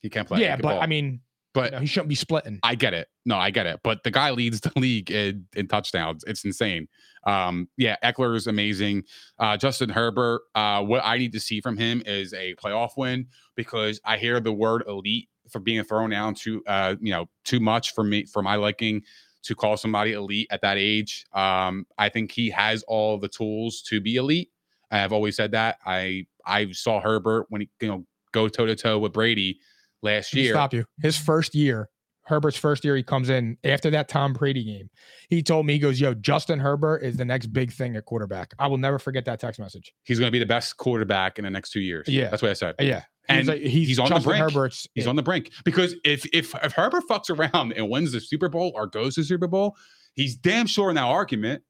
[0.02, 0.42] He can play.
[0.42, 0.82] Yeah, can but ball.
[0.82, 1.22] I mean,
[1.54, 2.60] but you know, he shouldn't be splitting.
[2.64, 3.10] I get it.
[3.28, 3.80] No, I get it.
[3.84, 6.24] But the guy leads the league in, in touchdowns.
[6.26, 6.88] It's insane.
[7.24, 9.04] Um, yeah, Ekeler is amazing.
[9.40, 13.28] Uh, Justin Herbert, uh, what I need to see from him is a playoff win
[13.56, 17.60] because I hear the word elite for being thrown down too, uh, you know, too
[17.60, 19.04] much for me, for my liking
[19.44, 21.26] to call somebody elite at that age.
[21.34, 24.50] Um, I think he has all the tools to be elite.
[24.92, 25.78] I've always said that.
[25.86, 29.60] I I saw Herbert when he you know go toe to toe with Brady
[30.02, 30.54] last year.
[30.54, 30.86] Stop you.
[31.02, 31.90] His first year,
[32.32, 34.90] Herbert's first year, he comes in after that Tom Brady game.
[35.30, 38.54] He told me, he goes, "Yo, Justin Herbert is the next big thing at quarterback."
[38.58, 39.94] I will never forget that text message.
[40.04, 42.08] he's going to be the best quarterback in the next two years.
[42.08, 42.30] Yeah.
[42.30, 42.76] that's what I said.
[42.80, 44.44] Yeah, And he's, like, he's, he's on the brink.
[44.44, 44.88] Herbert's.
[44.96, 48.50] He's on the brink because if if if Herbert fucks around and wins the Super
[48.50, 49.76] Bowl or goes to the Super Bowl,
[50.16, 51.64] he's damn sure in that argument.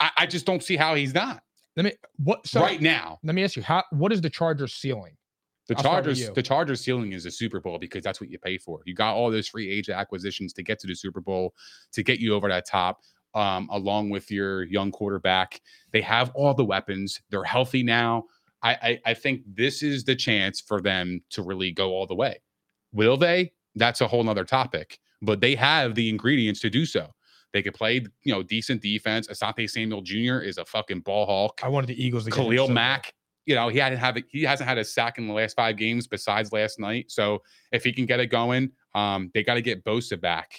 [0.00, 1.42] I, I just don't see how he's not
[1.76, 3.18] Let me what so right now.
[3.22, 5.16] Let me ask you, how what is the Chargers ceiling?
[5.68, 8.58] The I'll Chargers, the Chargers ceiling is a Super Bowl because that's what you pay
[8.58, 8.80] for.
[8.84, 11.54] You got all those free agent acquisitions to get to the Super Bowl
[11.92, 13.00] to get you over that top.
[13.34, 15.60] Um, along with your young quarterback,
[15.90, 17.20] they have all the weapons.
[17.30, 18.24] They're healthy now.
[18.62, 22.14] I, I I think this is the chance for them to really go all the
[22.14, 22.40] way.
[22.92, 23.52] Will they?
[23.74, 25.00] That's a whole nother topic.
[25.20, 27.08] But they have the ingredients to do so.
[27.52, 29.28] They could play, you know, decent defense.
[29.28, 30.38] Asante Samuel Jr.
[30.38, 31.60] is a fucking ball hawk.
[31.62, 32.68] I wanted the Eagles to get Khalil.
[32.68, 33.14] Mack,
[33.46, 36.06] you know, he hadn't have he hasn't had a sack in the last five games
[36.06, 37.10] besides last night.
[37.10, 37.42] So
[37.72, 40.54] if he can get it going, um, they got to get Bosa back.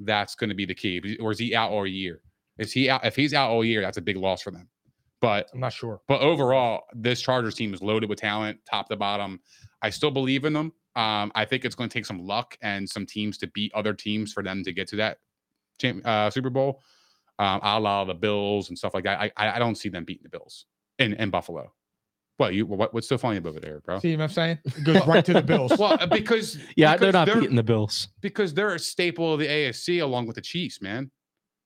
[0.00, 1.16] That's going to be the key.
[1.20, 2.22] Or is he out all year?
[2.58, 3.04] Is he out?
[3.04, 4.68] If he's out all year, that's a big loss for them.
[5.20, 6.00] But I'm not sure.
[6.06, 9.40] but overall, this Chargers team is loaded with talent, top to bottom.
[9.82, 10.72] I still believe in them.
[10.94, 13.94] Um, I think it's going to take some luck and some teams to beat other
[13.94, 15.18] teams for them to get to that
[15.80, 16.82] champ, uh, Super Bowl,
[17.38, 19.20] um, a la the Bills and stuff like that.
[19.20, 20.66] I, I I don't see them beating the Bills
[20.98, 21.72] in, in Buffalo.
[22.38, 23.98] What you what, what's so funny about it there, bro?
[23.98, 24.58] See what I'm saying?
[24.66, 25.76] It goes right to the Bills.
[25.76, 28.08] Well, uh, because Yeah, because they're not beating the Bills.
[28.20, 31.10] because they're a staple of the AFC along with the Chiefs, man.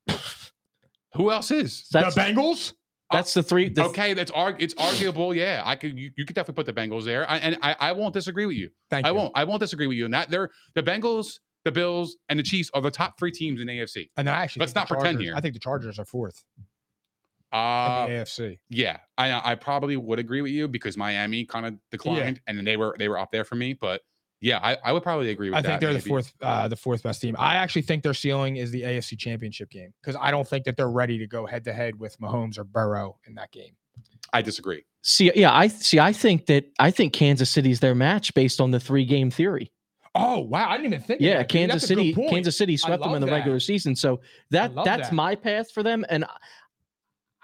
[1.15, 1.85] Who else is?
[1.93, 2.73] That's the Bengals?
[3.11, 3.69] that's the three.
[3.69, 5.35] The, okay, that's arg- it's arguable.
[5.35, 7.93] Yeah, I could you, you could definitely put the Bengals there, I, and I, I
[7.93, 8.71] won't disagree with you.
[8.91, 9.15] Thank I you.
[9.17, 10.07] won't I won't disagree with you.
[10.07, 13.61] And that they're the Bengals, the Bills, and the Chiefs are the top three teams
[13.61, 14.09] in AFC.
[14.17, 15.35] And I actually Let's think the not pretend Chargers- here.
[15.37, 16.43] I think the Chargers are fourth
[17.53, 18.59] Uh, the AFC.
[18.71, 22.77] yeah, I I probably would agree with you because Miami kind of declined, and they
[22.77, 23.75] were they were up there for me.
[23.75, 24.01] But
[24.41, 25.59] Yeah, I, I would probably agree with that.
[25.59, 25.69] I that.
[25.69, 27.37] think they're the fourth, uh, the fourth best team.
[27.39, 30.77] I actually think their ceiling is the AFC Championship game because I don't think that
[30.77, 33.77] they're ready to go head to head with Mahomes or Burrow in that game.
[34.33, 34.85] I disagree.
[35.03, 36.01] See, yeah, I see.
[36.01, 39.71] I think that I think Kansas City's their match based on the three game theory.
[40.15, 41.21] Oh wow, I didn't even think.
[41.21, 41.49] of Yeah, that.
[41.49, 42.15] Kansas That's a City.
[42.15, 43.33] Kansas City swept them in the that.
[43.33, 44.21] regular season, so
[44.51, 45.13] that that's that.
[45.15, 46.25] my path for them, and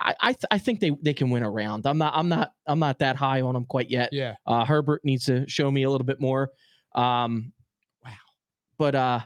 [0.01, 1.87] I I, th- I think they they can win a round.
[1.87, 4.12] I'm not I'm not I'm not that high on them quite yet.
[4.12, 6.51] Yeah, Uh, Herbert needs to show me a little bit more.
[6.95, 7.53] Um,
[8.05, 8.11] wow,
[8.79, 9.20] but uh,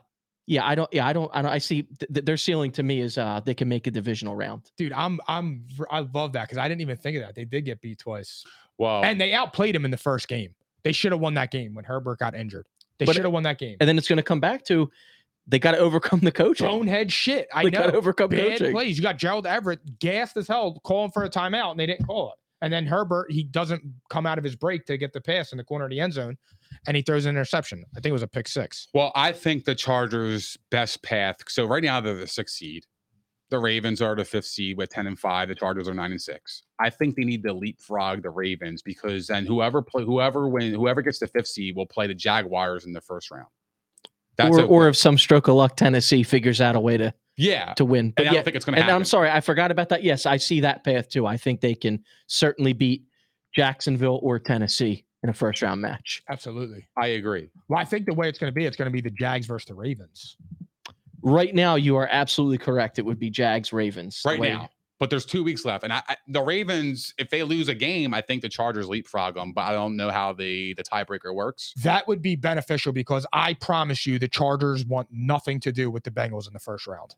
[0.46, 2.82] yeah, I don't yeah I don't I don't I see th- th- their ceiling to
[2.82, 4.70] me is uh they can make a divisional round.
[4.76, 7.34] dude, I'm I'm I love that because I didn't even think of that.
[7.34, 8.44] They did get beat twice,
[8.78, 9.02] Wow.
[9.02, 10.54] and they outplayed him in the first game.
[10.84, 12.66] They should have won that game when Herbert got injured.
[12.98, 13.76] They should have won that game.
[13.80, 14.90] And then it's going to come back to
[15.46, 16.66] they got to overcome the coaching.
[16.66, 17.48] Bonehead shit.
[17.52, 17.78] I They know.
[17.80, 18.72] got to overcome Bad coaching.
[18.72, 18.96] plays.
[18.96, 22.28] You got Gerald Everett gassed as hell, calling for a timeout, and they didn't call
[22.30, 22.34] it.
[22.64, 25.58] And then Herbert, he doesn't come out of his break to get the pass in
[25.58, 26.38] the corner of the end zone,
[26.86, 27.84] and he throws an interception.
[27.96, 28.86] I think it was a pick six.
[28.94, 31.36] Well, I think the Chargers' best path.
[31.48, 32.84] So right now they're the sixth seed.
[33.50, 35.48] The Ravens are the fifth seed with ten and five.
[35.48, 36.62] The Chargers are nine and six.
[36.78, 41.02] I think they need to leapfrog the Ravens because then whoever play whoever win whoever
[41.02, 43.48] gets the fifth seed will play the Jaguars in the first round.
[44.36, 47.14] That's or, a- or if some stroke of luck Tennessee figures out a way to
[47.36, 47.74] yeah.
[47.74, 48.12] to win.
[48.16, 49.00] And I don't think it's going to and happen.
[49.02, 50.02] I'm sorry, I forgot about that.
[50.02, 51.26] Yes, I see that path too.
[51.26, 53.04] I think they can certainly beat
[53.54, 56.22] Jacksonville or Tennessee in a first round match.
[56.28, 56.86] Absolutely.
[56.96, 57.48] I agree.
[57.68, 59.46] Well, I think the way it's going to be, it's going to be the Jags
[59.46, 60.36] versus the Ravens.
[61.22, 62.98] Right now, you are absolutely correct.
[62.98, 64.68] It would be Jags Ravens the Right now.
[65.02, 68.14] But there's two weeks left, and I, I, the Ravens, if they lose a game,
[68.14, 69.52] I think the Chargers leapfrog them.
[69.52, 71.72] But I don't know how the the tiebreaker works.
[71.82, 76.04] That would be beneficial because I promise you, the Chargers want nothing to do with
[76.04, 77.16] the Bengals in the first round.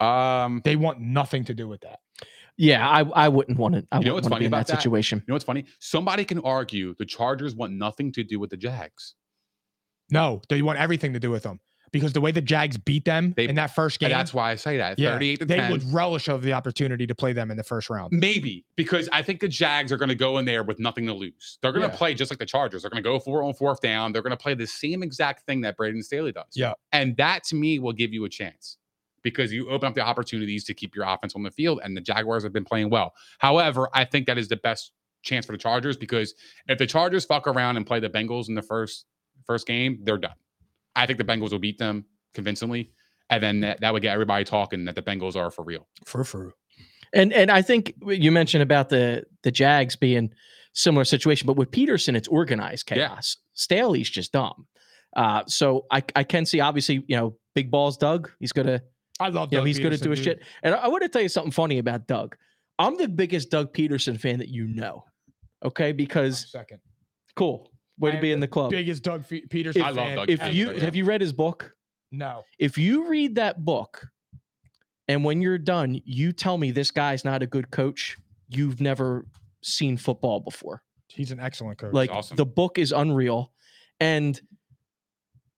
[0.00, 1.98] Um, They want nothing to do with that.
[2.56, 3.86] Yeah, I, I wouldn't want it.
[3.92, 4.78] I You know wouldn't what's funny in about that that?
[4.82, 5.18] situation.
[5.18, 5.66] You know what's funny?
[5.80, 9.14] Somebody can argue the Chargers want nothing to do with the Jags.
[10.10, 11.60] No, they want everything to do with them
[11.96, 14.54] because the way the Jags beat them They- in that first game, that's why I
[14.56, 14.98] say that.
[14.98, 15.70] yeah, 38 to they 10.
[15.72, 18.12] would relish of the opportunity to play them in the first round.
[18.12, 21.14] Maybe because I think the Jags are going to go in there with nothing to
[21.14, 21.58] lose.
[21.62, 21.96] They're going to Yeah.
[21.98, 22.82] play just like the Chargers.
[22.82, 24.12] They're going to go for on fourth down.
[24.12, 26.44] They're going to play the same exact thing that Brandon Staley does.
[26.54, 26.74] Yeah.
[26.92, 28.76] And that to me will give you a chance
[29.22, 31.80] because you open up the opportunities to keep your offense on the field.
[31.82, 33.14] And the Jaguars have been playing well.
[33.38, 34.92] However, I think that is the best
[35.22, 36.34] chance for the Chargers because
[36.68, 39.06] if the Chargers fuck around and play the Bengals in the first
[39.44, 40.34] first game, they're done.
[40.96, 42.04] I think the Bengals will beat them
[42.34, 42.90] convincingly.
[43.30, 45.86] And then that, that would get everybody talking that the Bengals are for real.
[46.04, 46.54] For for
[47.12, 50.32] And and I think you mentioned about the the Jags being
[50.74, 53.08] similar situation, but with Pederson, it's organized Yeah.
[53.08, 53.36] chaos.
[53.54, 54.66] Staley's just dumb.
[55.16, 58.30] Uh, so I I can see obviously you know big balls Doug.
[58.38, 58.80] He's gonna
[59.18, 59.50] I love.
[59.50, 60.38] Doug he's gonna do his dude.
[60.38, 60.42] shit.
[60.62, 62.36] And I, I want to tell you something funny about Doug.
[62.78, 65.04] I'm the biggest Doug Pederson fan that you know.
[65.64, 66.80] Okay, because Second,
[67.34, 68.70] cool way to be in the the club.
[68.70, 69.82] biggest Doug Fe- Pederson.
[69.82, 70.52] I love fan Doug If ever.
[70.52, 70.80] you Pederson.
[70.82, 71.72] have you read his book?
[72.12, 74.06] no, if you read that book
[75.08, 78.16] and when you're done, you tell me this guy's not a good coach,
[78.48, 79.26] you've never
[79.62, 80.82] seen football before.
[81.08, 81.92] he's an excellent coach.
[81.92, 82.36] Like awesome.
[82.36, 83.52] the book is unreal.
[84.00, 84.40] And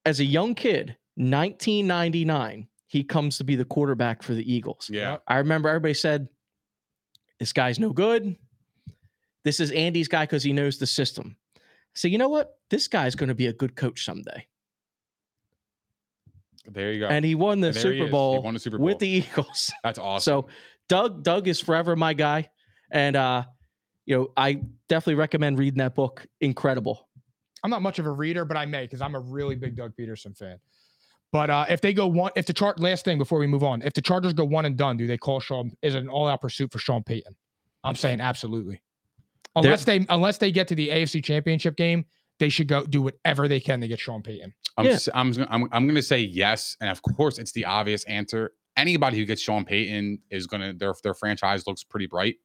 [0.06, 4.88] as a young kid, 1999, he comes to be the quarterback for the Eagles.
[4.90, 5.18] Yeah.
[5.26, 6.28] I remember everybody said,
[7.38, 8.36] This guy's no good.
[9.44, 11.36] This is Andy's guy because he knows the system.
[11.98, 12.56] So, you know what?
[12.70, 14.46] This guy's going to be a good coach someday.
[16.64, 17.08] There you go.
[17.08, 18.04] And he won the And he Super.
[18.04, 18.86] He Bowl won the Super Bowl.
[18.86, 19.72] with the Eagles.
[19.82, 20.22] That's awesome.
[20.22, 20.48] So
[20.88, 22.50] Doug, Doug is forever my guy.
[22.92, 23.44] And uh,
[24.06, 26.24] you know, I definitely recommend reading that book.
[26.40, 27.08] Incredible.
[27.64, 29.92] I'm not much of a reader, but I may because I'm a really big Doug
[29.98, 30.60] Pederson fan.
[31.32, 33.82] But uh, if they go one, if the chart last thing before we move on,
[33.82, 35.72] if the Chargers go one and done, do they call Sean?
[35.82, 37.34] Is it an all-out pursuit for Sean Payton?
[37.82, 38.80] I'm saying absolutely.
[39.64, 42.04] Unless they unless they get to the AFC Championship game,
[42.38, 44.54] they should go do whatever they can to get Sean Payton.
[44.76, 44.92] I'm, Yeah.
[44.92, 46.76] s- I'm, I'm, I'm going to say yes.
[46.80, 48.52] And of course, it's the obvious answer.
[48.76, 52.36] Anybody who gets Sean Payton is going to, their, their franchise looks pretty bright.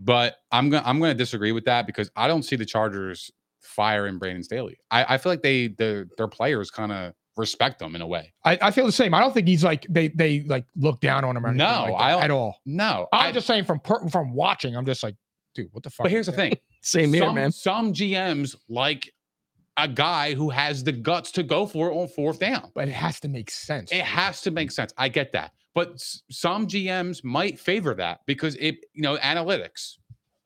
[0.00, 2.64] But I'm going to, I'm going to disagree with that because I don't see the
[2.64, 3.30] Chargers
[3.60, 4.78] firing Brandon Staley.
[4.90, 8.32] I, I feel like they, the, their players kind of respect them in a way.
[8.44, 9.12] I, I feel the same.
[9.12, 11.82] I don't think he's like they they like look down on him or anything No,
[11.92, 12.56] like I don't- at all.
[12.64, 15.16] No, I'm I- just saying from per, from watching, I'm just like,
[15.58, 16.04] dude, what the fuck?
[16.04, 16.56] but here's the thing.
[16.82, 17.52] Same here, some, man.
[17.52, 19.12] Some GMs like
[19.76, 22.70] a guy who has the guts to go for it on fourth down.
[22.74, 23.92] But it has to make sense.
[23.92, 24.92] It has to make sense.
[24.96, 25.52] I get that.
[25.74, 29.96] But s- some GMs might favor that because it, you know, analytics.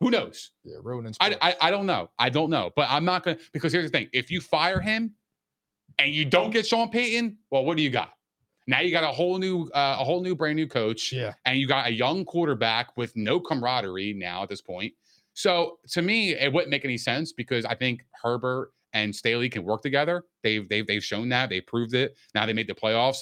[0.00, 0.50] Who knows?
[0.64, 1.36] yeah, ruining I.
[1.40, 2.10] I, I don't know.
[2.18, 2.70] I don't know.
[2.74, 5.12] But I'm not going to, because here's the thing if you fire him
[5.98, 8.10] and you don't get Sean Payton, well, what do you got?
[8.66, 11.34] Now you got a whole new, uh, a whole new brand new coach yeah.
[11.44, 14.92] and you got a young quarterback with no camaraderie now at this point.
[15.34, 19.64] So to me, it wouldn't make any sense because I think Herbert and Staley can
[19.64, 20.24] work together.
[20.42, 21.50] They've they've they've shown that.
[21.50, 22.16] They proved it.
[22.34, 23.18] Now they made the playoffs.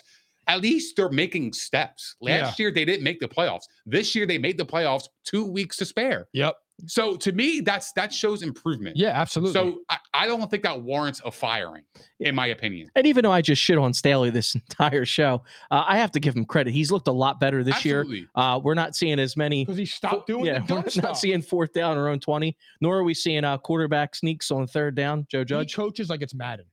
[0.49, 2.16] At least they're making steps.
[2.20, 3.65] Last year they didn't make the playoffs.
[3.87, 6.27] This year they made the playoffs two weeks to spare.
[6.32, 6.57] Yep.
[6.86, 8.97] So to me, that's that shows improvement.
[8.97, 9.52] Yeah, absolutely.
[9.55, 11.82] So I, I don't think that warrants a firing,
[12.20, 12.90] in my opinion.
[12.94, 16.20] And even though I just shit on Staley this entire show, uh, I have to
[16.20, 16.73] give him credit.
[16.73, 18.19] He's looked a lot better this Absolutely.
[18.19, 18.27] year.
[18.35, 19.65] Uh, we're not seeing as many.
[19.65, 21.19] because he stopped doing yeah, we're not stuff.
[21.19, 24.94] seeing fourth down or own twenty, nor are we seeing uh, quarterback sneaks on third
[24.94, 25.27] down.
[25.31, 25.74] Joe he Judge.
[25.74, 26.66] coaches like it's Madden.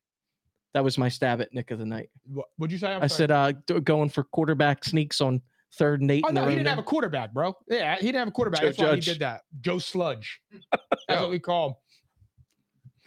[0.73, 2.09] That was my stab at Nick of the night.
[2.25, 2.87] What, would you say?
[2.93, 3.17] I'm I sorry.
[3.17, 5.41] said uh, going for quarterback sneaks on
[5.77, 6.23] third and eight.
[6.27, 7.55] Oh no, he didn't have a quarterback, bro.
[7.69, 8.61] Yeah, he didn't have a quarterback.
[8.61, 9.41] Joe That's why he did that.
[9.61, 10.41] Joe Sludge.
[11.07, 11.75] That's what we call him.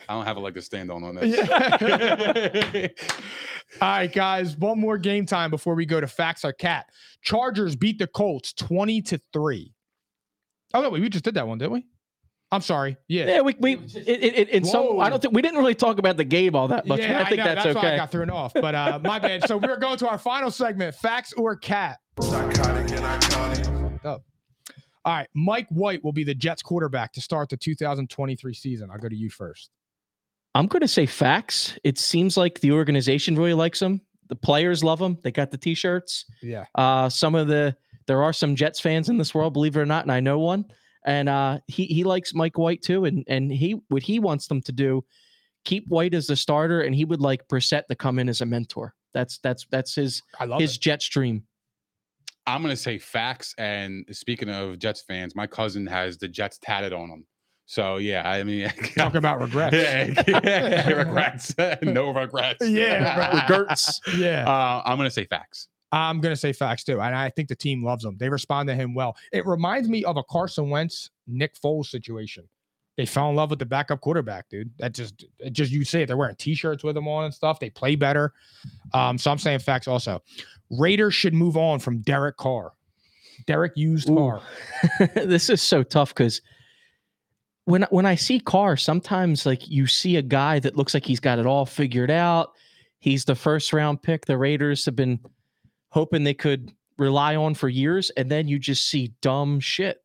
[0.09, 1.37] I don't have a leg to stand on on this.
[1.37, 2.89] Yeah.
[3.81, 4.57] All right, guys.
[4.57, 6.87] One more game time before we go to facts or cat.
[7.23, 9.73] Chargers beat the Colts 20 to 3.
[10.75, 11.87] Oh, no, wait, we just did that one, didn't we?
[12.53, 12.97] I'm sorry.
[13.07, 13.27] Yeah.
[13.27, 14.99] Yeah, we we it, it, it, in some.
[14.99, 16.99] I don't think we didn't really talk about the game all that much.
[16.99, 18.53] yeah, I think know, that's, that's why I got thrown off.
[18.55, 19.47] But uh, my bad.
[19.47, 21.99] So we're going to our final segment: facts or cat.
[24.05, 24.23] Iconic.
[25.05, 28.91] All right, Mike White will be the Jets quarterback to start the 2023 season.
[28.91, 29.71] I'll go to you first.
[30.55, 31.79] I'm going to say facts.
[31.85, 34.01] It seems like the organization really likes him.
[34.29, 35.17] The players love him.
[35.23, 36.27] They got the t-shirts.
[36.43, 36.67] Yeah.
[36.75, 39.87] Uh, some of the there are some Jets fans in this world, believe it or
[39.87, 40.65] not, and I know one.
[41.07, 44.61] And uh, he he likes Mike White too, and and he what he wants them
[44.63, 45.05] to do,
[45.65, 48.47] keep White as the starter, and he would like Brissett to come in as a
[48.47, 48.95] mentor.
[49.15, 50.81] That's that's that's his I love his it.
[50.81, 51.45] Jets dream.
[52.55, 53.55] I'm gonna say facts.
[53.59, 57.27] And speaking of Jets fans, my cousin has the Jets tatted on him.
[57.67, 59.77] So yeah, I mean, Talk about regrets.
[59.77, 62.67] yeah, regrets, no regrets.
[62.69, 64.01] Yeah, Regrets.
[64.17, 64.49] Yeah.
[64.49, 65.69] Uh, I'm gonna say facts.
[65.93, 67.01] I'm going to say facts too.
[67.01, 68.17] And I think the team loves him.
[68.17, 69.17] They respond to him well.
[69.33, 72.49] It reminds me of a Carson Wentz, Nick Foles situation.
[72.97, 74.71] They fell in love with the backup quarterback, dude.
[74.79, 76.07] That just, just you say it.
[76.07, 77.59] They're wearing t-shirts with him on and stuff.
[77.59, 78.35] They play better.
[78.93, 80.23] Um, so I'm saying facts also.
[80.71, 82.73] Raiders should move on from Derek Carr.
[83.47, 84.17] Derek used Ooh.
[84.17, 84.43] Carr.
[85.15, 86.41] this is so tough because
[87.65, 91.21] when when I see Carr, sometimes like you see a guy that looks like he's
[91.21, 92.53] got it all figured out.
[92.99, 94.27] He's the first round pick.
[94.27, 95.21] The Raiders have been
[95.89, 99.99] hoping they could rely on for years, and then you just see dumb shit.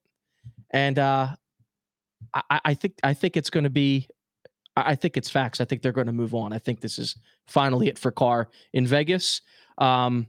[0.72, 1.36] And uh,
[2.34, 4.08] I, I- think I think it's going to be.
[4.78, 5.60] I I think it's facts.
[5.60, 6.54] I think they're going to move on.
[6.54, 7.16] I think this is
[7.48, 9.42] finally it for Carr in Vegas.
[9.78, 10.28] Um,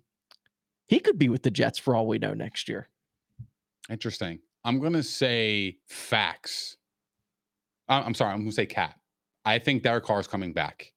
[0.87, 2.89] he could be with the Jets for all we know next year.
[3.91, 4.39] Interesting.
[4.65, 6.77] I'm gonna say facts.
[7.89, 8.33] I'm sorry.
[8.33, 8.97] I'm gonna say cat.
[9.45, 10.93] I think Derek Carr is coming back.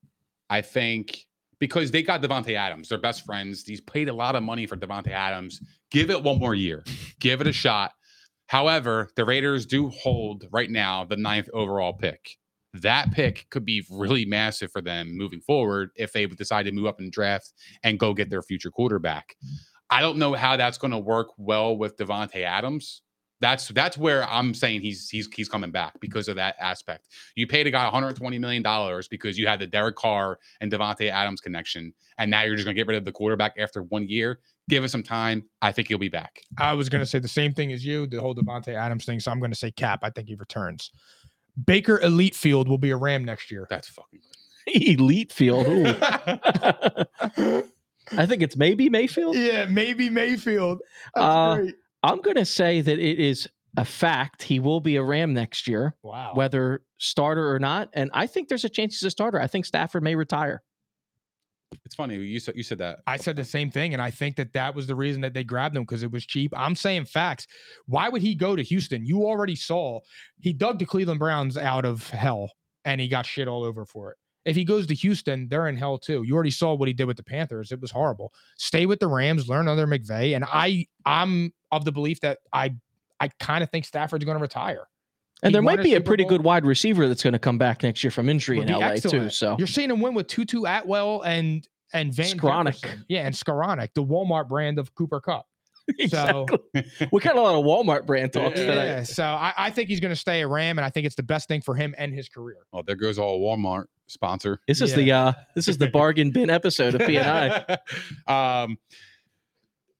[0.49, 1.25] I think
[1.59, 3.63] because they got Davante Adams, they're best friends.
[3.65, 5.61] He's paid a lot of money for Davante Adams.
[5.91, 6.83] Give it one more year.
[7.19, 7.91] Give it a shot.
[8.47, 12.37] However, the Raiders do hold right now the ninth overall pick.
[12.73, 16.87] That pick could be really massive for them moving forward if they decide to move
[16.87, 17.53] up in draft
[17.83, 19.35] and go get their future quarterback.
[19.89, 23.01] I don't know how that's going to work well with Davante Adams.
[23.41, 27.07] That's that's where I'm saying he's he's he's coming back because of that aspect.
[27.35, 31.09] You paid a guy 120 million dollars because you had the Derek Carr and Davante
[31.09, 34.09] Adams connection, and now you're just going to get rid of the quarterback after one
[34.09, 34.39] year.
[34.67, 35.45] Give it some time.
[35.61, 36.41] I think he'll be back.
[36.57, 39.21] I was going to say the same thing as you, the whole Davante Adams thing.
[39.21, 40.01] So I'm going to say cap.
[40.03, 40.91] I think he returns.
[41.65, 43.65] Baker Elite Field will be a Ram next year.
[43.69, 44.19] That's fucking.
[44.67, 45.65] Elite field.
[48.13, 48.19] Ooh.
[48.19, 49.35] I think it's maybe Mayfield.
[49.35, 50.79] Yeah, maybe Mayfield.
[51.15, 51.75] That's Uh, great.
[52.03, 55.67] I'm going to say that it is a fact he will be a Ram next
[55.67, 56.31] year, Wow.
[56.33, 57.89] whether starter or not.
[57.93, 59.39] And I think there's a chance he's a starter.
[59.39, 60.63] I think Stafford may retire.
[61.85, 62.99] It's funny you said you said that.
[63.05, 65.43] I said the same thing, and I think that that was the reason that they
[65.43, 66.51] grabbed him because it was cheap.
[66.57, 67.45] I'm saying facts.
[67.85, 69.05] Why would he go to Houston?
[69.05, 69.99] You already saw
[70.39, 72.49] he dug the Cleveland Browns out of hell,
[72.85, 74.17] and he got shit all over for it.
[74.49, 76.23] If he goes to Houston, they're in hell too.
[76.23, 77.71] You already saw what he did with the Panthers.
[77.71, 78.33] It was horrible.
[78.57, 82.75] Stay with the Rams, learn under McVay, and I I'm of the belief that I
[83.19, 84.87] I kind of think Stafford's going to retire.
[85.41, 86.29] And He there might be a pretty Bowl.
[86.31, 89.29] good wide receiver that's going to come back next year from injury in LA too.
[89.29, 92.37] So You're seeing him win with Tutu Atwell and and Van.
[92.37, 93.05] Jefferson.
[93.07, 95.45] Yeah, and Skowronek, the Walmart brand of Cooper Kupp.
[95.99, 96.57] exactly.
[97.11, 99.03] we got a lot of Walmart brand talks Yeah, today.
[99.03, 101.23] so I, I think he's going to stay a Ram, and I think it's the
[101.23, 102.57] best thing for him and his career.
[102.73, 104.59] Oh, there goes all Walmart sponsor.
[104.67, 107.77] This is the uh this is the bargain bin episode of PNI.
[108.27, 108.77] um,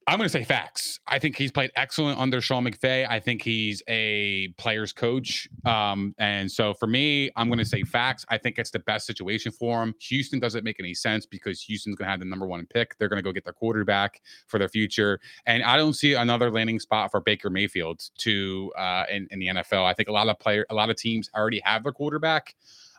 [0.09, 0.99] I'm going to say facts.
[1.07, 3.07] I think he's played excellent under Sean McVay.
[3.07, 5.47] I think he's a player's coach.
[5.67, 8.25] Um, and so for me, I'm going to say facts.
[8.27, 9.93] I think it's the best situation for him.
[9.99, 12.97] Houston doesn't make any sense because Houston's going to have the number one pick.
[12.97, 15.19] They're going to go get their quarterback for their future.
[15.45, 19.47] And I don't see another landing spot for Baker Mayfield to uh, in, in the
[19.49, 19.85] NFL.
[19.85, 22.55] I think a lot of player, a lot of teams already have their quarterback.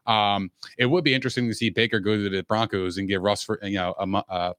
[0.06, 3.42] Um, it would be interesting to see Baker go to the Broncos and give Russ
[3.42, 4.52] for you know a uh,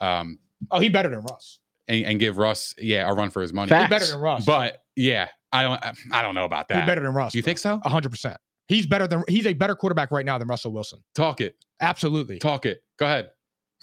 [0.00, 0.38] um
[0.70, 1.58] Oh, he better than Russ.
[1.92, 3.68] And, and give Russ yeah a run for his money.
[3.68, 3.92] Fact.
[3.92, 4.44] He better than Russ.
[4.46, 6.86] But yeah, I don't I don't know about he that.
[6.86, 7.34] better than Russ.
[7.34, 7.80] you think so?
[7.84, 8.38] hundred percent.
[8.68, 11.00] He's better than he's a better quarterback right now than Russell Wilson.
[11.14, 12.38] Talk it, Absolutely.
[12.38, 12.82] talk it.
[12.98, 13.30] Go ahead.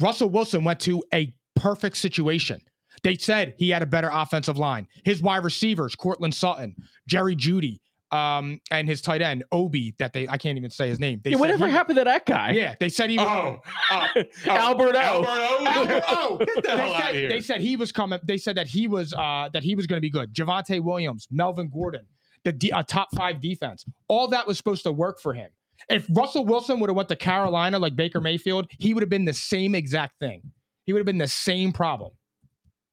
[0.01, 2.59] Russell Wilson went to a perfect situation.
[3.03, 4.87] They said he had a better offensive line.
[5.03, 6.75] His wide receivers, Courtland Sutton,
[7.07, 7.79] Jerry Jeudy,
[8.11, 11.21] um, and his tight end, Obi, that they I can't even say his name.
[11.23, 12.51] They Yeah, whatever he- happened to that guy?
[12.51, 13.59] Yeah, they said he was Oh,
[13.91, 14.07] uh,
[14.47, 15.25] Albert O.
[15.65, 16.37] Albert O.
[16.37, 17.29] Get the they, hell out said, of here.
[17.29, 18.19] they said he was coming.
[18.23, 20.33] They said that he was uh that he was going to be good.
[20.33, 22.05] Javonte Williams, Melvin Gordon,
[22.43, 23.85] the de- uh, top five defense.
[24.07, 25.49] All that was supposed to work for him.
[25.89, 29.25] If Russell Wilson would have went to Carolina like Baker Mayfield, he would have been
[29.25, 30.41] the same exact thing.
[30.85, 32.11] He would have been the same problem.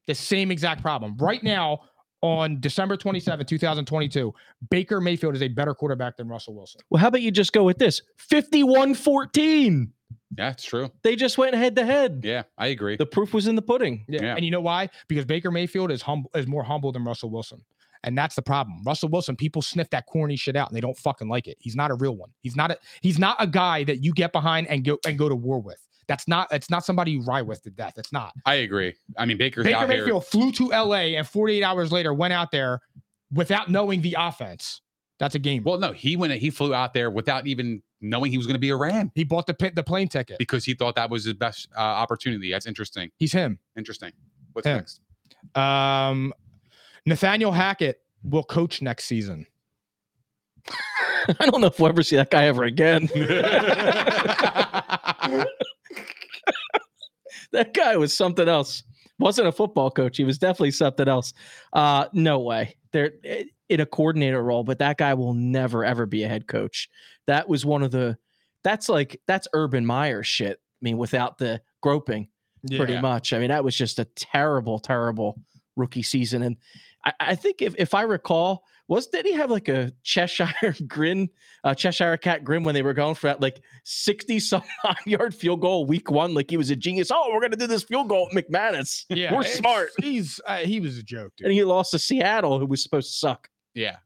[0.05, 1.17] The same exact problem.
[1.17, 1.79] Right now,
[2.21, 4.33] on December 27, 2022,
[4.69, 6.81] Baker Mayfield is a better quarterback than Russell Wilson.
[6.89, 9.93] Well, how about you just go with this 51 14?
[10.37, 10.89] yeah, it's true.
[11.03, 12.21] They just went head to head.
[12.23, 12.97] Yeah, I agree.
[12.97, 14.05] The proof was in the pudding.
[14.07, 14.23] Yeah.
[14.23, 14.35] Yeah.
[14.35, 14.89] And you know why?
[15.07, 17.63] Because Baker Mayfield is humble is more humble than Russell Wilson.
[18.03, 18.83] And that's the problem.
[18.85, 21.57] Russell Wilson, people sniff that corny shit out and they don't fucking like it.
[21.59, 22.29] He's not a real one.
[22.41, 25.29] He's not a he's not a guy that you get behind and go and go
[25.29, 25.86] to war with.
[26.07, 27.93] That's not it's not somebody you ride with to death.
[27.97, 28.33] It's not.
[28.45, 28.93] I agree.
[29.17, 29.99] I mean, Baker's Baker out here.
[30.01, 32.79] Mayfield flew to LA and 48 hours later went out there
[33.33, 34.81] without knowing the offense.
[35.19, 35.63] That's a game.
[35.63, 36.33] Well, no, he went.
[36.33, 39.23] He flew out there without even knowing he was going to be a Ram he
[39.23, 40.37] bought the pit the plane ticket.
[40.37, 42.51] because he thought that was his best uh, opportunity.
[42.51, 43.09] That's interesting.
[43.17, 43.57] He's him.
[43.75, 44.11] Interesting.
[44.53, 44.77] What's Him.
[44.77, 45.01] next?
[45.55, 46.33] Um
[47.05, 49.47] Nathaniel Hackett will coach next season.
[51.39, 53.07] I don't know if we'll ever see that guy ever again.
[57.51, 58.83] that guy was something else.
[59.19, 60.17] Wasn't a football coach.
[60.17, 61.33] He was definitely something else.
[61.73, 62.75] Uh, no way.
[62.91, 66.47] They're eh, in a coordinator role, but that guy will never ever be a head
[66.47, 66.89] coach.
[67.25, 68.17] That was one of the.
[68.63, 70.57] That's like that's Urban Meyer shit.
[70.57, 72.27] I mean, without the groping,
[72.67, 73.33] pretty much.
[73.33, 75.39] I mean, that was just a terrible, terrible
[75.75, 76.43] rookie season.
[76.43, 76.57] And
[77.05, 81.29] I, I think if if I recall, was did he have like a Cheshire grin,
[81.63, 84.63] uh, Cheshire cat grin when they were going for that like sixty some
[85.05, 86.33] yard field goal week one?
[86.33, 87.11] Like he was a genius.
[87.11, 89.05] Oh, we're gonna do this field goal, at McManus.
[89.09, 89.89] Yeah, we're smart.
[89.99, 91.47] He's uh, he was a joke, dude.
[91.47, 93.49] And he lost to Seattle, who was supposed to suck.
[93.73, 93.97] Yeah,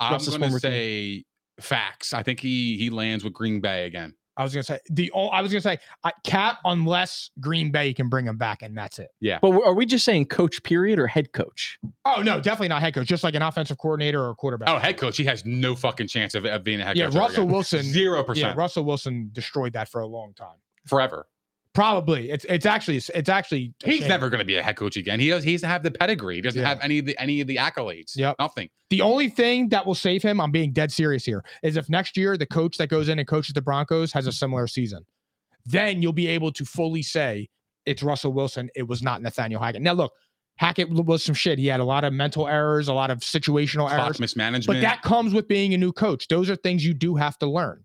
[0.00, 0.60] I'm to former team.
[0.60, 1.24] say
[1.60, 2.12] facts.
[2.12, 4.14] I think he he lands with Green Bay again.
[4.36, 8.08] I was gonna say the I was gonna say I, Cat unless Green Bay can
[8.08, 9.10] bring him back, and that's it.
[9.20, 9.38] Yeah.
[9.40, 11.78] But are we just saying coach period or head coach?
[12.04, 13.06] Oh no, definitely not head coach.
[13.06, 14.68] Just like an offensive coordinator or a quarterback.
[14.68, 15.16] Oh, head coach.
[15.16, 17.14] He has no fucking chance of, of being a head yeah, coach.
[17.14, 17.46] Yeah, Russell.
[17.46, 17.82] Wilson.
[17.82, 20.56] Zero Yeah, percent Russell Wilson destroyed that for a long time.
[20.86, 21.26] forever.
[21.74, 22.30] Probably.
[22.30, 24.08] It's it's actually it's actually He's shame.
[24.08, 25.18] never going to be a head coach again.
[25.18, 25.42] He does.
[25.42, 26.36] He doesn't have the pedigree.
[26.36, 26.68] He doesn't Yeah.
[26.68, 28.12] have any of the any of the accolades.
[28.16, 28.36] Yep.
[28.38, 28.68] Nothing.
[28.90, 32.16] The only thing that will save him, I'm being dead serious here, is if next
[32.16, 35.04] year the coach that goes in and coaches the Broncos has a similar season.
[35.66, 37.48] Then you'll be able to fully say
[37.86, 38.70] it's Russell Wilson.
[38.76, 39.82] It was not Nathaniel Hackett.
[39.82, 40.12] Now look,
[40.56, 41.58] Hackett was some shit.
[41.58, 44.20] He had a lot of mental errors, a lot of situational Clock errors.
[44.20, 44.66] mismanagement.
[44.66, 46.28] But that comes with being a new coach.
[46.28, 47.82] Those are things you do have to learn.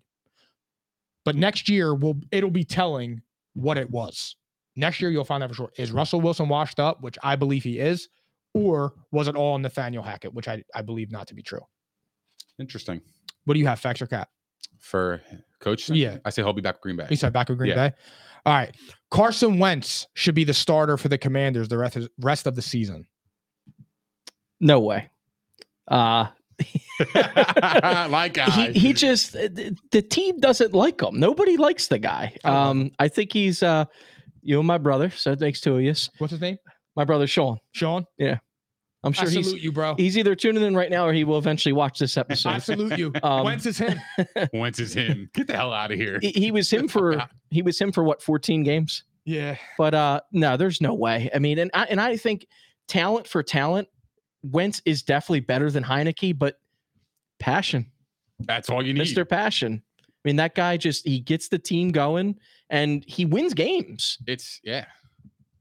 [1.25, 3.21] But next year will it'll be telling
[3.53, 4.35] what it was.
[4.75, 5.71] Next year you'll find out for sure.
[5.77, 8.07] Is Russell Wilson washed up, which I believe he is,
[8.53, 11.61] or was it all Nathaniel Hackett, which I, I believe not to be true.
[12.59, 13.01] Interesting
[13.45, 14.27] What do you have, Facts or Cat?
[14.79, 15.21] for
[15.59, 15.89] coach.
[15.89, 16.17] Yeah.
[16.23, 17.05] I say he'll be back with Green Bay.
[17.09, 17.89] He said back with Green Yeah.
[17.89, 17.95] Bay.
[18.45, 18.73] All right.
[19.11, 23.05] Carson Wentz should be the starter for the Commanders the rest rest of the season.
[24.61, 25.09] No way.
[25.89, 26.27] Uh
[27.15, 28.49] like guy.
[28.71, 31.19] he, he just the, the team doesn't like him.
[31.19, 32.33] Nobody likes the guy.
[32.43, 33.85] I love Um, I think he's uh,
[34.41, 36.09] you and my brother, so it makes two of us.
[36.17, 36.57] What's his name?
[36.95, 37.57] My brother Sean.
[37.71, 38.05] Sean?
[38.17, 38.39] Yeah.
[39.03, 39.95] I'm sure I he's salute you, bro.
[39.95, 42.49] he's either tuning in right now or he will eventually watch this episode.
[42.49, 43.13] I salute you.
[43.23, 43.99] Um, Wentz is him.
[44.53, 45.29] Wentz is him.
[45.33, 46.19] Get the hell out of here.
[46.21, 49.05] he, he was him for he was him for what 14 games.
[49.25, 49.55] Yeah.
[49.77, 51.29] But uh, no, there's no way.
[51.33, 52.47] I mean, and I and I think
[52.87, 53.87] talent for talent,
[54.43, 56.59] Wentz is definitely better than Heinicke, but
[57.39, 57.85] passion.
[58.39, 59.03] That's all you need.
[59.03, 59.27] Mr.
[59.27, 59.81] Passion.
[59.99, 62.37] I mean, that guy just he gets the team going
[62.69, 64.17] and he wins games.
[64.27, 64.85] It's yeah.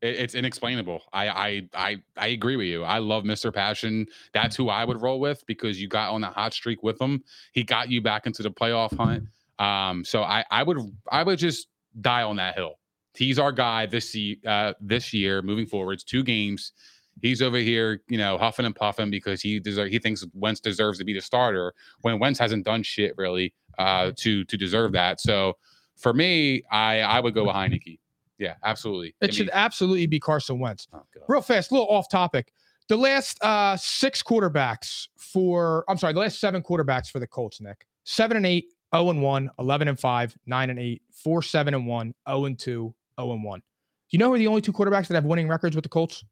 [0.01, 1.03] It, it's inexplainable.
[1.13, 2.85] I, I I I agree with you.
[2.85, 3.53] I love Mr.
[3.53, 4.07] Passion.
[4.33, 7.23] That's who I would roll with because you got on a hot streak with him.
[7.53, 9.25] He got you back into the playoff hunt.
[9.59, 10.79] Um, so I I would
[11.11, 11.69] I would just
[12.01, 12.79] die on that hill.
[13.15, 16.05] He's our guy this uh this year moving forwards.
[16.05, 16.73] Two games.
[17.21, 20.99] He's over here, you know, huffing and puffing because he deserve, he thinks Wentz deserves
[20.99, 25.21] to be the starter when Wentz hasn't done shit really uh to to deserve that.
[25.21, 25.57] So
[25.97, 27.99] for me, I I would go with Heinicke.
[28.39, 29.15] Yeah, absolutely.
[29.21, 30.87] It should absolutely be Carson Wentz.
[30.93, 32.53] oh, Real fast, a little off topic.
[32.89, 37.61] The last uh six quarterbacks for I'm sorry, the last seven quarterbacks for the Colts,
[37.61, 37.85] Nick.
[38.05, 41.87] Seven and eight, 0 and 1, 11 and 5, 9 and 8, 4 7 and
[41.87, 43.61] 1, 0 and 2, 0 and 1.
[43.61, 43.65] Do
[44.11, 46.25] you know who are the only two quarterbacks that have winning records with the Colts?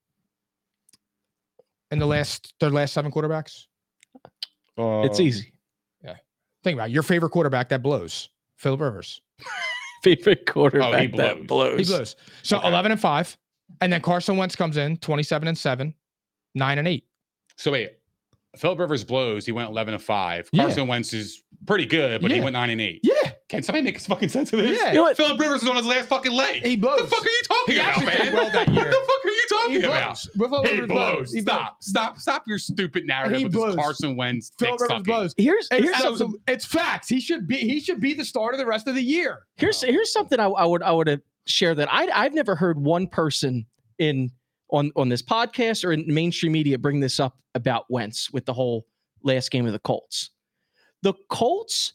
[1.91, 3.67] In the last their last seven quarterbacks?
[4.79, 5.53] It's Uh, easy.
[6.65, 6.93] Think about it.
[6.95, 8.29] your favorite quarterback that blows.
[8.57, 9.21] Philip Rivers.
[10.03, 11.19] Favorite quarterback blows.
[11.37, 11.79] that blows.
[11.79, 12.17] He blows.
[12.43, 12.67] So Okay.
[12.67, 13.39] 11 and 5.
[13.81, 15.95] And then Carson Wentz comes in 27 and 7,
[16.57, 17.05] 9 and 8.
[17.57, 17.93] So wait,
[18.57, 19.47] Philip Rivers blows.
[19.47, 20.49] He went 11 and 5.
[20.53, 20.65] Yeah.
[20.65, 23.01] Carson Wentz is pretty good, but he went 9 and 8.
[23.03, 23.15] Yeah.
[23.49, 24.77] Can somebody make a fucking sense of this?
[24.79, 24.89] Yeah.
[24.89, 25.17] You know what?
[25.17, 26.65] Philip Rivers is on his last fucking leg.
[26.65, 27.01] He blows.
[27.03, 28.33] What the fuck are you talking He about, man?
[28.35, 28.77] well that year.
[28.85, 30.31] What the fuck are you talking He blows.
[30.37, 31.33] Philip He Rivers blows.
[31.33, 31.83] He Stop.
[31.83, 32.19] Stop.
[32.19, 33.77] Stop your stupid narrative He with blows.
[33.77, 35.05] this Carson Wentz dick Philip Rivers sucking.
[35.05, 35.35] blows.
[35.37, 36.41] Here's here's absolute- something.
[36.49, 37.09] it's facts.
[37.09, 39.41] He should be he should be the starter the rest of the year.
[39.57, 41.17] Here's here's something I, I would I would uh,
[41.47, 43.65] share that I I've never heard one person
[43.99, 44.33] in
[44.71, 48.53] on on this podcast or in mainstream media bring this up about Wentz with the
[48.53, 48.87] whole
[49.23, 50.31] last game of the Colts.
[51.07, 51.93] The Colts,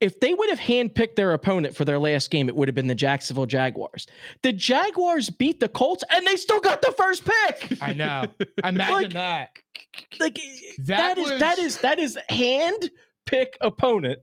[0.00, 2.86] if they would have handpicked their opponent for their last game, it would have been
[2.86, 4.06] the Jacksonville Jaguars.
[4.42, 7.76] The Jaguars beat the Colts and they still got the first pick.
[7.82, 8.24] I know.
[8.64, 9.50] Imagine Like, that.
[10.18, 10.40] Like
[10.78, 12.90] That that is that was- is that is hand
[13.26, 14.18] pick opponent,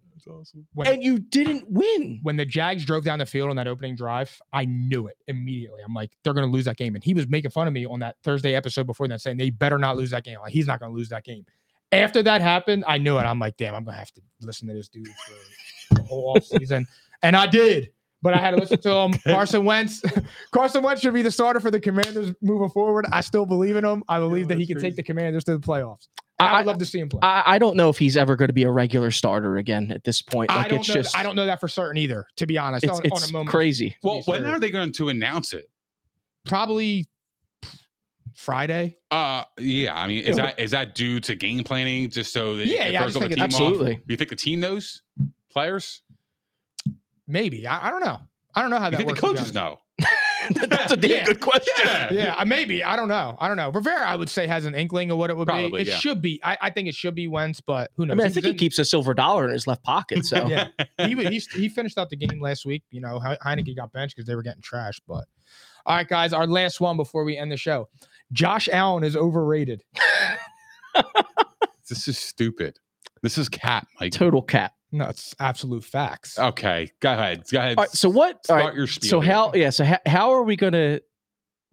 [0.73, 2.19] When, and you didn't win.
[2.23, 5.81] when the Jags drove down the field on that opening drive, I knew it immediately.
[5.85, 6.95] I'm like, they're going to lose that game.
[6.95, 9.51] And he was making fun of me on that Thursday episode before that, saying they
[9.51, 10.39] better not lose that game.
[10.41, 11.45] Like, he's not going to lose that game.
[11.91, 13.23] After that happened, I knew it.
[13.23, 16.35] I'm like, damn, I'm going to have to listen to this dude for the whole
[16.35, 16.85] offseason.
[17.21, 17.89] And I did.
[18.21, 19.13] But I had to listen to him.
[19.25, 20.01] Carson Wentz.
[20.51, 23.05] Carson Wentz should be the starter for the Commanders moving forward.
[23.11, 24.05] I still believe in him.
[24.07, 26.07] I believe that he can take the Commanders to the playoffs.
[26.39, 27.19] I, I- would love to see him play.
[27.23, 30.05] I, I don't know if he's ever going to be a regular starter again at
[30.05, 30.49] this point.
[30.49, 30.95] I don't it's know.
[30.95, 32.25] just I don't know that for certain either.
[32.37, 33.97] To be honest, it's on, it's on a moment, crazy.
[34.01, 35.69] Well, when are they going to announce it?
[36.45, 37.07] probably
[38.39, 38.95] Friday.
[39.11, 39.93] Uh, yeah.
[39.99, 42.93] I mean, is that is that due to game planning, just so that Yeah, it
[42.93, 43.61] yeah, I throws just the think team it's- off?
[43.67, 43.95] Absolutely.
[43.95, 45.01] Do you think the team knows
[45.51, 46.01] players?
[47.27, 48.17] Maybe I, I don't know.
[48.55, 49.21] I don't know how You that think the works.
[49.21, 49.79] to be coaches know?
[50.69, 51.25] That's a damn Yeah.
[51.25, 51.73] good question.
[51.83, 52.13] Yeah.
[52.13, 53.35] Yeah, uh, maybe I don't know.
[53.39, 53.69] I don't know.
[53.71, 55.77] Rivera, I would say, has an inkling of what it would Probably, be.
[55.81, 55.97] It yeah.
[55.97, 56.39] should be.
[56.43, 58.17] I, I think it should be Wentz, but who I knows?
[58.17, 60.25] mean, I think he in- keeps a silver dollar in his left pocket.
[60.25, 60.69] So Yeah,
[61.05, 62.83] he, wa- he's, he finished out the game last week.
[62.89, 65.01] You know, He- Heinicke got benched because they were getting trashed.
[65.07, 65.25] But
[65.85, 67.89] all right, guys, our last one before we end the show.
[68.31, 69.83] Josh Allen is overrated.
[71.89, 72.77] This is stupid.
[73.23, 74.11] This is cat, Mike.
[74.13, 74.73] total cat.
[74.91, 76.37] No, it's absolute facts.
[76.37, 77.43] Okay, go ahead.
[77.51, 77.77] Go ahead.
[77.77, 78.35] All right, so what?
[78.35, 79.09] All Start right, your spiel.
[79.09, 79.33] so here.
[79.33, 79.51] how?
[79.53, 79.69] Yeah.
[79.71, 81.01] So how, how are we going to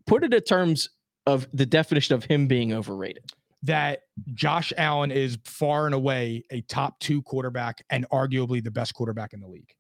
[0.07, 0.89] put it in terms
[1.27, 3.25] of the definition of him being overrated?
[3.63, 4.01] that
[4.35, 9.33] Josh Allen is far and away a top two quarterback and arguably the best quarterback
[9.33, 9.73] in the league.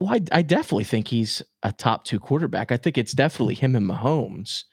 [0.00, 2.70] Well, I, I definitely think he's a top two quarterback.
[2.70, 4.64] I think it's definitely him and Mahomes,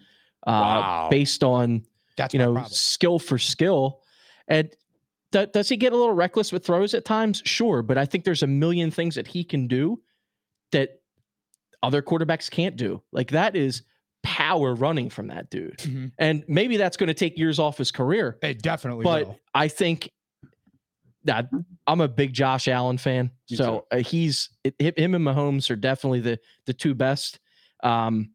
[0.45, 1.07] uh, Wow.
[1.09, 1.83] based on
[2.17, 2.71] That's you know problem.
[2.71, 4.01] skill for skill.
[4.47, 4.69] And
[5.31, 7.41] do- does he get a little reckless with throws at times?
[7.45, 9.99] Sure, but I think there's a million things that he can do
[10.71, 11.01] that
[11.81, 13.01] other quarterbacks can't do.
[13.11, 13.81] Like that is
[14.23, 15.77] power running from that dude.
[15.79, 16.11] Mhm.
[16.17, 18.37] And maybe that's going to take years off his career.
[18.41, 19.39] It definitely But will.
[19.53, 20.11] I think
[21.25, 21.49] that
[21.87, 23.31] I'm a big Josh Allen fan.
[23.49, 27.39] Me so uh, he's it, him and Mahomes are definitely the the two best.
[27.83, 28.31] Um,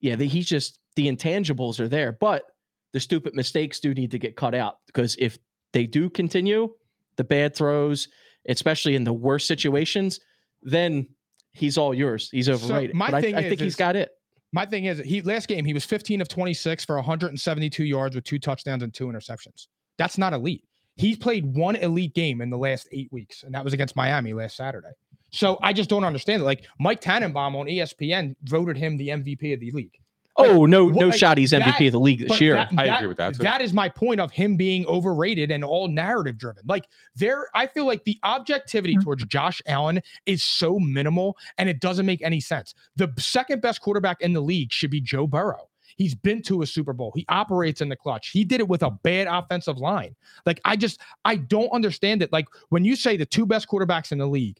[0.00, 2.44] yeah, the, he's just the intangibles are there, but
[2.92, 5.38] the stupid mistakes do need to get cut out because if
[5.72, 6.68] they do continue,
[7.16, 8.08] the bad throws,
[8.48, 10.20] especially in the worst situations,
[10.62, 11.06] then
[11.52, 12.28] he's all yours.
[12.30, 12.94] He's overrated.
[12.96, 14.10] my but I, thing I is- think he's is- got it.
[14.52, 18.24] My thing is, he last game he was 15 of 26 for 172 yards with
[18.24, 19.66] two touchdowns and two interceptions.
[19.98, 20.64] That's not elite.
[20.96, 24.32] He's played one elite game in the last eight weeks, and that was against Miami
[24.32, 24.92] last Saturday.
[25.30, 26.44] So I just don't understand it.
[26.44, 29.92] Like Mike Tannenbaum on ESPN voted him the MVP of the league.
[30.38, 31.38] Like, Oh no, what- no like, shot.
[31.38, 32.54] He's MVP that- of the league this year.
[32.54, 33.42] that- I that- agree with that, too.
[33.42, 36.62] That is my point of him being overrated and all narrative driven.
[36.66, 39.00] Like there, I feel like the objectivity hmm.
[39.00, 42.74] towards Josh Allen is so minimal and it doesn't make any sense.
[42.96, 45.68] The second best quarterback in the league should be Joe Burrow.
[45.96, 47.12] He's been to a Super Bowl.
[47.14, 48.28] He operates in the clutch.
[48.28, 50.14] He did it with a bad offensive line.
[50.44, 52.32] Like I just I don't understand it.
[52.32, 54.58] Like when you say the two best quarterbacks in the league,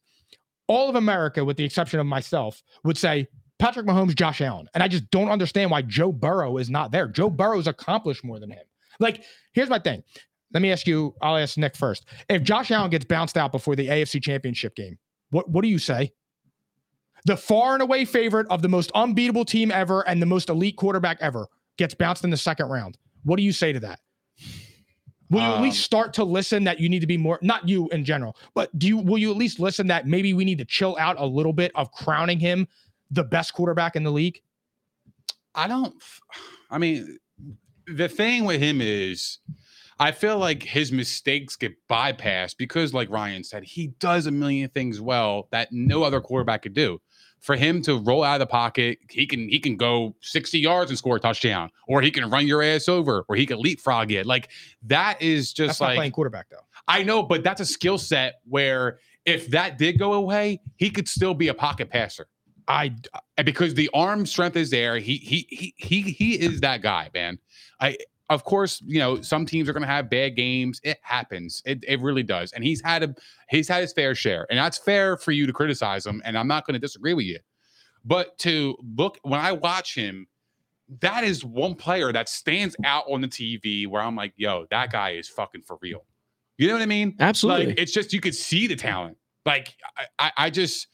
[0.67, 4.69] all of America, with the exception of myself, would say Patrick Mahomes, Josh Allen.
[4.75, 7.09] And I just don't understand why Joe Burrow is not there.
[7.09, 8.65] Joe Burrow's accomplished more than him.
[8.99, 9.23] Like,
[9.53, 10.03] here's my thing.
[10.53, 12.07] Let me ask you, I'll ask Nick first.
[12.29, 14.99] If Josh Allen gets bounced out before the AFC championship game,
[15.31, 16.13] what, what do you say?
[17.25, 20.77] The far and away favorite of the most unbeatable team ever and the most elite
[20.77, 22.99] quarterback ever gets bounced in the second round.
[23.25, 24.01] What do you say to that?
[25.29, 27.69] Will you at least Um, start to listen that you need to be more not
[27.69, 30.59] you in general, but do you will you at least listen that maybe we need
[30.59, 32.69] to chill out a little bit of crowning him
[33.11, 34.41] the best quarterback in the league?
[35.55, 35.95] I don't.
[36.71, 37.19] I mean,
[37.89, 39.39] the thing with him is,
[39.99, 44.69] I feel like his mistakes get bypassed because, like Ryan said, he does a million
[44.69, 47.01] things well that no other quarterback could do.
[47.47, 50.91] For him to roll out of the pocket, he can he can go 60 yards
[50.91, 54.11] and score a touchdown, or he can run your ass over, or he can leapfrog
[54.11, 54.27] it.
[54.27, 54.49] Like
[54.83, 56.67] that is just That's like not playing quarterback though.
[56.89, 61.07] I know, but that's a skill set where if that did go away, he could
[61.07, 62.27] still be a pocket passer.
[62.67, 62.97] I
[63.45, 67.39] because the arm strength is there, he he he he he is that guy, man.
[67.81, 67.97] I
[68.29, 70.81] of course, you know, some teams are going to have bad games.
[70.83, 71.63] It happens.
[71.65, 72.53] It, it really does.
[72.53, 73.15] And he's had a
[73.49, 74.47] he's had his fair share.
[74.51, 77.27] And that's fair for you to criticize him and I'm not going to disagree with
[77.27, 77.39] you.
[78.05, 80.27] But to look when I watch him,
[81.01, 84.91] that is one player that stands out on the TV where I'm like, yo, that
[84.91, 86.05] guy is fucking for real.
[86.59, 87.15] You know what I mean?
[87.21, 87.67] Absolutely.
[87.67, 89.17] Like it's just you could see the talent.
[89.45, 90.89] Like I, I, I just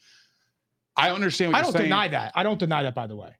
[0.95, 1.85] I understand what I don't saying.
[1.85, 2.31] deny that.
[2.35, 2.93] I don't deny that.
[2.93, 3.31] By the way,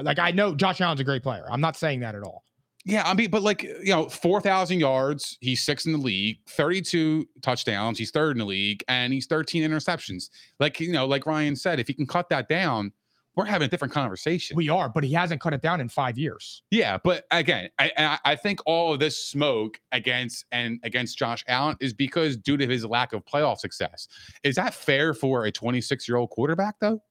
[0.00, 1.46] like I know Josh Allen's a great player.
[1.50, 2.43] I'm not saying that at all.
[2.86, 5.38] Yeah, I mean, but like you know, four thousand yards.
[5.40, 7.98] He's sixth in the league, thirty-two touchdowns.
[7.98, 10.28] He's third in the league, and he's thirteen interceptions.
[10.60, 12.92] Like you know, like Ryan said, if he can cut that down,
[13.36, 14.54] we're having a different conversation.
[14.54, 16.62] We are, but he hasn't cut it down in five years.
[16.70, 21.42] Yeah, but again, I I- I think all of this smoke against and against Josh
[21.48, 24.08] Allen is because due to his lack of playoff success.
[24.42, 27.02] Is that fair for a twenty-six-year-old quarterback though?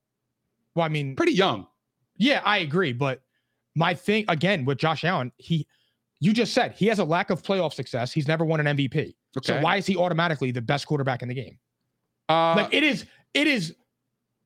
[0.75, 1.65] Well, I mean, Pretty young.
[2.17, 2.93] yeah, I agree.
[2.93, 3.21] But
[3.75, 5.67] my thing again with Josh Allen, he,
[6.19, 8.11] you just said he has a lack of playoff success.
[8.11, 9.15] He's never won an MVP.
[9.41, 11.57] So why is he automatically the best quarterback in the game?
[12.29, 13.75] Uh, Like it is, it is.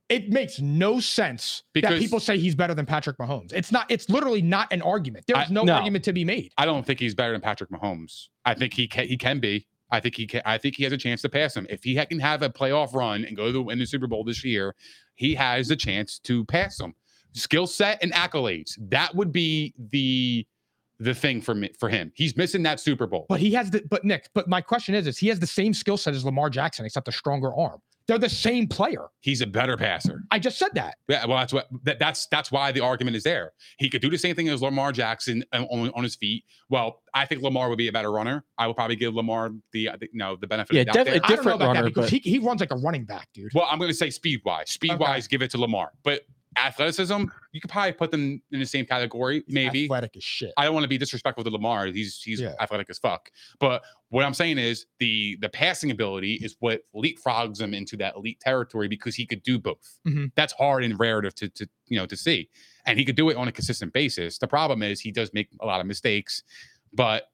[0.10, 3.52] It makes no sense that people say he's better than Patrick Mahomes.
[3.52, 3.92] It's not.
[3.92, 5.26] It's literally not an argument.
[5.28, 5.74] There's no, no.
[5.74, 6.54] argument to be made.
[6.58, 8.28] I don't think he's better than Patrick Mahomes.
[8.46, 9.68] I think he can he can be.
[9.92, 10.42] I think he can.
[10.46, 12.94] I think he has a chance to pass him if he can have a playoff
[12.94, 14.76] run and go to win the Super Bowl this year.
[15.16, 16.94] He has a chance to pass him.
[17.38, 18.78] Skill set and accolades.
[18.90, 20.46] That would be the
[21.00, 22.12] the thing for me for him.
[22.16, 23.26] He's missing that Super Bowl.
[23.30, 23.84] But he has the.
[23.90, 24.30] But Nick.
[24.34, 27.08] But my question is: Is he has the same skill set as Lamar Jackson, except
[27.08, 27.82] a stronger arm?
[28.08, 29.10] They're the same player.
[29.20, 30.24] He's a better passer.
[30.32, 30.96] I just said that.
[31.10, 33.52] Yeah, well, that's what that, that's that's why the argument is there.
[33.80, 36.46] He could do the same thing as Lamar Jackson on, on, on his feet.
[36.70, 38.46] Well, I think Lamar would be a better runner.
[38.58, 40.74] I would probably give Lamar the, uh, the you know the benefit.
[40.74, 41.26] Yeah, of the doubt definitely there.
[41.26, 43.28] I don't know different runner, that because but- he, he runs like a running back,
[43.34, 43.52] dude.
[43.54, 44.70] Well, I'm going to say speed wise.
[44.70, 45.92] Speed wise, give it to Lamar.
[46.04, 46.22] But
[46.56, 49.44] athleticism, you could probably put them in the same category.
[49.48, 49.86] Maybe.
[49.86, 50.54] athletic as shit.
[50.58, 51.88] I don't want to be disrespectful to Lamar.
[51.88, 52.54] He's he's Yeah.
[52.60, 53.30] athletic as fuck.
[53.60, 58.16] But what I'm saying is the the passing ability is what leapfrogs him into that
[58.16, 59.98] elite territory because he could do both.
[60.08, 60.32] Mhm.
[60.36, 62.50] That's hard and rare to, to to you know to see,
[62.86, 64.38] and he could do it on a consistent basis.
[64.38, 66.44] The problem is he does make a lot of mistakes,
[66.94, 67.30] but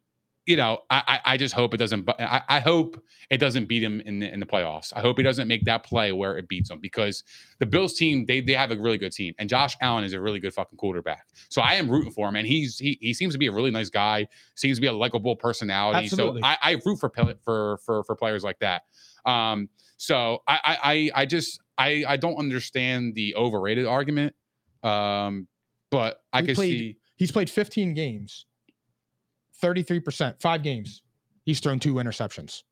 [0.45, 2.09] you know I I, just hope it doesn't.
[2.19, 4.91] I, I hope it doesn't beat him in the, in the playoffs.
[4.95, 7.23] I hope he doesn't make that play where it beats him because
[7.59, 10.19] the Bills team they they have a really good team and Josh Allen is a
[10.19, 11.27] really good fucking quarterback.
[11.49, 13.71] So I am rooting for him and he's he he seems to be a really
[13.71, 14.27] nice guy.
[14.55, 16.05] Seems to be a likable personality.
[16.05, 16.41] Absolutely.
[16.41, 17.11] So I, I root for
[17.45, 18.83] for for for players like that.
[19.25, 19.69] Um.
[19.97, 24.35] So I I I, just I I don't understand the overrated argument.
[24.83, 25.47] Um.
[25.89, 26.97] But I can played- see.
[27.15, 28.47] He's played 15 games,
[29.63, 31.01] 33%, five games.
[31.45, 32.63] He's thrown two interceptions,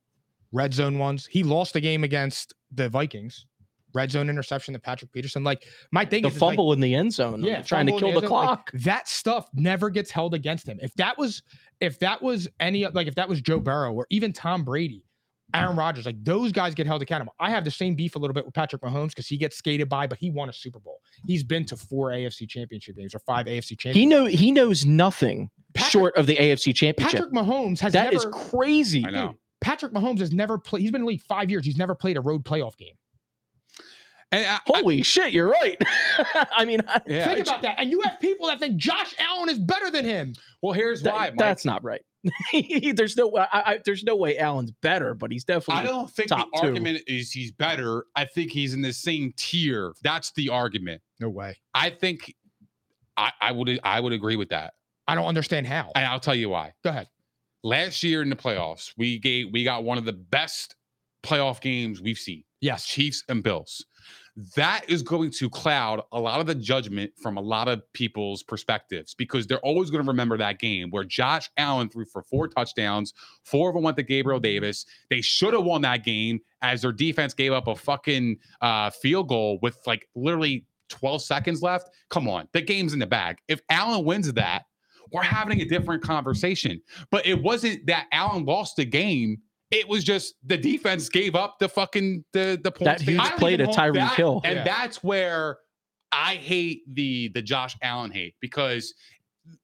[0.52, 1.26] red zone ones.
[1.26, 3.46] He lost the game against the Vikings,
[3.94, 5.44] red zone interception to Patrick Peterson.
[5.44, 7.44] Like my thing the is, is like, fumble in the end zone.
[7.44, 8.72] yeah, trying to kill the end zone, like, clock.
[8.74, 10.80] that stuff never gets held against him.
[10.82, 11.44] If that was,
[11.80, 15.04] if that was any like if that was Joe Burrow or even Tom Brady,
[15.54, 17.34] Aaron Rodgers, like those guys get held accountable.
[17.40, 19.90] I have the same beef a little bit with Patrick Mahomes because he gets skated
[19.90, 21.00] by, but he won a Super Bowl.
[21.28, 23.96] He's been to four AFC Championship games or five AFC Championship.
[23.96, 27.20] he know he knows nothing Patrick- short of the AFC Championship.
[27.20, 28.36] Patrick Mahomes has That is never.
[28.38, 29.06] crazy.
[29.06, 29.36] I know.
[29.62, 30.82] Patrick Mahomes has never played.
[30.82, 31.66] He's been in the league five years.
[31.66, 32.94] He's never played a road playoff game.
[34.32, 35.78] And I, I- Holy shit, you're right.
[36.56, 37.76] I mean, I- yeah, Think it's- about that.
[37.80, 40.34] And you have people that think Josh Allen is better than him.
[40.62, 41.30] well, here's that- why.
[41.30, 41.38] Mike.
[41.38, 42.02] that's not right.
[42.94, 45.84] there's no I, I, there's no way Allen's better, but he's definitely.
[45.84, 46.68] I don't think top the two.
[46.68, 48.06] argument is he's better.
[48.16, 49.94] I think he's in the same tier.
[50.04, 51.02] That's the argument.
[51.20, 51.58] No way.
[51.74, 52.34] I think
[53.18, 54.74] I, I would I would agree with that.
[55.08, 55.92] I don't understand how.
[55.96, 56.74] And I'll tell you why.
[56.84, 57.08] Go ahead.
[57.64, 60.76] Last year in the playoffs, we gave we got one of the best
[61.24, 62.44] playoff games we've seen.
[62.62, 62.86] Yes.
[62.86, 63.86] Chiefs and Bills.
[64.56, 68.44] That is going to cloud a lot of the judgment from a lot of people's
[68.44, 72.48] perspectives because they're always going to remember that game where Josh Allen threw for four
[72.48, 73.14] touchdowns,
[73.44, 74.86] four of them went to Gabriel Davis.
[75.10, 79.28] They should have won that game as their defense gave up a fucking uh, field
[79.28, 81.90] goal with like literally 12 seconds left.
[82.10, 83.38] Come on, the game's in the bag.
[83.48, 84.64] If Allen wins that,
[85.12, 86.82] we're having a different conversation.
[87.10, 89.40] But it wasn't that Allen lost the game.
[89.72, 92.84] It was just the defense gave up the fucking the the points.
[93.02, 94.42] that they- huge I don't play to even- Tyreek Hill.
[94.44, 94.64] and Yeah.
[94.64, 95.58] that's where
[96.12, 98.94] I hate the the Josh Allen hate because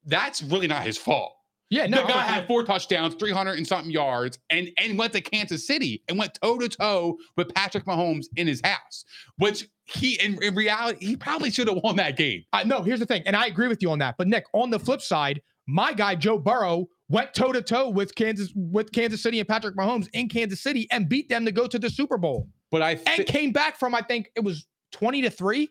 [0.06, 1.34] that's really not his fault.
[1.70, 5.12] Yeah, the no, guy I'm- had four touchdowns, 300 and something yards, and and went
[5.14, 9.04] to Kansas City and went toe to toe with Patrick Mahomes in his house,
[9.38, 12.46] which he in, in reality he probably should have won that game.
[12.54, 14.16] I no, here's the thing, and I agree with you on that.
[14.18, 18.16] But Nick, on the flip side, my guy Joe Burrow went toe to toe with
[18.16, 21.68] Kansas with Kansas City and Patrick Mahomes in Kansas City and beat them to go
[21.68, 25.22] to the Super Bowl But I and came back from I think it was 20
[25.24, 25.70] to 3.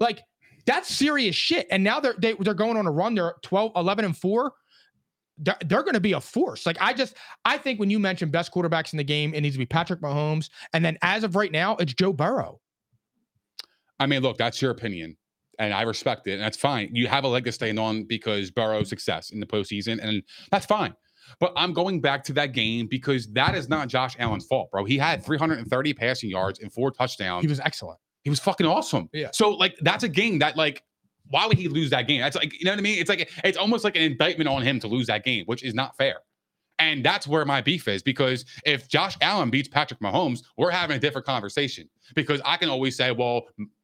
[0.00, 0.22] Like
[0.66, 1.66] that's serious shit.
[1.70, 3.14] And now they're they, they're going on a run.
[3.14, 4.52] They're 12, 11 and 4.
[5.38, 6.66] They're, they're going to be a force.
[6.66, 9.54] Like I just I think when you mention best quarterbacks in the game, it needs
[9.54, 10.50] to be Patrick Mahomes.
[10.72, 12.60] And then as of right now, it's Joe Burrow.
[13.98, 15.16] I mean, look, that's your opinion,
[15.58, 16.90] and I respect it, and that's fine.
[16.92, 20.66] You have a leg to stand on because Burrow's success in the postseason, and that's
[20.66, 20.94] fine.
[21.40, 24.84] But I'm going back to that game because that is not Josh Allen's fault, bro.
[24.84, 27.42] He had 330 passing yards and four touchdowns.
[27.42, 27.98] He was excellent.
[28.22, 29.08] He was fucking awesome.
[29.12, 29.30] Yeah.
[29.32, 30.82] So like that's a game that like
[31.28, 32.20] why would he lose that game?
[32.20, 32.98] That's like you know what I mean?
[32.98, 35.74] It's like it's almost like an indictment on him to lose that game, which is
[35.74, 36.16] not fair.
[36.78, 40.96] And that's where my beef is because if Josh Allen beats Patrick Mahomes, we're having
[40.96, 41.88] a different conversation.
[42.14, 43.42] Because I can always say, well,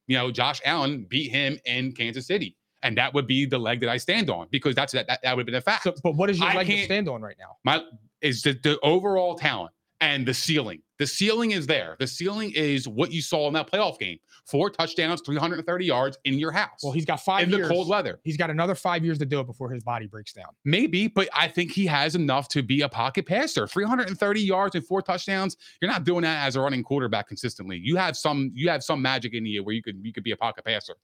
[0.09, 2.57] you know, Josh Allen beat him in Kansas City.
[2.83, 5.37] And that would be the leg that I stand on because that's that that, that
[5.37, 5.85] would have been a fact.
[5.85, 7.57] So, but what is your I leg to stand on right now?
[7.65, 7.83] My
[8.21, 10.83] is the, the overall talent and the ceiling.
[10.99, 11.97] The ceiling is there.
[12.01, 14.19] The ceiling is what you saw in that playoff game.
[14.47, 16.81] Four touchdowns, 330 yards in your house.
[16.83, 17.69] Well, he's got five in years.
[17.69, 18.19] the cold weather.
[18.25, 20.49] He's got another five years to do it before his body breaks down.
[20.65, 23.69] Maybe, but I think he has enough to be a pocket passer.
[23.69, 25.57] 330 yards and four touchdowns.
[25.81, 27.77] You're not doing that as a running quarterback consistently.
[27.77, 30.33] You have some you have some magic in you where you could you could be
[30.33, 30.97] a pocket passer.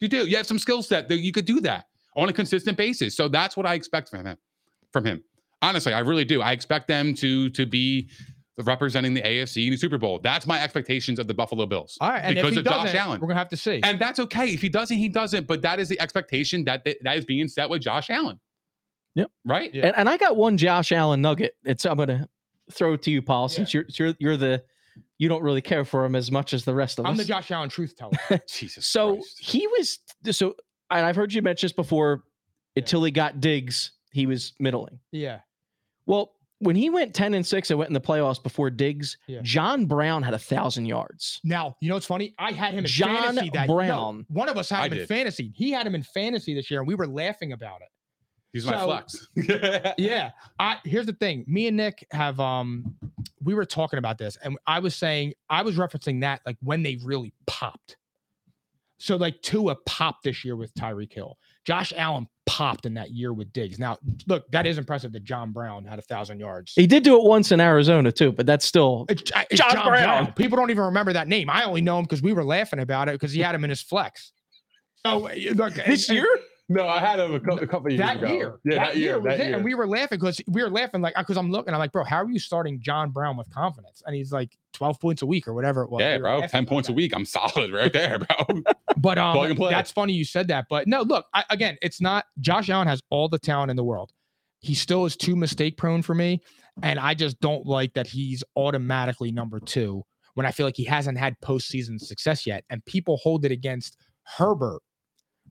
[0.00, 0.26] You do.
[0.26, 1.86] You have some skill set that you could do that
[2.16, 3.16] on a consistent basis.
[3.16, 4.36] So that's what I expect from him.
[4.92, 5.22] From him.
[5.62, 6.40] Honestly, I really do.
[6.42, 8.08] I expect them to to be
[8.66, 10.18] representing the AFC in the Super Bowl.
[10.22, 11.96] That's my expectations of the Buffalo Bills.
[12.00, 13.20] All right, and because if he of Josh doesn't, Allen.
[13.20, 13.80] we're gonna have to see.
[13.82, 14.48] And that's okay.
[14.48, 15.46] If he doesn't, he doesn't.
[15.46, 18.38] But that is the expectation that that, that is being set with Josh Allen.
[19.14, 19.30] Yep.
[19.44, 19.74] Right.
[19.74, 19.86] Yeah.
[19.88, 21.56] And, and I got one Josh Allen nugget.
[21.64, 22.28] It's I'm gonna
[22.72, 24.62] throw it to you, Paul, since you're you're you're the
[25.18, 27.10] you don't really care for him as much as the rest of us.
[27.10, 28.12] I'm the Josh Allen truth teller.
[28.48, 28.86] Jesus.
[28.86, 29.36] so Christ.
[29.40, 29.98] he was
[30.30, 30.54] so
[30.90, 32.24] and I've heard you mention this before.
[32.76, 35.00] Until he got Diggs, he was middling.
[35.10, 35.40] yeah.
[36.06, 39.40] Well, when he went 10 and 6 and went in the playoffs before Diggs, Yeah.
[39.42, 41.40] John Brown had a thousand yards.
[41.44, 42.34] Now, you know what's funny?
[42.38, 44.26] I had him in John fantasy that no, Brown.
[44.28, 45.08] one of us had I him in did.
[45.08, 45.52] fantasy.
[45.54, 47.88] He had him in fantasy this year, and we were laughing about it.
[48.52, 49.28] He's my flex.
[49.98, 50.30] Yeah.
[50.58, 51.44] I here's the thing.
[51.46, 52.96] Me and Nick have um
[53.42, 56.82] we were talking about this, and I was saying I was referencing that like when
[56.82, 57.96] they really popped.
[58.98, 61.38] So like Tua popped this year with Tyreek Hill.
[61.64, 63.78] Josh Allen popped in that year with Diggs.
[63.78, 66.72] Now, look, that is impressive that John Brown had a thousand yards.
[66.74, 69.86] He did do it once in Arizona too, but that's still It's, uh, it's John
[69.86, 70.32] Brown.
[70.32, 71.50] People don't even remember that name.
[71.50, 73.70] I only know him because we were laughing about it because he had him in
[73.70, 74.32] his flex.
[75.06, 76.38] So uh, look, this and- year.
[76.68, 78.32] No, I had him a couple, a couple years that ago.
[78.32, 79.56] year, Yeah, that, year, was that year.
[79.56, 82.04] and we were laughing because we were laughing like because I'm looking, I'm like, bro,
[82.04, 84.02] how are you starting John Brown with confidence?
[84.06, 86.00] And he's like 12 points a week or whatever it was.
[86.00, 86.40] yeah, We bro.
[86.42, 87.12] Ten about points a week.
[87.14, 88.62] I'm solid right there, bro.
[88.96, 90.66] But um, that's funny you said that.
[90.68, 92.24] But no, look, I, again, it's not.
[92.40, 94.12] Josh Allen has all the talent in the world.
[94.60, 96.42] He still is too mistake prone for me,
[96.82, 100.04] and I just don't like that he's automatically number two
[100.34, 102.64] when I feel like he hasn't had postseason success yet.
[102.70, 104.82] And people hold it against Herbert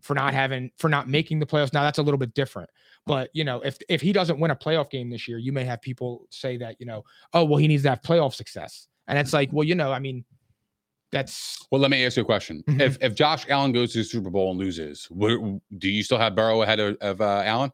[0.07, 1.73] for not having for not making the playoffs.
[1.73, 2.69] Now that's a little bit different.
[3.05, 5.65] But you know, if if he doesn't win a playoff game this year, you may
[5.65, 7.03] have people say that you know,
[7.33, 9.99] oh well, he needs to have playoff success, and it's like, well, you know, I
[9.99, 10.23] mean,
[11.11, 12.63] that's well, let me ask you a question.
[12.67, 12.81] Mhm.
[12.81, 16.35] If if Josh Allen goes to the Super Bowl and loses, do you still have
[16.35, 17.71] Burrow ahead of, of uh, Allen?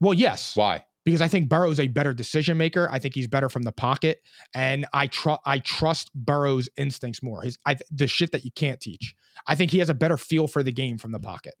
[0.00, 0.54] well, yes.
[0.54, 0.84] Why?
[1.08, 2.86] Because I think Burrow's a better decision maker.
[2.92, 4.20] I think he's better from the pocket,
[4.52, 7.40] and I trust I trust Burrow's instincts more.
[7.40, 9.14] His I, the shit that you can't teach.
[9.46, 11.54] I think he has a better feel for the game from the pocket.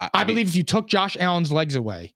[0.00, 2.14] I, mean, believe if you took Josh Allen's legs away,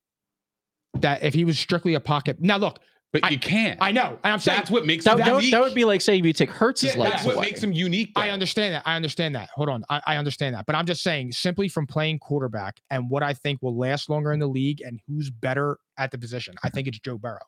[1.00, 2.40] that if he was strictly a pocket.
[2.40, 2.78] Now look,
[3.12, 3.78] but I- you can't.
[3.82, 5.52] I know, and I'm saying that's what makes That, him that, would, unique.
[5.52, 7.46] that would be like saying if you take Hurts's Yeah, legs that's what away.
[7.48, 8.12] makes him unique.
[8.16, 8.82] I understand that.
[8.86, 9.50] I understand that.
[9.54, 9.84] Hold on.
[9.90, 10.64] I, I understand that.
[10.64, 14.32] But I'm just saying, simply from playing quarterback and what I think will last longer
[14.32, 17.38] in the league and who's better at the position, I think it's Joe Burrow.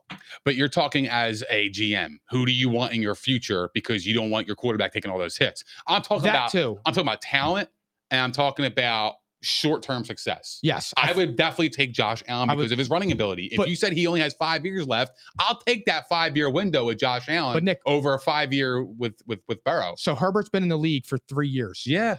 [0.44, 2.16] But you're talking as a GM.
[2.30, 5.18] Who do you want in your future because you don't want your quarterback taking all
[5.18, 5.64] those hits?
[5.86, 6.78] I'm talking That about too.
[6.86, 7.68] I'm talking about talent
[8.10, 10.58] and I'm talking about short-term success.
[10.62, 10.92] Yes.
[10.96, 13.46] I would definitely take Josh Allen I would- because of his running ability.
[13.46, 16.86] If But- you said he only has five years left, I'll take that five-year window
[16.86, 19.94] with Josh Allen But Nick- over a five-year with with with Burrow.
[19.98, 21.84] So Herbert's been in the league for three years.
[21.86, 22.16] Yeah.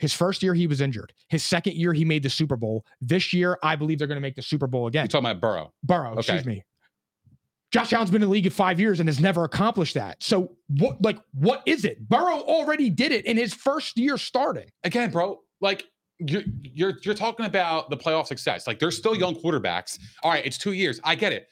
[0.00, 1.12] His first year, he was injured.
[1.28, 2.84] His second year, he made the Super Bowl.
[3.00, 5.04] This year, I believe they're going to make the Super Bowl again.
[5.04, 5.72] You're talking about Burrow.
[5.84, 6.18] Burrow, Okay.
[6.20, 6.64] excuse me.
[7.72, 10.20] Josh Allen's been in the league in five years and has never accomplished that.
[10.22, 12.08] So what, like, what is it?
[12.08, 14.68] Burrow already did it in his first year starting.
[14.82, 15.84] Again, bro, like
[16.18, 18.66] you're you're you're talking about the playoff success.
[18.66, 19.98] Like they're still young quarterbacks.
[20.24, 21.00] All right, it's two years.
[21.04, 21.46] I get it.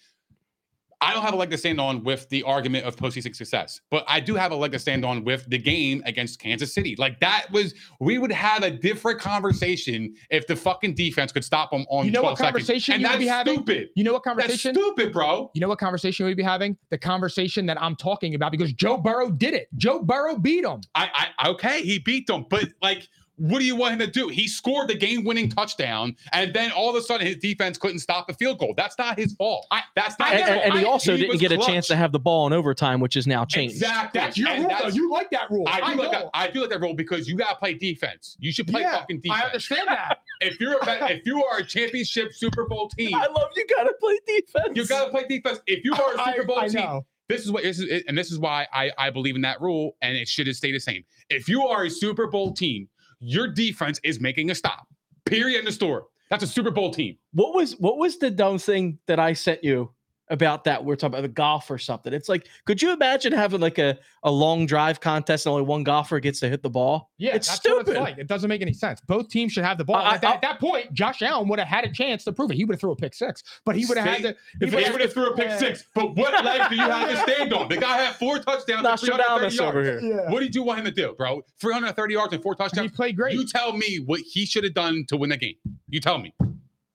[1.01, 4.05] I don't have a leg to stand on with the argument of postseason success, but
[4.09, 6.97] I do have a leg to stand on with the game against Kansas City.
[6.99, 11.71] Like that was, we would have a different conversation if the fucking defense could stop
[11.71, 12.05] them on.
[12.05, 12.53] You know what 12 seconds.
[12.53, 13.55] conversation And you would be having?
[13.55, 13.89] Stupid.
[13.95, 14.75] You know what conversation?
[14.75, 15.51] That's stupid, bro.
[15.55, 16.77] You know what conversation we'd be having?
[16.91, 19.69] The conversation that I'm talking about because Joe Burrow did it.
[19.77, 20.81] Joe Burrow beat him.
[20.95, 23.09] I, I okay, he beat them, but like,
[23.39, 24.29] what do you want him to do?
[24.29, 28.29] He scored the game-winning touchdown, and then all of a sudden his defense couldn't stop
[28.29, 28.75] a field goal.
[28.77, 29.67] That's not his fault.
[29.71, 31.87] I- That's not I his And, never- and he also didn't was get a chance
[31.89, 33.77] to have the ball in overtime, which is now changed.
[33.77, 34.21] Exactly.
[34.21, 34.77] That's your And rule.
[34.83, 34.89] though.
[34.89, 35.65] You like that rule.
[35.67, 36.27] I do like that.
[36.35, 38.37] I do like that rule because you gotta play defense.
[38.41, 39.41] You should play Yeah, fucking defense.
[39.43, 40.19] I understand that.
[40.41, 43.67] If you're a, if you are a championship Super Bowl team, I love you.
[43.67, 44.71] Got to play defense.
[44.77, 45.59] you gotta play defense.
[45.67, 47.05] If you are a Super Bowl I team, know.
[47.29, 49.97] this is what this is, and this is why I I believe in that rule,
[50.01, 51.05] and it should stay the same.
[51.29, 52.89] If you are a Super Bowl team,
[53.21, 54.87] your defense is making a stop.
[55.25, 55.59] Period.
[55.59, 56.07] In the store.
[56.31, 57.17] That's a Super Bowl team.
[57.33, 59.91] What was what was the dumb thing that I sent you
[60.31, 60.85] about that?
[60.85, 62.13] We're talking about the golf or something.
[62.13, 65.83] It's like, could you imagine having like a, a long drive contest and only one
[65.85, 67.11] golfer gets to hit the ball?
[67.19, 67.87] Yeah, it's that's stupid.
[67.87, 68.19] what it's like.
[68.19, 69.01] It doesn't make any sense.
[69.01, 69.97] Both teams should have the ball.
[69.97, 72.33] I- at, that, I- at that point, Josh Allen would have had a chance to
[72.33, 72.55] prove it.
[72.57, 74.37] He would have threw a pick six, but he would have had to.
[74.61, 75.59] If he would have threw a pick Yeah.
[75.59, 77.69] six, but what leg do you have to stand on?
[77.69, 78.85] The guy had four touchdowns.
[78.87, 79.61] and 330 Nostradamus yards.
[79.61, 80.01] over here.
[80.01, 80.31] Yeah.
[80.31, 81.43] What did you want him to do, bro?
[81.61, 82.93] 330 yards and four And he touchdowns.
[82.93, 83.35] played great.
[83.35, 85.55] You tell me what he should have done to win the game.
[85.89, 86.35] You tell me.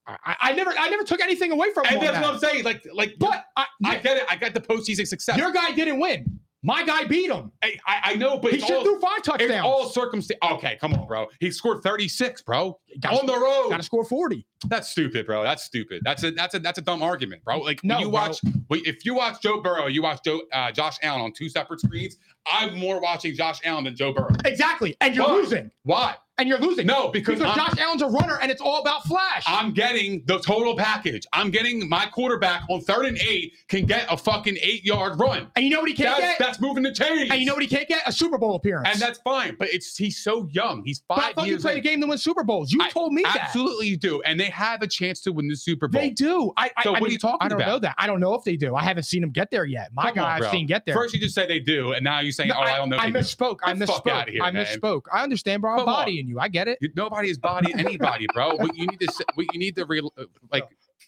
[0.07, 1.93] I, I never, I never took anything away from him.
[1.95, 2.23] And that's that.
[2.23, 2.63] what I'm saying.
[2.63, 4.23] Like, like, But I, I get it.
[4.29, 5.37] I got the postseason success.
[5.37, 6.39] your guy didn't win.
[6.65, 7.51] My guy beat him.
[7.61, 9.65] I, I, I know, but He it's should do five it's touchdowns.
[9.65, 10.39] all circumstance.
[10.53, 11.27] Okay, come on, bro.
[11.41, 12.79] He scored 36, bro.
[13.01, 13.69] Gotta- on the road.
[13.69, 14.45] Got to score forty.
[14.69, 15.43] That's stupid, bro.
[15.43, 16.03] That's stupid.
[16.05, 17.57] That's a that's a that's a dumb argument, bro.
[17.59, 18.21] Like No, when you bro.
[18.21, 18.39] watch,
[18.71, 22.15] if you watch Joe Burrow, you watch Joe uh, Josh Allen on two separate screens.
[22.49, 24.29] I'm more watching Josh Allen than Joe Burrow.
[24.45, 25.33] Exactly, and you're Why?
[25.33, 25.69] losing.
[25.83, 26.15] Why?
[26.39, 26.87] And you're losing.
[26.87, 29.43] No, because because Josh Allen's a runner, and it's all about flash.
[29.45, 31.27] I'm getting the total package.
[31.31, 35.47] I'm getting my quarterback on third and eight can get a fucking eight yard run.
[35.55, 36.39] and you know what he can't That's get?
[36.39, 37.29] that's moving the chains.
[37.29, 38.01] and you know what he can't get?
[38.07, 38.89] A Super Bowl appearance.
[38.91, 39.55] and that's fine.
[39.59, 40.81] But it's he's so young.
[40.83, 41.61] He's But I five thought you years.
[41.61, 42.71] played a game to win Super Bowls.
[42.71, 43.37] You I- told me that.
[43.39, 46.01] Absolutely, you do, and they have a chance to win the Super Bowl.
[46.01, 46.51] They do.
[46.57, 47.45] I, I, So what are you talking about?
[47.45, 47.71] I don't about?
[47.73, 47.95] know that.
[47.99, 48.75] I don't know if they do.
[48.75, 49.91] I haven't seen them get there yet.
[49.93, 50.95] My Come guy, on, I've seen get there.
[50.95, 52.97] First, you just say they do, and now you're saying, No, "Oh, I, don't know."
[52.97, 53.25] I, if they do.
[53.25, 53.57] misspoke.
[53.63, 54.41] I Get the fuck misspoke.
[54.41, 55.01] I misspoke.
[55.13, 55.85] I understand, bro.
[55.85, 56.22] I'm.
[56.23, 56.39] Bodying you.
[56.39, 56.77] I get it.
[56.81, 58.55] You- Nobody is body anybody, bro.
[58.55, 60.67] what you need to say, what you need to real uh, like.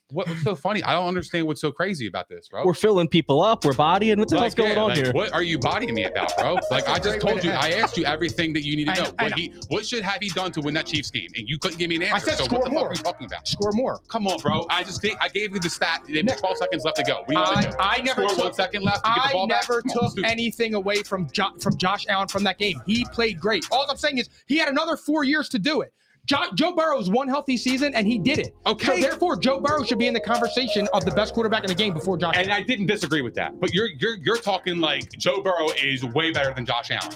[0.09, 0.83] What, what's so funny?
[0.83, 2.65] I don't understand what's so crazy about this, bro.
[2.65, 3.65] We're filling people up.
[3.65, 4.19] We're bodying.
[4.19, 5.11] What the hell's Like, going yeah, on like, here?
[5.13, 6.57] What are you bodying me about, bro?
[6.69, 8.91] Like I just told way you, to I asked you everything that you need to
[8.91, 9.03] I know.
[9.03, 9.35] know, What know.
[9.37, 11.29] he, what should have he done to win that Chiefs game?
[11.35, 12.15] And you couldn't give me an answer.
[12.15, 12.81] I said so score what the more.
[12.81, 13.47] fuck are you talking about?
[13.47, 13.99] Score more.
[14.07, 14.65] Come on, bro.
[14.69, 16.03] I just think I gave you the stat.
[16.07, 17.23] They have 12 seconds left to go.
[17.27, 18.55] We I, need to I never score took.
[18.55, 19.63] second left to get the I ball back.
[19.67, 20.25] never Come on, took dude.
[20.25, 22.81] anything away from jo- from Josh Allen from that game.
[22.85, 23.65] He played great.
[23.71, 25.93] All I'm saying is he had another four years to do it.
[26.25, 28.55] Jo- Joe Burrow's one healthy season and he did it.
[28.65, 28.85] Okay.
[28.85, 31.75] So therefore, Joe Burrow should be in the conversation of the best quarterback in the
[31.75, 32.35] game before Josh.
[32.37, 33.59] And I didn't disagree with that.
[33.59, 37.15] But you're you're you're talking like Joe Burrow is way better than Josh Allen.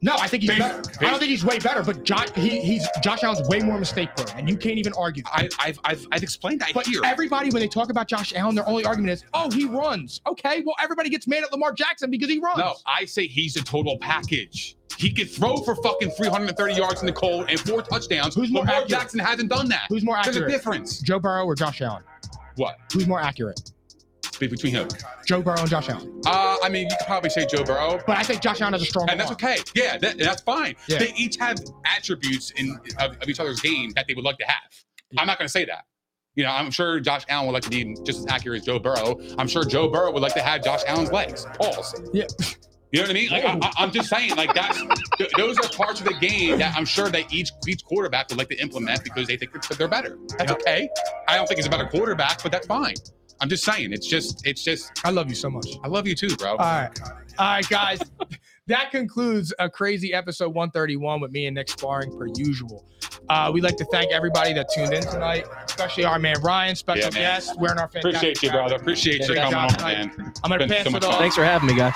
[0.00, 0.80] No, I think he's better.
[1.00, 4.10] I don't think he's way better, but Josh, he, he's Josh Allen's way more mistake
[4.14, 5.24] prone, and you can't even argue.
[5.26, 7.00] I, I've, I've I've explained that But here.
[7.04, 10.62] everybody, when they talk about Josh Allen, their only argument is, "Oh, he runs." Okay,
[10.64, 12.58] well, everybody gets mad at Lamar Jackson because he runs.
[12.58, 14.76] No, I say he's a total package.
[14.96, 18.34] He could throw for fucking 330 yards in the cold and four touchdowns.
[18.36, 18.90] Who's more Lamar accurate?
[18.90, 19.86] Jackson hasn't done that.
[19.88, 20.38] Who's more accurate?
[20.38, 21.00] There's a difference.
[21.00, 22.02] Joe Burrow or Josh Allen?
[22.56, 22.78] What?
[22.92, 23.72] Who's more accurate?
[24.38, 24.86] Be- Between who?
[25.26, 26.20] Joe Burrow and Josh Allen.
[26.26, 28.00] Uh, I mean, you could probably say Joe Burrow.
[28.06, 29.38] But I think Josh Allen has a stronger And that's arm.
[29.42, 29.58] okay.
[29.74, 30.74] Yeah, that, that's fine.
[30.88, 30.98] Yeah.
[30.98, 34.46] They each have attributes in of, of each other's game that they would like to
[34.46, 34.84] have.
[35.18, 35.84] I'm not going to say that.
[36.34, 38.78] You know, I'm sure Josh Allen would like to be just as accurate as Joe
[38.78, 39.18] Burrow.
[39.38, 41.46] I'm sure Joe Burrow would like to have Josh Allen's legs.
[41.60, 42.02] Pause.
[42.12, 42.24] Yeah.
[42.90, 43.28] You know what I mean?
[43.28, 44.82] Like I, I'm just saying, like that's
[45.18, 48.38] th- those are parts of the game that I'm sure that each each quarterback would
[48.38, 50.16] like to implement because they think that they're better.
[50.38, 50.88] That's okay.
[51.28, 52.94] I don't think he's a better quarterback, but that's fine.
[53.40, 54.90] I'm just saying, it's just, it's just.
[55.04, 55.66] I love you so much.
[55.84, 56.50] I love you too, bro.
[56.50, 56.90] All right.
[57.38, 58.00] All right, guys.
[58.66, 62.84] that concludes a crazy episode 131 with me and Nick sparring per usual.
[63.28, 67.04] Uh, we'd like to thank everybody that tuned in tonight, especially our man Ryan, special
[67.04, 67.34] Yeah, man.
[67.34, 68.74] guest, wearing our fantastic Appreciate you, brother.
[68.76, 70.16] Appreciate you coming on, tonight.
[70.18, 70.32] man.
[70.42, 71.18] I'm gonna pass so it off.
[71.18, 71.94] Thanks for having me, guys.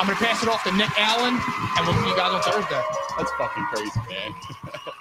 [0.00, 2.40] I'm going to pass it off to Nick Allen, and we'll see you guys on
[2.40, 2.80] Thursday.
[3.16, 4.32] That's fucking crazy, man.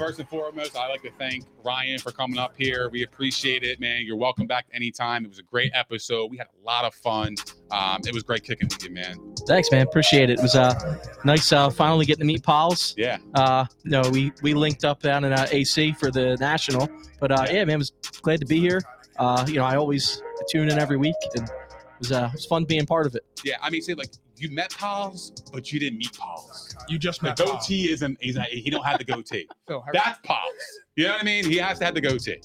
[0.00, 2.88] First and foremost, I'd like to thank Ryan for coming up here.
[2.88, 4.00] We appreciate it, man.
[4.06, 5.26] You're welcome back anytime.
[5.26, 6.30] It was a great episode.
[6.30, 7.34] We had a lot of fun.
[7.70, 9.18] Um, it was great kicking with you, man.
[9.46, 9.86] Thanks, man.
[9.86, 10.38] Appreciate it.
[10.38, 10.96] It was uh,
[11.26, 12.94] nice uh, finally getting to meet Pauls.
[12.96, 13.18] Yeah.
[13.34, 16.88] Uh, no, we we linked up down in uh, AC for the national,
[17.20, 17.90] but uh, yeah, man, was
[18.22, 18.80] glad to be here.
[19.18, 21.54] Uh, you know, I always tune in every week, and it
[21.98, 23.26] was uh, it was fun being part of it.
[23.44, 23.56] Yeah.
[23.60, 26.69] I mean, see, like you met Pauls, but you didn't meet Pauls.
[26.90, 27.54] You just The met Paul.
[27.54, 28.18] goatee isn't.
[28.20, 29.48] He's not, he don't have the goatee.
[29.68, 29.92] Phil, hurry.
[29.94, 30.52] That's Pauls.
[30.96, 31.44] You know what I mean?
[31.44, 32.40] He has to have the goatee.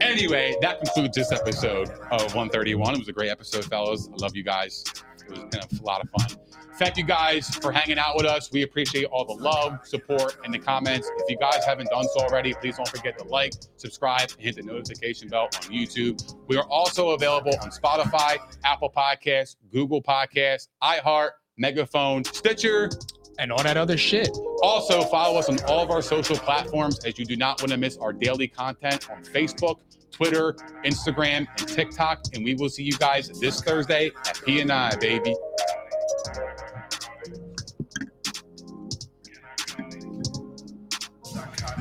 [0.00, 2.94] Anyway, that concludes this episode of 131.
[2.94, 4.08] It was a great episode, fellas.
[4.12, 4.84] I love you guys.
[5.26, 6.38] It was kind of a lot of fun.
[6.78, 8.52] Thank you guys for hanging out with us.
[8.52, 11.10] We appreciate all the love, support, and the comments.
[11.20, 14.56] If you guys haven't done so already, please don't forget to like, subscribe, and hit
[14.56, 16.34] the notification bell on YouTube.
[16.48, 22.90] We are also available on Spotify, Apple Podcasts, Google Podcasts, iHeart, Megaphone, Stitcher,
[23.38, 24.36] and all that other shit.
[24.62, 27.76] Also, follow us on all of our social platforms as you do not want to
[27.76, 29.80] miss our daily content on Facebook,
[30.10, 30.54] Twitter,
[30.84, 32.24] Instagram, and TikTok.
[32.34, 35.34] And we will see you guys this Thursday at P&I, baby.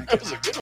[0.07, 0.53] That was a good